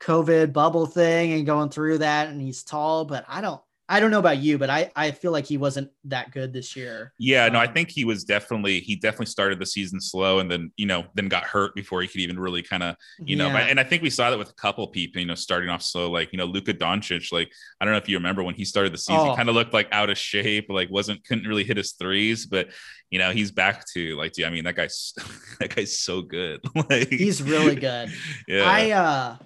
[0.02, 3.62] COVID bubble thing and going through that, and he's tall, but I don't.
[3.92, 6.78] I don't know about you, but I, I feel like he wasn't that good this
[6.78, 7.12] year.
[7.20, 10.50] yeah, no, I Um, think he was definitely he definitely started the season slow and
[10.50, 13.48] then, you know, then got hurt before he could even really kind of, you know,
[13.48, 13.54] Yeah.
[13.54, 15.82] but, and I think we saw that with a couple people, you know, starting off
[15.82, 17.52] slow, like, you know, Luka Doncic, like,
[17.82, 19.36] I don't know if you remember when he started the season, Oh.
[19.36, 22.70] kind of looked like out of shape, like wasn't couldn't really hit his threes, but
[23.10, 25.14] you know, he's back to like, dude, I mean, that guy's
[25.60, 26.62] that guy's so good.
[26.90, 28.10] like He's really good.
[28.48, 28.64] Yeah.
[28.66, 29.38] I uh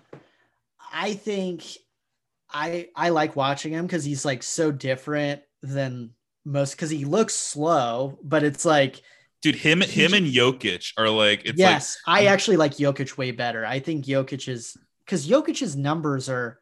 [0.94, 1.64] I think
[2.56, 6.12] I I like watching him because he's like so different than
[6.46, 9.02] most because he looks slow, but it's like
[9.42, 13.66] dude, him him and Jokic are like it's yes, I actually like Jokic way better.
[13.66, 16.62] I think Jokic is because Jokic's numbers are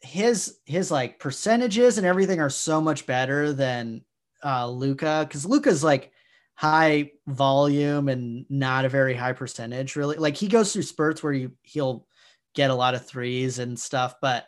[0.00, 4.00] his his like percentages and everything are so much better than
[4.42, 6.10] uh Luka because Luka's like
[6.54, 11.32] high volume and not a very high percentage really like he goes through spurts where
[11.34, 12.06] you he'll
[12.54, 14.46] get a lot of threes and stuff but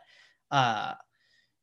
[0.51, 0.93] uh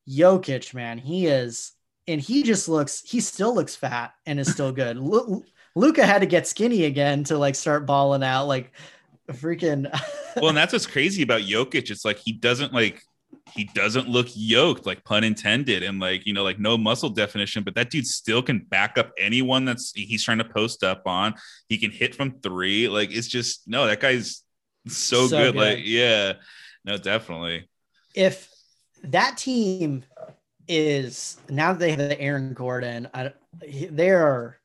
[0.08, 1.72] Jokic man he is
[2.08, 5.44] and he just looks he still looks fat and is still good Lu-
[5.74, 8.72] Luka had to get skinny again to like start balling out like
[9.30, 9.90] freaking
[10.36, 11.90] well, and that's what's crazy about Jokic.
[11.90, 13.02] It's like he doesn't like
[13.54, 17.62] he doesn't look yoked, like pun intended, and like you know, like no muscle definition,
[17.62, 21.34] but that dude still can back up anyone that's he's trying to post up on.
[21.68, 22.88] He can hit from three.
[22.88, 24.42] Like it's just no, that guy's
[24.88, 25.54] so, So good.
[25.54, 25.60] good.
[25.60, 26.34] Like, yeah,
[26.84, 27.68] no, definitely.
[28.14, 28.48] if
[29.04, 30.04] that team
[30.68, 33.32] is now that they have the Aaron Gordon, I,
[33.90, 34.58] they're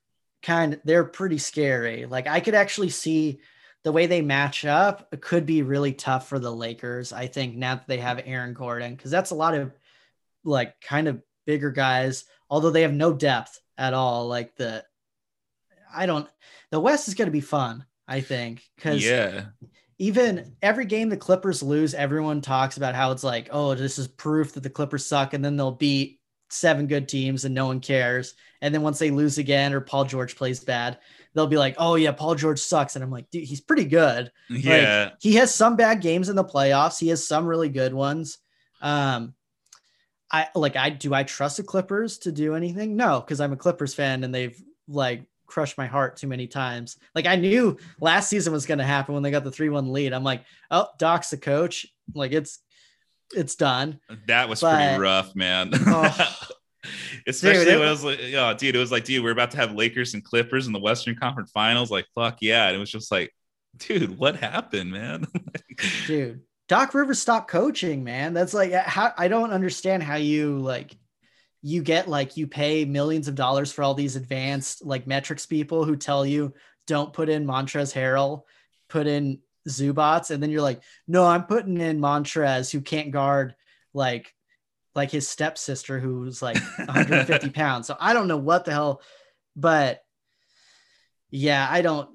[0.43, 2.05] kind of they're pretty scary.
[2.05, 3.39] Like I could actually see
[3.83, 7.11] the way they match up it could be really tough for the Lakers.
[7.13, 9.73] I think now that they have Aaron Gordon because that's a lot of
[10.43, 14.27] like kind of bigger guys, although they have no depth at all.
[14.27, 14.85] Like the
[15.93, 16.27] I don't
[16.71, 17.85] the West is going to be fun.
[18.07, 19.45] I think because Yeah,
[19.99, 24.07] even every game the Clippers lose, everyone talks about how it's like, oh, this is
[24.07, 26.19] proof that the Clippers suck, and then they'll beat
[26.49, 28.33] seven good teams and no one cares.
[28.61, 30.97] And then once they lose again or Paul George plays bad,
[31.33, 32.95] they'll be like, oh yeah, Paul George sucks.
[32.95, 34.31] And I'm like, dude, he's pretty good.
[34.49, 35.09] Like, yeah.
[35.19, 36.99] he has some bad games in the playoffs.
[36.99, 38.37] He has some really good ones.
[38.81, 39.33] Um,
[40.31, 42.97] I like I do I trust the Clippers to do anything?
[42.97, 46.97] No, because I'm a Clippers fan and they've like crushed my heart too many times.
[47.15, 50.13] Like I knew last season was gonna happen when they got the 3-1 lead.
[50.13, 51.87] I'm like, oh, Doc's the coach.
[52.13, 52.59] Like it's
[53.35, 53.99] it's done.
[54.27, 55.71] That was But- pretty rough, man.
[55.87, 56.35] Oh.
[57.27, 59.51] Especially Dude, it when I was like, oh, dude, it was like, dude, we're about
[59.51, 61.91] to have Lakers and Clippers in the Western Conference Finals.
[61.91, 62.67] Like, fuck yeah.
[62.67, 63.33] And it was just like,
[63.77, 65.25] dude, what happened, man?
[66.07, 68.33] Dude, Doc Rivers stopped coaching, man.
[68.33, 70.95] That's like how I don't understand how you like
[71.61, 75.83] you get like you pay millions of dollars for all these advanced like metrics people
[75.85, 76.53] who tell you
[76.85, 78.43] don't put in Montrezl Harrell,
[78.89, 83.55] put in Zubac, and then you're like, no, I'm putting in Montrez who can't guard
[83.93, 84.33] like
[84.95, 87.87] like his stepsister who's like 150 pounds.
[87.87, 89.01] So I don't know what the hell,
[89.55, 90.03] but
[91.29, 92.09] yeah, I don't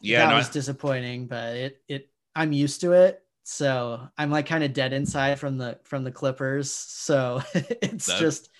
[0.00, 3.22] yeah, that no, was disappointing, but it it I'm used to it.
[3.44, 6.72] so I'm like kind of dead inside from the from the Clippers.
[6.72, 8.50] So it's That- just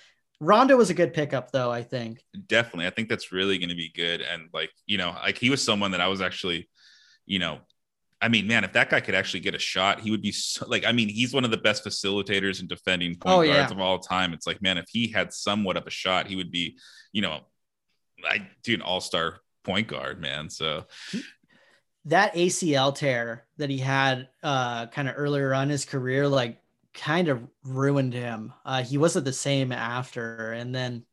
[0.40, 2.22] Rondo was a good pickup though, I think.
[2.46, 5.48] definitely i think that's really going to be good and like you know like he
[5.50, 6.68] was someone that i was actually
[7.26, 7.58] you know
[8.20, 10.66] i mean man if that guy could actually get a shot he would be so,
[10.68, 13.76] like i mean he's one of the best facilitators and defending point Oh, guards yeah.
[13.76, 16.50] of all time it's like man if he had somewhat of a shot he would
[16.50, 16.76] be
[17.12, 17.40] you know
[18.28, 20.84] i do an all-star point guard man so
[22.06, 26.58] That ACL tear that he had uh kind of earlier on his career, like
[26.94, 28.52] kind of ruined him.
[28.64, 31.04] Uh he wasn't the same after, and then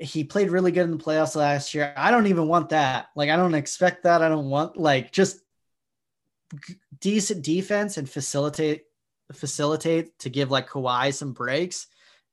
[0.00, 1.92] he played really good in the playoffs last year.
[1.96, 3.08] I don't even want that.
[3.16, 4.22] Like I don't expect that.
[4.22, 5.40] I don't want like just
[7.00, 8.82] decent defense and facilitate
[9.32, 11.86] facilitate to give like Kawhi some breaks.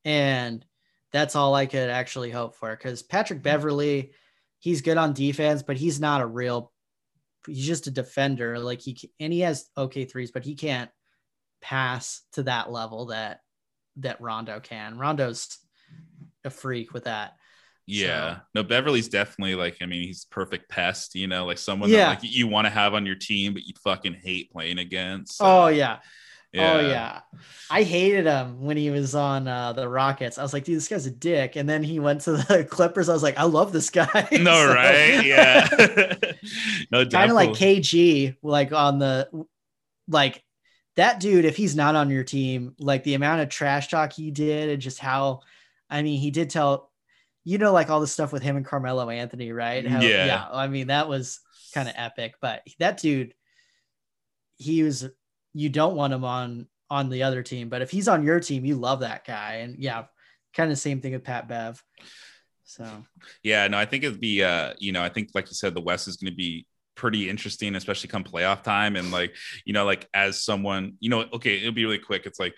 [0.05, 0.65] And
[1.11, 2.72] that's all I could actually hope for.
[2.72, 4.11] Because Patrick Beverley,
[4.59, 6.72] he's good on defense, but he's not a real
[7.45, 8.59] he's just a defender.
[8.59, 10.89] Like he and he has okay threes, but he can't
[11.62, 13.42] pass to that level that
[13.98, 14.98] that Rondo can.
[14.98, 15.58] Rondo's
[16.46, 17.34] a freak with that.
[17.88, 21.90] yeah So- no beverley's definitely like i mean he's perfect pest you know like someone
[21.90, 22.10] Yeah.
[22.14, 25.42] that like you want to have on your team but you fucking hate playing against
[25.42, 26.00] Oh yeah.
[26.54, 26.74] yeah.
[26.74, 27.22] Oh yeah.
[27.70, 30.38] I hated him when he was on uh, the Rockets.
[30.38, 31.58] I was like, dude, this guy's a dick.
[31.58, 33.10] And then he went to the Clippers.
[33.10, 34.28] I was like, I love this guy.
[34.32, 35.68] no So- right yeah
[36.92, 37.50] no kind of like.
[37.50, 39.30] KG, like on the
[40.08, 40.42] like
[40.98, 41.45] that dude.
[41.45, 44.82] If he's not on your team, like the amount of trash talk he did, and
[44.82, 45.41] just how,
[45.90, 46.91] I mean, he did tell,
[47.44, 49.88] you know, like all the stuff with him and Carmelo Anthony, right?
[49.88, 50.48] How, Yeah.
[50.52, 51.40] I mean, that was
[51.74, 52.36] kind of epic.
[52.41, 53.34] But that dude,
[54.57, 55.07] he was.
[55.53, 58.65] You don't want him on on the other team, but if he's on your team,
[58.65, 59.56] you love that guy.
[59.56, 60.06] And yeah,
[60.53, 61.84] kind of same thing with Pat Bev.
[62.64, 62.86] So
[63.44, 65.82] Yeah, no, I think it'd be uh, you know, I think like you said, the
[65.82, 66.68] West is gonna be
[66.98, 68.98] pretty interesting, especially come playoff time.
[68.98, 69.34] And like,
[69.64, 72.26] you know, like as someone, you know, okay, it'll be really quick.
[72.26, 72.56] It's like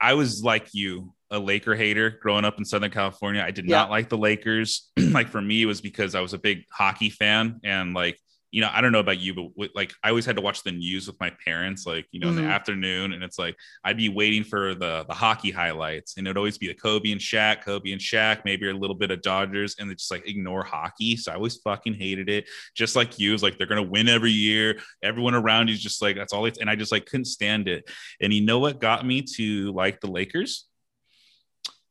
[0.00, 3.42] I was like you, a Laker hater growing up in Southern California.
[3.46, 3.76] I did Yeah.
[3.78, 4.90] not like the Lakers.
[4.98, 8.18] like for me, it was because I was a big hockey fan and like
[8.52, 10.64] you know, I don't know about you, but with, like I always had to watch
[10.64, 12.38] the news with my parents, like you know, in Mhm.
[12.42, 16.36] the afternoon, and it's like I'd be waiting for the the hockey highlights, and it'd
[16.36, 19.76] always be the Kobe and Shaq, Kobe and Shaq, maybe a little bit of Dodgers,
[19.78, 21.16] and they just like ignore hockey.
[21.16, 23.32] So I always fucking hated it, just like you.
[23.34, 24.80] It's like they're gonna win every year.
[25.02, 27.88] Everyone around you's just like that's all it's, and I just like couldn't stand it.
[28.20, 30.66] And you know what got me to like the Lakers?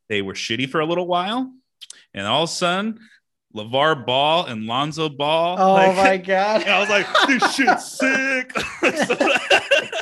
[0.10, 1.54] They were shitty for a little while,
[2.14, 3.00] and all of a sudden,
[3.56, 5.58] LeVar Ball and Lonzo Ball.
[5.60, 8.54] oh like- my god, I was like, this shit's sick.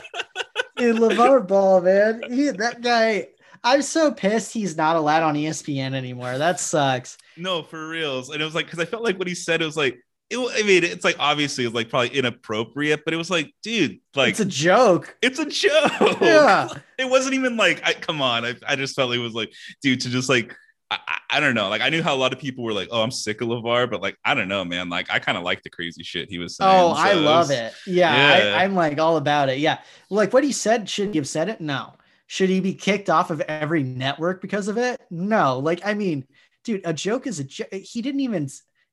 [0.78, 2.22] Dude, LeVar Ball, man.
[2.30, 3.28] He, that guy,
[3.64, 6.38] I'm so pissed he's not allowed on ESPN anymore.
[6.38, 7.18] That sucks.
[7.36, 8.30] no, for reals.
[8.30, 9.98] And it was like, because I felt like what he said, it was like,
[10.30, 14.00] it, I mean, it's like obviously it's like probably inappropriate, but it was like, dude,
[14.14, 15.18] like it's a joke.
[15.22, 16.20] it's a joke.
[16.22, 16.68] Yeah.
[17.00, 18.46] It wasn't even like, I, come on.
[18.46, 19.52] I, I just felt like it was like,
[19.82, 20.54] dude, to just like,
[20.92, 21.68] I, I- I don't know.
[21.68, 23.92] Like, I knew how a lot of people were like, oh, I'm sick of LeVar,
[23.92, 24.88] but like, I don't know, man.
[24.90, 26.72] Like, I kind of like the crazy shit he was saying.
[26.74, 27.74] Oh, I So love was- it.
[27.86, 28.56] Yeah, Yeah.
[28.56, 29.58] I, I'm like all about it.
[29.60, 29.80] Yeah.
[30.10, 31.60] Like what he said, should he have said it?
[31.60, 31.94] No.
[32.28, 35.02] Should he be kicked off of every network because of it?
[35.12, 35.60] No.
[35.60, 36.26] Like, I mean,
[36.64, 37.74] dude, a joke is a joke.
[37.74, 38.48] He didn't even,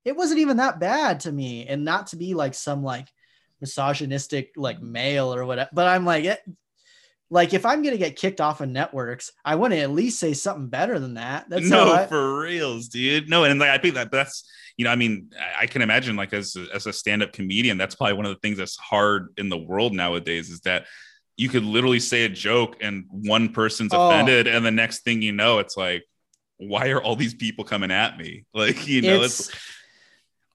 [0.04, 1.68] it wasn't even that bad to me.
[1.68, 3.06] And not to be like some like
[3.60, 5.70] misogynistic like male or whatever.
[5.72, 6.40] But I'm like, it,
[7.34, 10.34] like if I'm gonna get kicked off of networks, I want to at least say
[10.34, 11.50] something better than that.
[11.50, 13.28] That's no, I- for reals, dude.
[13.28, 16.32] No, and like I think that that's you know, I mean, I- can imagine like
[16.32, 19.34] as a, as a stand up comedian, that's probably one of the things that's hard
[19.36, 20.86] in the world nowadays is that
[21.36, 24.08] you could literally say a joke and one person's Oh.
[24.10, 26.04] offended, and the next thing you know, it's like,
[26.58, 28.44] why are all these people coming at me?
[28.54, 29.50] Like, you know, it's,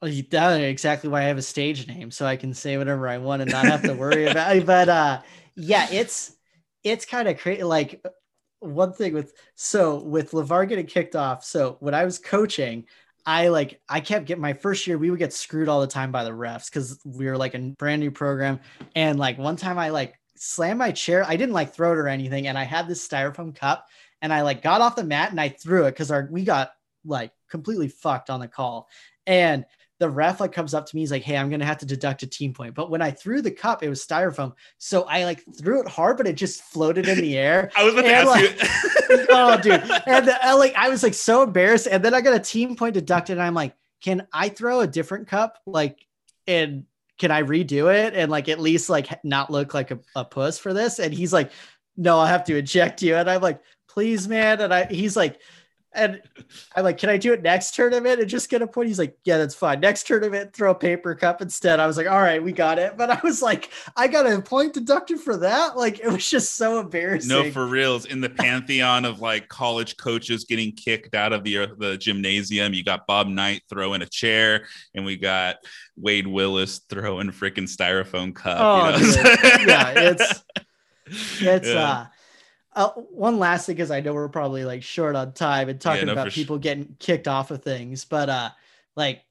[0.01, 3.17] it's that's exactly why I have a stage name so I can say whatever I
[3.17, 4.65] want and not have to worry about it.
[4.65, 5.21] But uh
[5.57, 6.33] yeah, it's
[6.83, 7.63] it's kind of crazy.
[7.63, 8.09] Like uh,
[8.59, 11.43] one thing with so with LeVar getting kicked off.
[11.43, 12.85] So when I was coaching,
[13.25, 16.11] I like I kept getting my first year, we would get screwed all the time
[16.11, 18.59] by the refs because we were like a brand new program.
[18.95, 21.23] And like one time I like slammed my chair.
[21.27, 23.87] I didn't like throw it or anything, and I had this styrofoam cup
[24.21, 26.71] and I like got off the mat and I threw it because our we got
[27.05, 28.89] like completely fucked on the call.
[29.25, 29.65] And
[29.99, 32.23] the ref like comes up to me, he's like, Hey, I'm gonna have to deduct
[32.23, 32.73] a team point.
[32.73, 34.53] But when I threw the cup, it was styrofoam.
[34.77, 37.71] So I like threw it hard, but it just floated in the air.
[37.77, 38.61] I was about to ask like-
[39.09, 39.27] you.
[39.29, 39.73] oh, dude.
[40.07, 41.87] And the, I, like I was like so embarrassed.
[41.87, 44.87] And then I got a team point deducted, and I'm like, can I throw a
[44.87, 45.57] different cup?
[45.65, 46.05] Like,
[46.47, 46.85] and
[47.17, 50.57] can I redo it and like at least like not look like a, a puss
[50.57, 50.99] for this?
[50.99, 51.51] And he's like,
[51.97, 53.15] no, I have to eject you.
[53.15, 54.61] And I'm like, please, man.
[54.61, 55.39] And I he's like,
[55.93, 56.21] And
[56.75, 58.89] I'm like, can I do it next tournament and just get a point?
[58.89, 59.79] He's like, yeah, that's fine.
[59.79, 61.79] Next tournament, throw a paper cup instead.
[61.79, 62.95] I was like, all right, we got it.
[62.95, 65.77] But I was like, I got a point deducted for that.
[65.77, 67.29] Like, it was just so embarrassing.
[67.29, 68.05] No, for reals.
[68.05, 72.73] In the pantheon of like college coaches getting kicked out of the uh, the gymnasium,
[72.73, 75.55] you got Bob Knight throwing a chair, and we got
[75.97, 78.57] Wade Willis throwing freaking styrofoam cup.
[78.59, 79.73] Oh, you know?
[79.73, 80.43] yeah, it's
[81.41, 81.91] it's yeah.
[81.91, 82.05] uh
[82.75, 86.07] uh, one last thing because I know we're probably like short on time and talking
[86.07, 88.49] yeah, no, about people sh- getting kicked off of things, but uh,
[88.95, 89.23] like,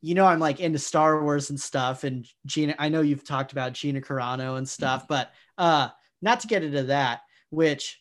[0.00, 2.74] you know, I'm like into Star Wars and stuff, and Gina.
[2.78, 5.14] I know you've talked about Gina Carano and stuff, mm-hmm.
[5.14, 5.88] but uh,
[6.22, 7.22] not to get into that.
[7.50, 8.00] Which,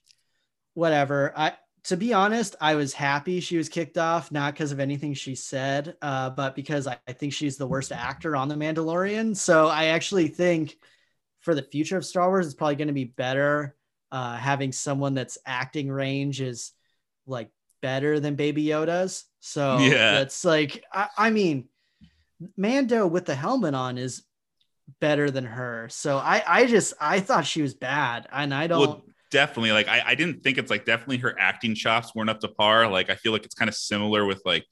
[0.73, 1.34] whatever.
[1.35, 1.53] I
[1.85, 5.35] to be honest, I was happy she was kicked off, not because of anything she
[5.35, 9.38] said, uh, but because I, I think she's the worst actor on The Mandalorian.
[9.38, 10.77] So I actually think
[11.39, 13.76] for the future of Star Wars, it's probably going to be better
[14.11, 16.71] uh, having someone that's acting range is
[17.25, 17.49] like
[17.81, 19.25] better than Baby Yoda's.
[19.39, 21.67] So yeah, it's like I, I mean,
[22.55, 24.23] Mando with the helmet on is
[24.99, 25.88] better than her.
[25.89, 28.79] So I I just I thought she was bad, and I don't.
[28.79, 32.39] Well, definitely like I, I didn't think it's like definitely her acting chops weren't up
[32.41, 32.88] to par.
[32.89, 34.65] Like I feel like it's kind of similar with like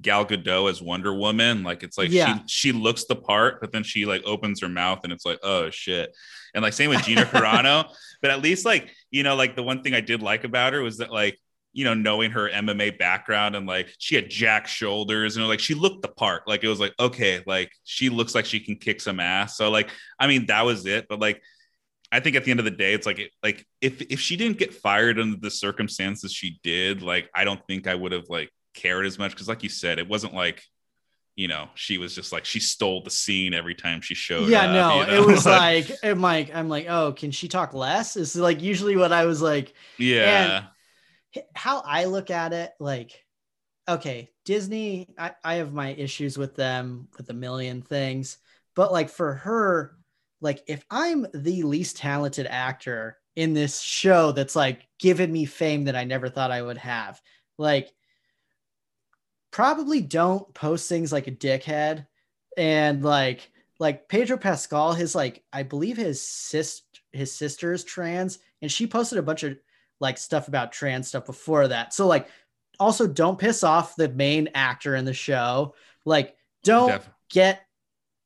[0.00, 1.62] Gal Gadot as Wonder Woman.
[1.62, 2.38] Like it's like yeah.
[2.46, 5.38] she she looks the part, but then she like opens her mouth and it's like,
[5.42, 6.14] oh shit.
[6.54, 7.88] And like same with Gina Carano.
[8.20, 10.80] But at least like, you know, like the one thing I did like about her
[10.80, 11.36] was that like,
[11.72, 15.74] you know, knowing her MMA background and like she had jack shoulders and like she
[15.74, 16.46] looked the part.
[16.46, 19.56] Like it was like, okay, like she looks like she can kick some ass.
[19.56, 19.90] So like,
[20.20, 21.06] I mean, that was it.
[21.08, 21.42] But like
[22.12, 24.36] I think at the end of the day, it's like it, like if if she
[24.36, 28.28] didn't get fired under the circumstances she did, like I don't think I would have
[28.28, 30.62] like cared as much because, like you said, it wasn't like
[31.34, 34.48] you know she was just like she stole the scene every time she showed.
[34.48, 35.22] Yeah, up, no, you know?
[35.22, 38.16] it was like I'm like I'm like oh, can she talk less?
[38.16, 39.74] Is like usually what I was like.
[39.98, 40.64] Yeah.
[41.54, 43.24] how I look at it, like,
[43.88, 48.36] okay, Disney, I, I have my issues with them with a million things,
[48.76, 49.96] but like for her,
[50.42, 55.84] like if I'm the least talented actor in this show that's like given me fame
[55.84, 57.18] that I never thought I would have,
[57.56, 57.90] like
[59.52, 62.06] probably don't post things like a dickhead
[62.56, 68.38] and like like Pedro Pascal his like I believe his sis his sister is trans
[68.62, 69.56] and she posted a bunch of
[70.00, 71.94] like stuff about trans stuff before that.
[71.94, 72.28] So like
[72.80, 75.74] also don't piss off the main actor in the show.
[76.04, 76.34] Like
[76.64, 77.66] don't get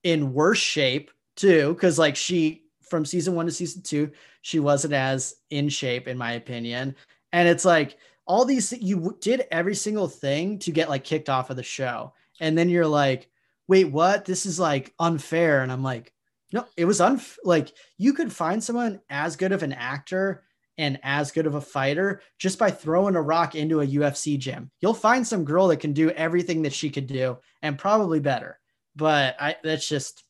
[0.04, 4.12] in worse shape too cuz like she from season 1 to season 2
[4.42, 6.94] she wasn't as in shape in my opinion.
[7.32, 11.50] And it's like all these you did every single thing to get like kicked off
[11.50, 13.28] of the show and then you're like
[13.68, 16.12] wait what this is like unfair and i'm like
[16.52, 20.42] no it was unf like you could find someone as good of an actor
[20.78, 24.70] and as good of a fighter just by throwing a rock into a UFC gym.
[24.80, 28.58] You'll find some girl that can do everything that she could do and probably better.
[28.94, 30.24] But I that's just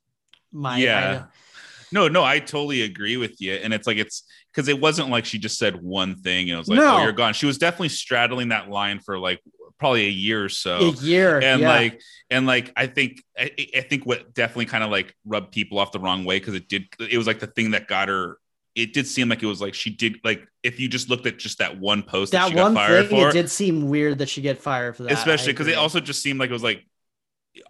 [0.52, 1.24] my yeah.
[1.92, 3.54] No, no, I totally agree with you.
[3.54, 4.24] And it's like it's
[4.56, 6.96] because it wasn't like she just said one thing and it was like, no.
[6.96, 7.34] oh, you're gone.
[7.34, 9.42] She was definitely straddling that line for like
[9.78, 10.78] probably a year or so.
[10.78, 11.38] A year.
[11.38, 11.68] And yeah.
[11.68, 12.00] like,
[12.30, 15.92] and like I think I, I think what definitely kind of like rubbed people off
[15.92, 18.38] the wrong way because it did it was like the thing that got her
[18.74, 21.38] it did seem like it was like she did like if you just looked at
[21.38, 24.40] just that one post that, that one thing, for, it did seem weird that she
[24.40, 25.12] get fired for that.
[25.12, 26.82] Especially because it also just seemed like it was like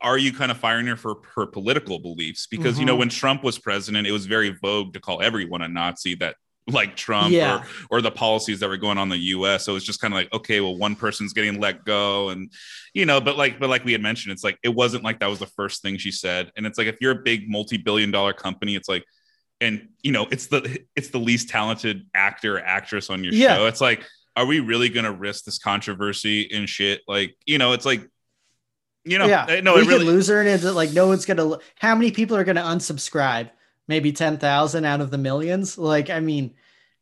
[0.00, 2.46] are you kind of firing her for her political beliefs?
[2.48, 2.80] Because mm-hmm.
[2.80, 3.00] you know, mm-hmm.
[3.00, 6.34] when Trump was president, it was very vogue to call everyone a Nazi that
[6.68, 7.62] like Trump yeah.
[7.90, 9.64] or, or the policies that were going on in the US.
[9.64, 12.30] So it's just kind of like, okay, well, one person's getting let go.
[12.30, 12.51] And
[12.93, 15.28] you know, but like, but like we had mentioned, it's like it wasn't like that
[15.28, 16.51] was the first thing she said.
[16.56, 19.05] And it's like if you're a big multi-billion dollar company, it's like,
[19.60, 23.56] and you know, it's the it's the least talented actor actress on your yeah.
[23.56, 23.66] show.
[23.66, 27.02] It's like, are we really gonna risk this controversy and shit?
[27.06, 28.06] Like, you know, it's like
[29.05, 31.24] you know, yeah, eh, no, we it really lose her, and it's like no one's
[31.24, 31.59] gonna.
[31.78, 33.51] How many people are gonna unsubscribe?
[33.88, 35.78] Maybe ten thousand out of the millions.
[35.78, 36.54] Like, I mean,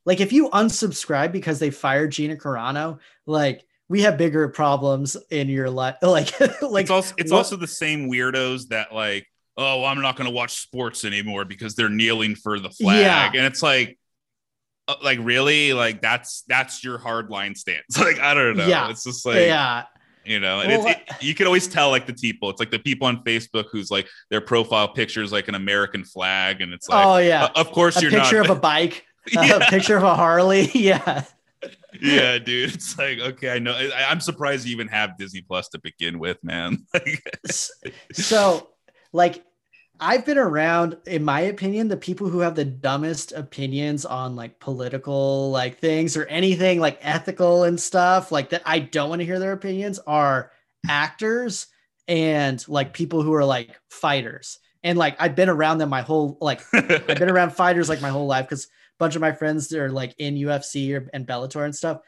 [0.05, 5.49] like if you unsubscribe because they fired Gina Carano, like we have bigger problems in
[5.49, 5.97] your life.
[6.03, 10.31] Like, like it's also it's also the same weirdos that like, oh, I'm not gonna
[10.31, 13.27] watch sports anymore because they're kneeling for the flag, yeah.
[13.27, 13.99] and it's like.
[14.87, 18.91] Uh, like really like that's that's your hard line stance like i don't know yeah
[18.91, 19.85] it's just like yeah
[20.25, 22.51] you know and well, it, you can always tell like the people.
[22.51, 26.05] It's like the people on facebook who's like their profile picture is like an american
[26.05, 27.49] flag and it's like oh yeah.
[27.55, 29.05] of course a you're not a picture not of a bike.
[29.33, 29.57] Yeah.
[29.57, 30.71] a picture of a harley.
[30.75, 31.25] Yeah.
[32.01, 32.75] Yeah dude.
[32.75, 36.19] It's like okay i know I, i'm surprised you even have disney plus to begin
[36.19, 36.87] with man.
[38.13, 38.69] So
[39.13, 39.45] like
[40.01, 44.59] I've been around, in my opinion, the people who have the dumbest opinions on like
[44.59, 48.63] political like things or anything like ethical and stuff like that.
[48.67, 50.51] I don't want to hear their opinions are
[50.89, 51.69] actors
[52.09, 54.59] and like people who are like fighters.
[54.83, 58.11] And like I've been around them my whole like I've been around fighters like my
[58.11, 58.69] whole life because a
[58.99, 62.01] bunch of my friends are like in UFC or, and Bellator and stuff.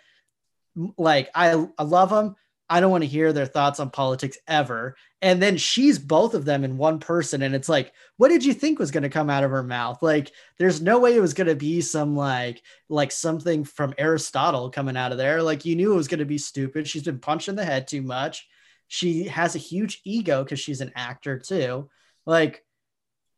[0.99, 2.37] Like I, I love them
[2.69, 4.97] I don't want to hear their thoughts on politics ever.
[5.23, 7.43] And then she's both of them in one person.
[7.43, 10.03] And it's like, what did you think was going to come out of her mouth?
[10.03, 14.71] Like, there's no way it was going to be some like, like something from Aristotle
[14.71, 15.43] coming out of there.
[15.43, 16.89] Like, you knew it was going to be stupid.
[16.89, 18.49] She's been punched in the head too much.
[18.89, 21.89] She has a huge ego because she's an actor too.
[22.25, 22.65] Like,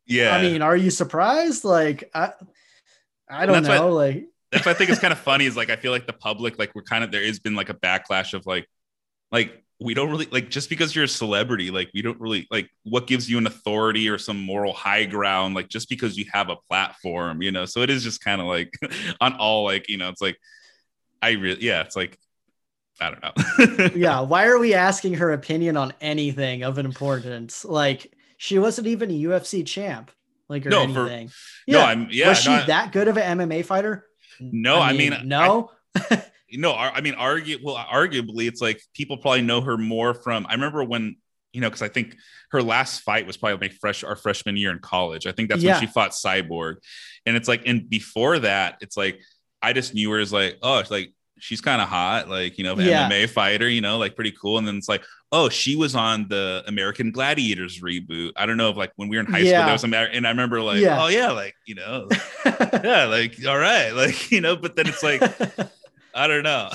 [0.07, 0.35] yeah.
[0.35, 1.63] I mean, are you surprised?
[1.63, 2.31] Like, I,
[3.29, 3.89] I don't know.
[3.89, 6.13] Like, that's what I think it's kind of funny is like, I feel like the
[6.13, 8.67] public, like, we're kind of, there has been like a backlash of like,
[9.31, 12.69] like we don't really like just because you're a celebrity like we don't really like
[12.83, 16.49] what gives you an authority or some moral high ground like just because you have
[16.49, 17.65] a platform you know?
[17.65, 18.73] So it is just kind of like
[19.21, 20.37] on all like you know it's like
[21.21, 22.17] i really yeah it's like
[22.99, 23.89] i don't know.
[23.95, 27.63] Yeah why are we asking her opinion on anything of importance?
[27.63, 30.11] Like she wasn't even a ufc champ
[30.49, 31.29] like or no, anything.
[31.29, 31.35] For,
[31.67, 31.77] yeah.
[31.77, 34.05] no i'm yeah was she no, that good of an mma fighter?
[34.41, 36.23] No i mean, I mean no I,
[36.53, 40.45] no, I mean, argue well, arguably, it's like people probably know her more from.
[40.47, 41.15] I remember when
[41.53, 42.15] you know, because I think
[42.51, 45.25] her last fight was probably my fresh our freshman year in college.
[45.25, 45.73] I think that's yeah.
[45.73, 46.75] when she fought Cyborg,
[47.25, 49.19] and it's like, and before that, it's like
[49.61, 52.77] I just knew her as like, oh, like she's kind of hot, like you know,
[52.77, 53.09] yeah.
[53.09, 54.57] MMA fighter, you know, like pretty cool.
[54.57, 58.31] And then it's like, oh, she was on the American Gladiators reboot.
[58.35, 59.59] I don't know if like when we were in high yeah.
[59.59, 61.01] school, there was some, and I remember like, yeah.
[61.01, 62.07] oh yeah, like you know,
[62.45, 65.21] yeah, like all right, like you know, but then it's like.
[66.13, 66.69] I don't know.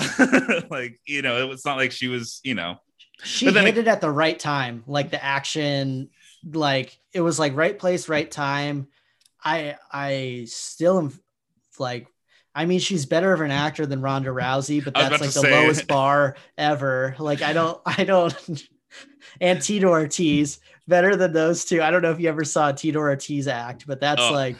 [0.69, 2.77] like, you know, it was not like she was, you know.
[3.23, 4.83] She hit it, it at the right time.
[4.87, 6.09] Like the action,
[6.43, 8.87] like it was like right place, right time.
[9.43, 11.19] I I still am
[11.79, 12.07] like
[12.55, 15.51] I mean, she's better of an actor than Ronda Rousey, but that's like the say.
[15.51, 17.13] lowest bar ever.
[17.19, 18.33] Like, I don't, I don't.
[19.41, 21.83] and Tito Ortiz, better than those two.
[21.83, 24.31] I don't know if you ever saw Tito Ortiz act, but that's oh.
[24.31, 24.55] like,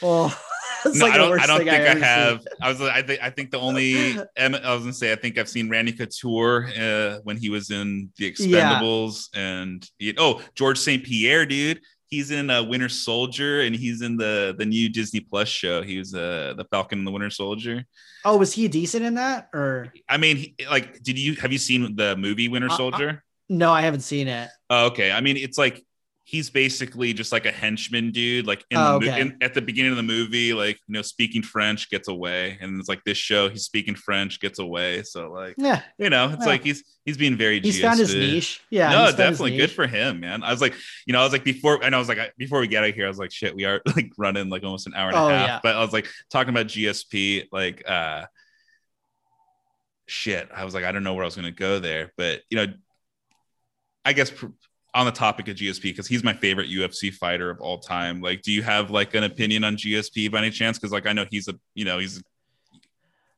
[0.00, 0.40] oh,
[0.84, 2.38] no, like I don't, I don't think I, I have.
[2.38, 2.46] Seen.
[2.62, 5.48] I was, I think, I think the only, I was gonna say, I think I've
[5.48, 9.40] seen Randy Couture uh, when he was in The Expendables, yeah.
[9.40, 11.04] and oh, George St.
[11.04, 11.80] Pierre, dude,
[12.10, 15.82] he's in uh, Winter Soldier, and he's in the the new Disney Plus show.
[15.82, 17.84] He was uh, the Falcon and the Winter Soldier.
[18.24, 19.48] Oh, was he decent in that?
[19.54, 22.76] Or I mean, he, like, did you have you seen the movie Winter uh, uh,
[22.76, 23.08] Soldier?
[23.08, 23.16] Uh,
[23.48, 24.48] no, I haven't seen it.
[24.68, 25.10] Oh, okay.
[25.10, 25.84] I mean, it's like
[26.30, 29.20] he's basically just like a henchman dude like in oh, the okay.
[29.20, 32.78] in, at the beginning of the movie like you know speaking french gets away and
[32.78, 36.44] it's like this show he's speaking french gets away so like yeah you know it's
[36.44, 36.46] yeah.
[36.46, 40.20] like he's he's being very he's found his niche yeah no definitely good for him
[40.20, 40.72] man i was like
[41.04, 43.06] you know i was like before and i was like before we get out here
[43.06, 45.32] i was like shit we are like running like almost an hour and oh, a
[45.32, 45.60] half yeah.
[45.64, 48.24] but i was like talking about gsp like uh
[50.06, 52.42] shit i was like i don't know where i was going to go there but
[52.50, 52.72] you know
[54.04, 54.32] I guess
[54.94, 58.20] on the topic of GSP because he's my favorite UFC fighter of all time.
[58.20, 60.78] Like, do you have like an opinion on GSP by any chance?
[60.78, 62.22] Because like I know he's a you know he's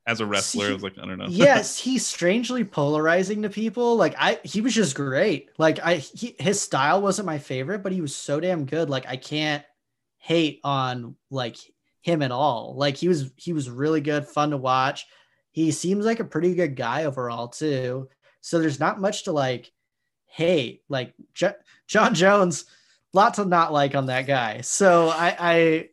[0.06, 0.66] as a wrestler.
[0.66, 1.26] See, I was like I don't know.
[1.30, 3.96] yes, he's strangely polarizing to people.
[3.96, 5.50] Like I he was just great.
[5.58, 8.88] Like I he, his style wasn't my favorite, but he was so damn good.
[8.88, 9.64] Like I can't
[10.18, 11.56] hate on like
[12.00, 12.74] him at all.
[12.76, 15.06] Like he was he was really good, fun to watch.
[15.50, 18.08] He seems like a pretty good guy overall too.
[18.40, 19.70] So there's not much to like
[20.32, 21.54] hey, like J-
[21.86, 22.64] Jon Jones,
[23.12, 24.62] lots to not like on that guy.
[24.62, 25.88] So I, I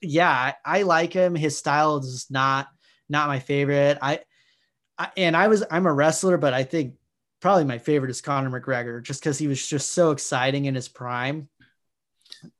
[0.00, 1.36] yeah, I, I, like him.
[1.36, 2.68] His style is not
[3.08, 3.98] not my favorite.
[4.02, 4.20] I,
[4.98, 6.94] I and I was I'm a wrestler, but I think
[7.40, 10.88] probably my favorite is Conor McGregor, just because he was just so exciting in his
[10.88, 11.48] prime.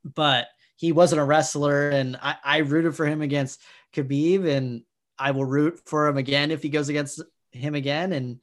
[0.05, 0.47] But
[0.77, 3.61] he wasn't a wrestler, and I, I rooted for him against
[3.93, 4.83] Khabib, and
[5.19, 7.21] I will root for him again if he goes against
[7.51, 8.13] him again.
[8.13, 8.39] And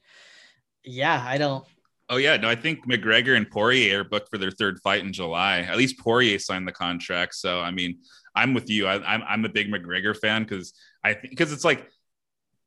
[0.83, 1.65] yeah, I don't
[2.11, 5.13] Oh yeah, no, I think McGregor and Poirier are booked for their third fight in
[5.13, 5.59] July.
[5.61, 7.99] At least Poirier signed the contract, so I mean,
[8.35, 8.85] I'm with you.
[8.85, 10.73] I, am I'm, I'm a big McGregor fan because
[11.05, 11.89] I think because it's like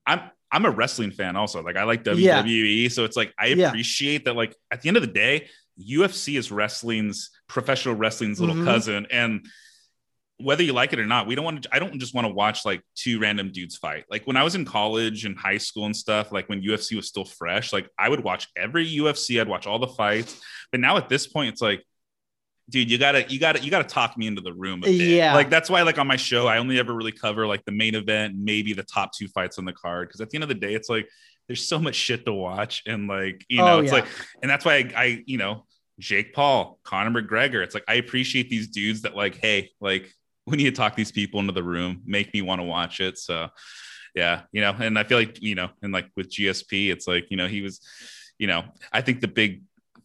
[0.07, 1.63] I'm I'm a wrestling fan also.
[1.63, 2.89] Like I like WWE, yeah.
[2.89, 4.33] so it's like I appreciate yeah.
[4.33, 4.35] that.
[4.35, 5.49] Like at the end of the day,
[5.79, 8.65] UFC is wrestling's professional wrestling's little mm-hmm.
[8.65, 9.47] cousin, and
[10.39, 12.33] whether you like it or not, we don't want to, I don't just want to
[12.33, 14.05] watch like two random dudes fight.
[14.11, 17.07] Like when I was in college and high school and stuff, like when UFC was
[17.07, 20.41] still fresh, like I would watch every UFC, I'd watch all the fights.
[20.73, 21.85] But now at this point, it's like,
[22.69, 24.83] dude, you gotta, you gotta, you gotta talk me into the room.
[24.85, 25.35] Yeah.
[25.35, 27.95] Like that's why, like on my show, I only ever really cover like the main
[27.95, 30.11] event, maybe the top two fights on the card.
[30.11, 31.09] Cause at the end of the day, it's like,
[31.47, 32.83] there's so much shit to watch.
[32.87, 34.01] And like, you oh, know, oh, it's yeah.
[34.01, 34.09] like,
[34.43, 35.65] and that's why I, I, you know,
[35.99, 37.63] Jake Paul, Conor McGregor.
[37.63, 40.13] It's like I appreciate these dudes that like, hey, like
[40.47, 43.19] we need to talk these people into the room, make me want to watch it.
[43.19, 43.49] So
[44.15, 47.27] yeah, you know, and I feel like, you know, and like with GSP, it's like,
[47.31, 47.81] you know, he was,
[48.39, 49.63] you know, I think the big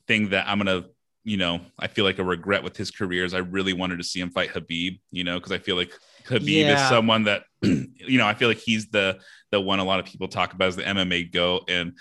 [0.08, 0.86] thing that I'm gonna,
[1.24, 4.04] you know, I feel like a regret with his career is I really wanted to
[4.04, 5.92] see him fight Khabib, you know, because I feel like
[6.26, 6.84] Khabib yeah.
[6.84, 9.20] is someone that, you know, I feel like he's the
[9.52, 11.62] the one a lot of people talk about as the MMA go.
[11.68, 11.98] And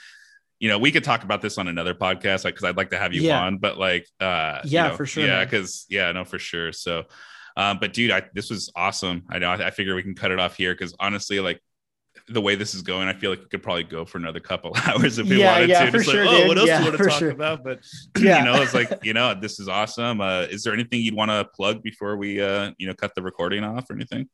[0.60, 2.98] you know, we could talk about this on another podcast, like because I'd like to
[2.98, 3.42] have you yeah.
[3.42, 6.72] on, but like, uh, yeah, you know, for sure, yeah, because yeah, no, for sure.
[6.72, 7.04] So,
[7.58, 9.24] um, but dude, I, this was awesome.
[9.28, 9.50] I know.
[9.50, 11.60] I, I figure we can cut it off here because honestly, like
[12.28, 14.76] the way this is going, I feel like we could probably go for another couple
[14.86, 15.90] hours if we yeah, wanted yeah, to.
[15.90, 17.30] For Just sure, like, oh, what else yeah, do you want to talk sure.
[17.30, 17.64] about?
[17.64, 17.80] But
[18.20, 18.38] yeah.
[18.38, 20.20] you know, it's like, you know, this is awesome.
[20.20, 23.22] Uh, is there anything you'd want to plug before we uh, you know, cut the
[23.22, 24.28] recording off or anything?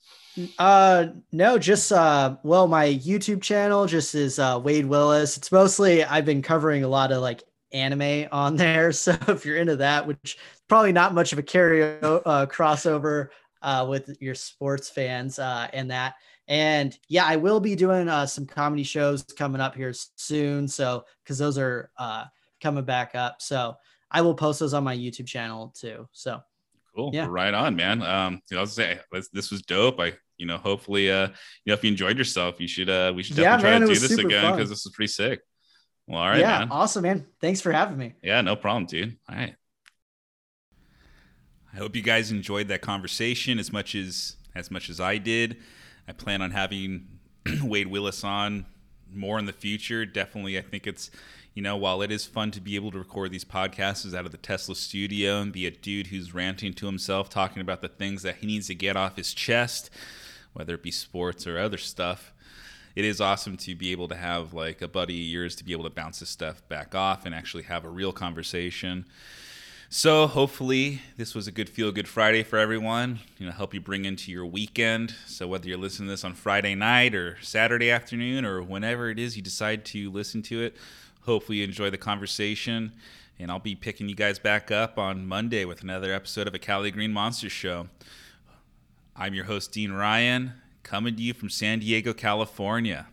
[0.58, 5.36] Uh no, just uh well, my YouTube channel just is uh Wade Willis.
[5.36, 7.44] It's mostly I've been covering a lot of like
[7.74, 8.92] anime on there.
[8.92, 10.38] So if you're into that, which
[10.68, 13.28] probably not much of a carry uh, crossover
[13.60, 16.14] uh, with your sports fans uh, and that.
[16.46, 20.68] And yeah, I will be doing uh, some comedy shows coming up here soon.
[20.68, 22.24] So, because those are uh,
[22.62, 23.40] coming back up.
[23.40, 23.76] So,
[24.10, 26.06] I will post those on my YouTube channel too.
[26.12, 26.42] So,
[26.94, 27.10] cool.
[27.14, 27.26] Yeah.
[27.28, 28.02] Right on, man.
[28.02, 29.00] Um, you know, I'll say
[29.32, 29.98] this was dope.
[29.98, 33.22] I, you know, hopefully, uh, you know, if you enjoyed yourself, you should, uh, we
[33.22, 35.40] should definitely yeah, man, try to do this again because this is pretty sick.
[36.06, 36.68] Well, all right, yeah, man.
[36.70, 37.26] awesome, man.
[37.40, 38.14] Thanks for having me.
[38.22, 39.16] Yeah, no problem, dude.
[39.28, 39.54] All right.
[41.72, 45.56] I hope you guys enjoyed that conversation as much as as much as I did.
[46.06, 47.08] I plan on having
[47.62, 48.66] Wade Willis on
[49.12, 50.04] more in the future.
[50.04, 51.10] Definitely, I think it's
[51.54, 54.32] you know while it is fun to be able to record these podcasts out of
[54.32, 58.22] the Tesla studio and be a dude who's ranting to himself, talking about the things
[58.22, 59.88] that he needs to get off his chest,
[60.52, 62.33] whether it be sports or other stuff.
[62.94, 65.72] It is awesome to be able to have like a buddy of yours to be
[65.72, 69.04] able to bounce this stuff back off and actually have a real conversation.
[69.88, 73.18] So hopefully this was a good feel good Friday for everyone.
[73.38, 75.14] You know, help you bring into your weekend.
[75.26, 79.18] So whether you're listening to this on Friday night or Saturday afternoon or whenever it
[79.18, 80.76] is you decide to listen to it,
[81.22, 82.92] hopefully you enjoy the conversation.
[83.40, 86.58] And I'll be picking you guys back up on Monday with another episode of a
[86.60, 87.88] Cali Green Monster Show.
[89.16, 90.54] I'm your host, Dean Ryan,
[90.84, 93.08] coming to you from San Diego, California.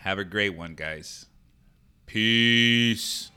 [0.00, 1.26] Have a great one, guys.
[2.04, 3.31] Peace.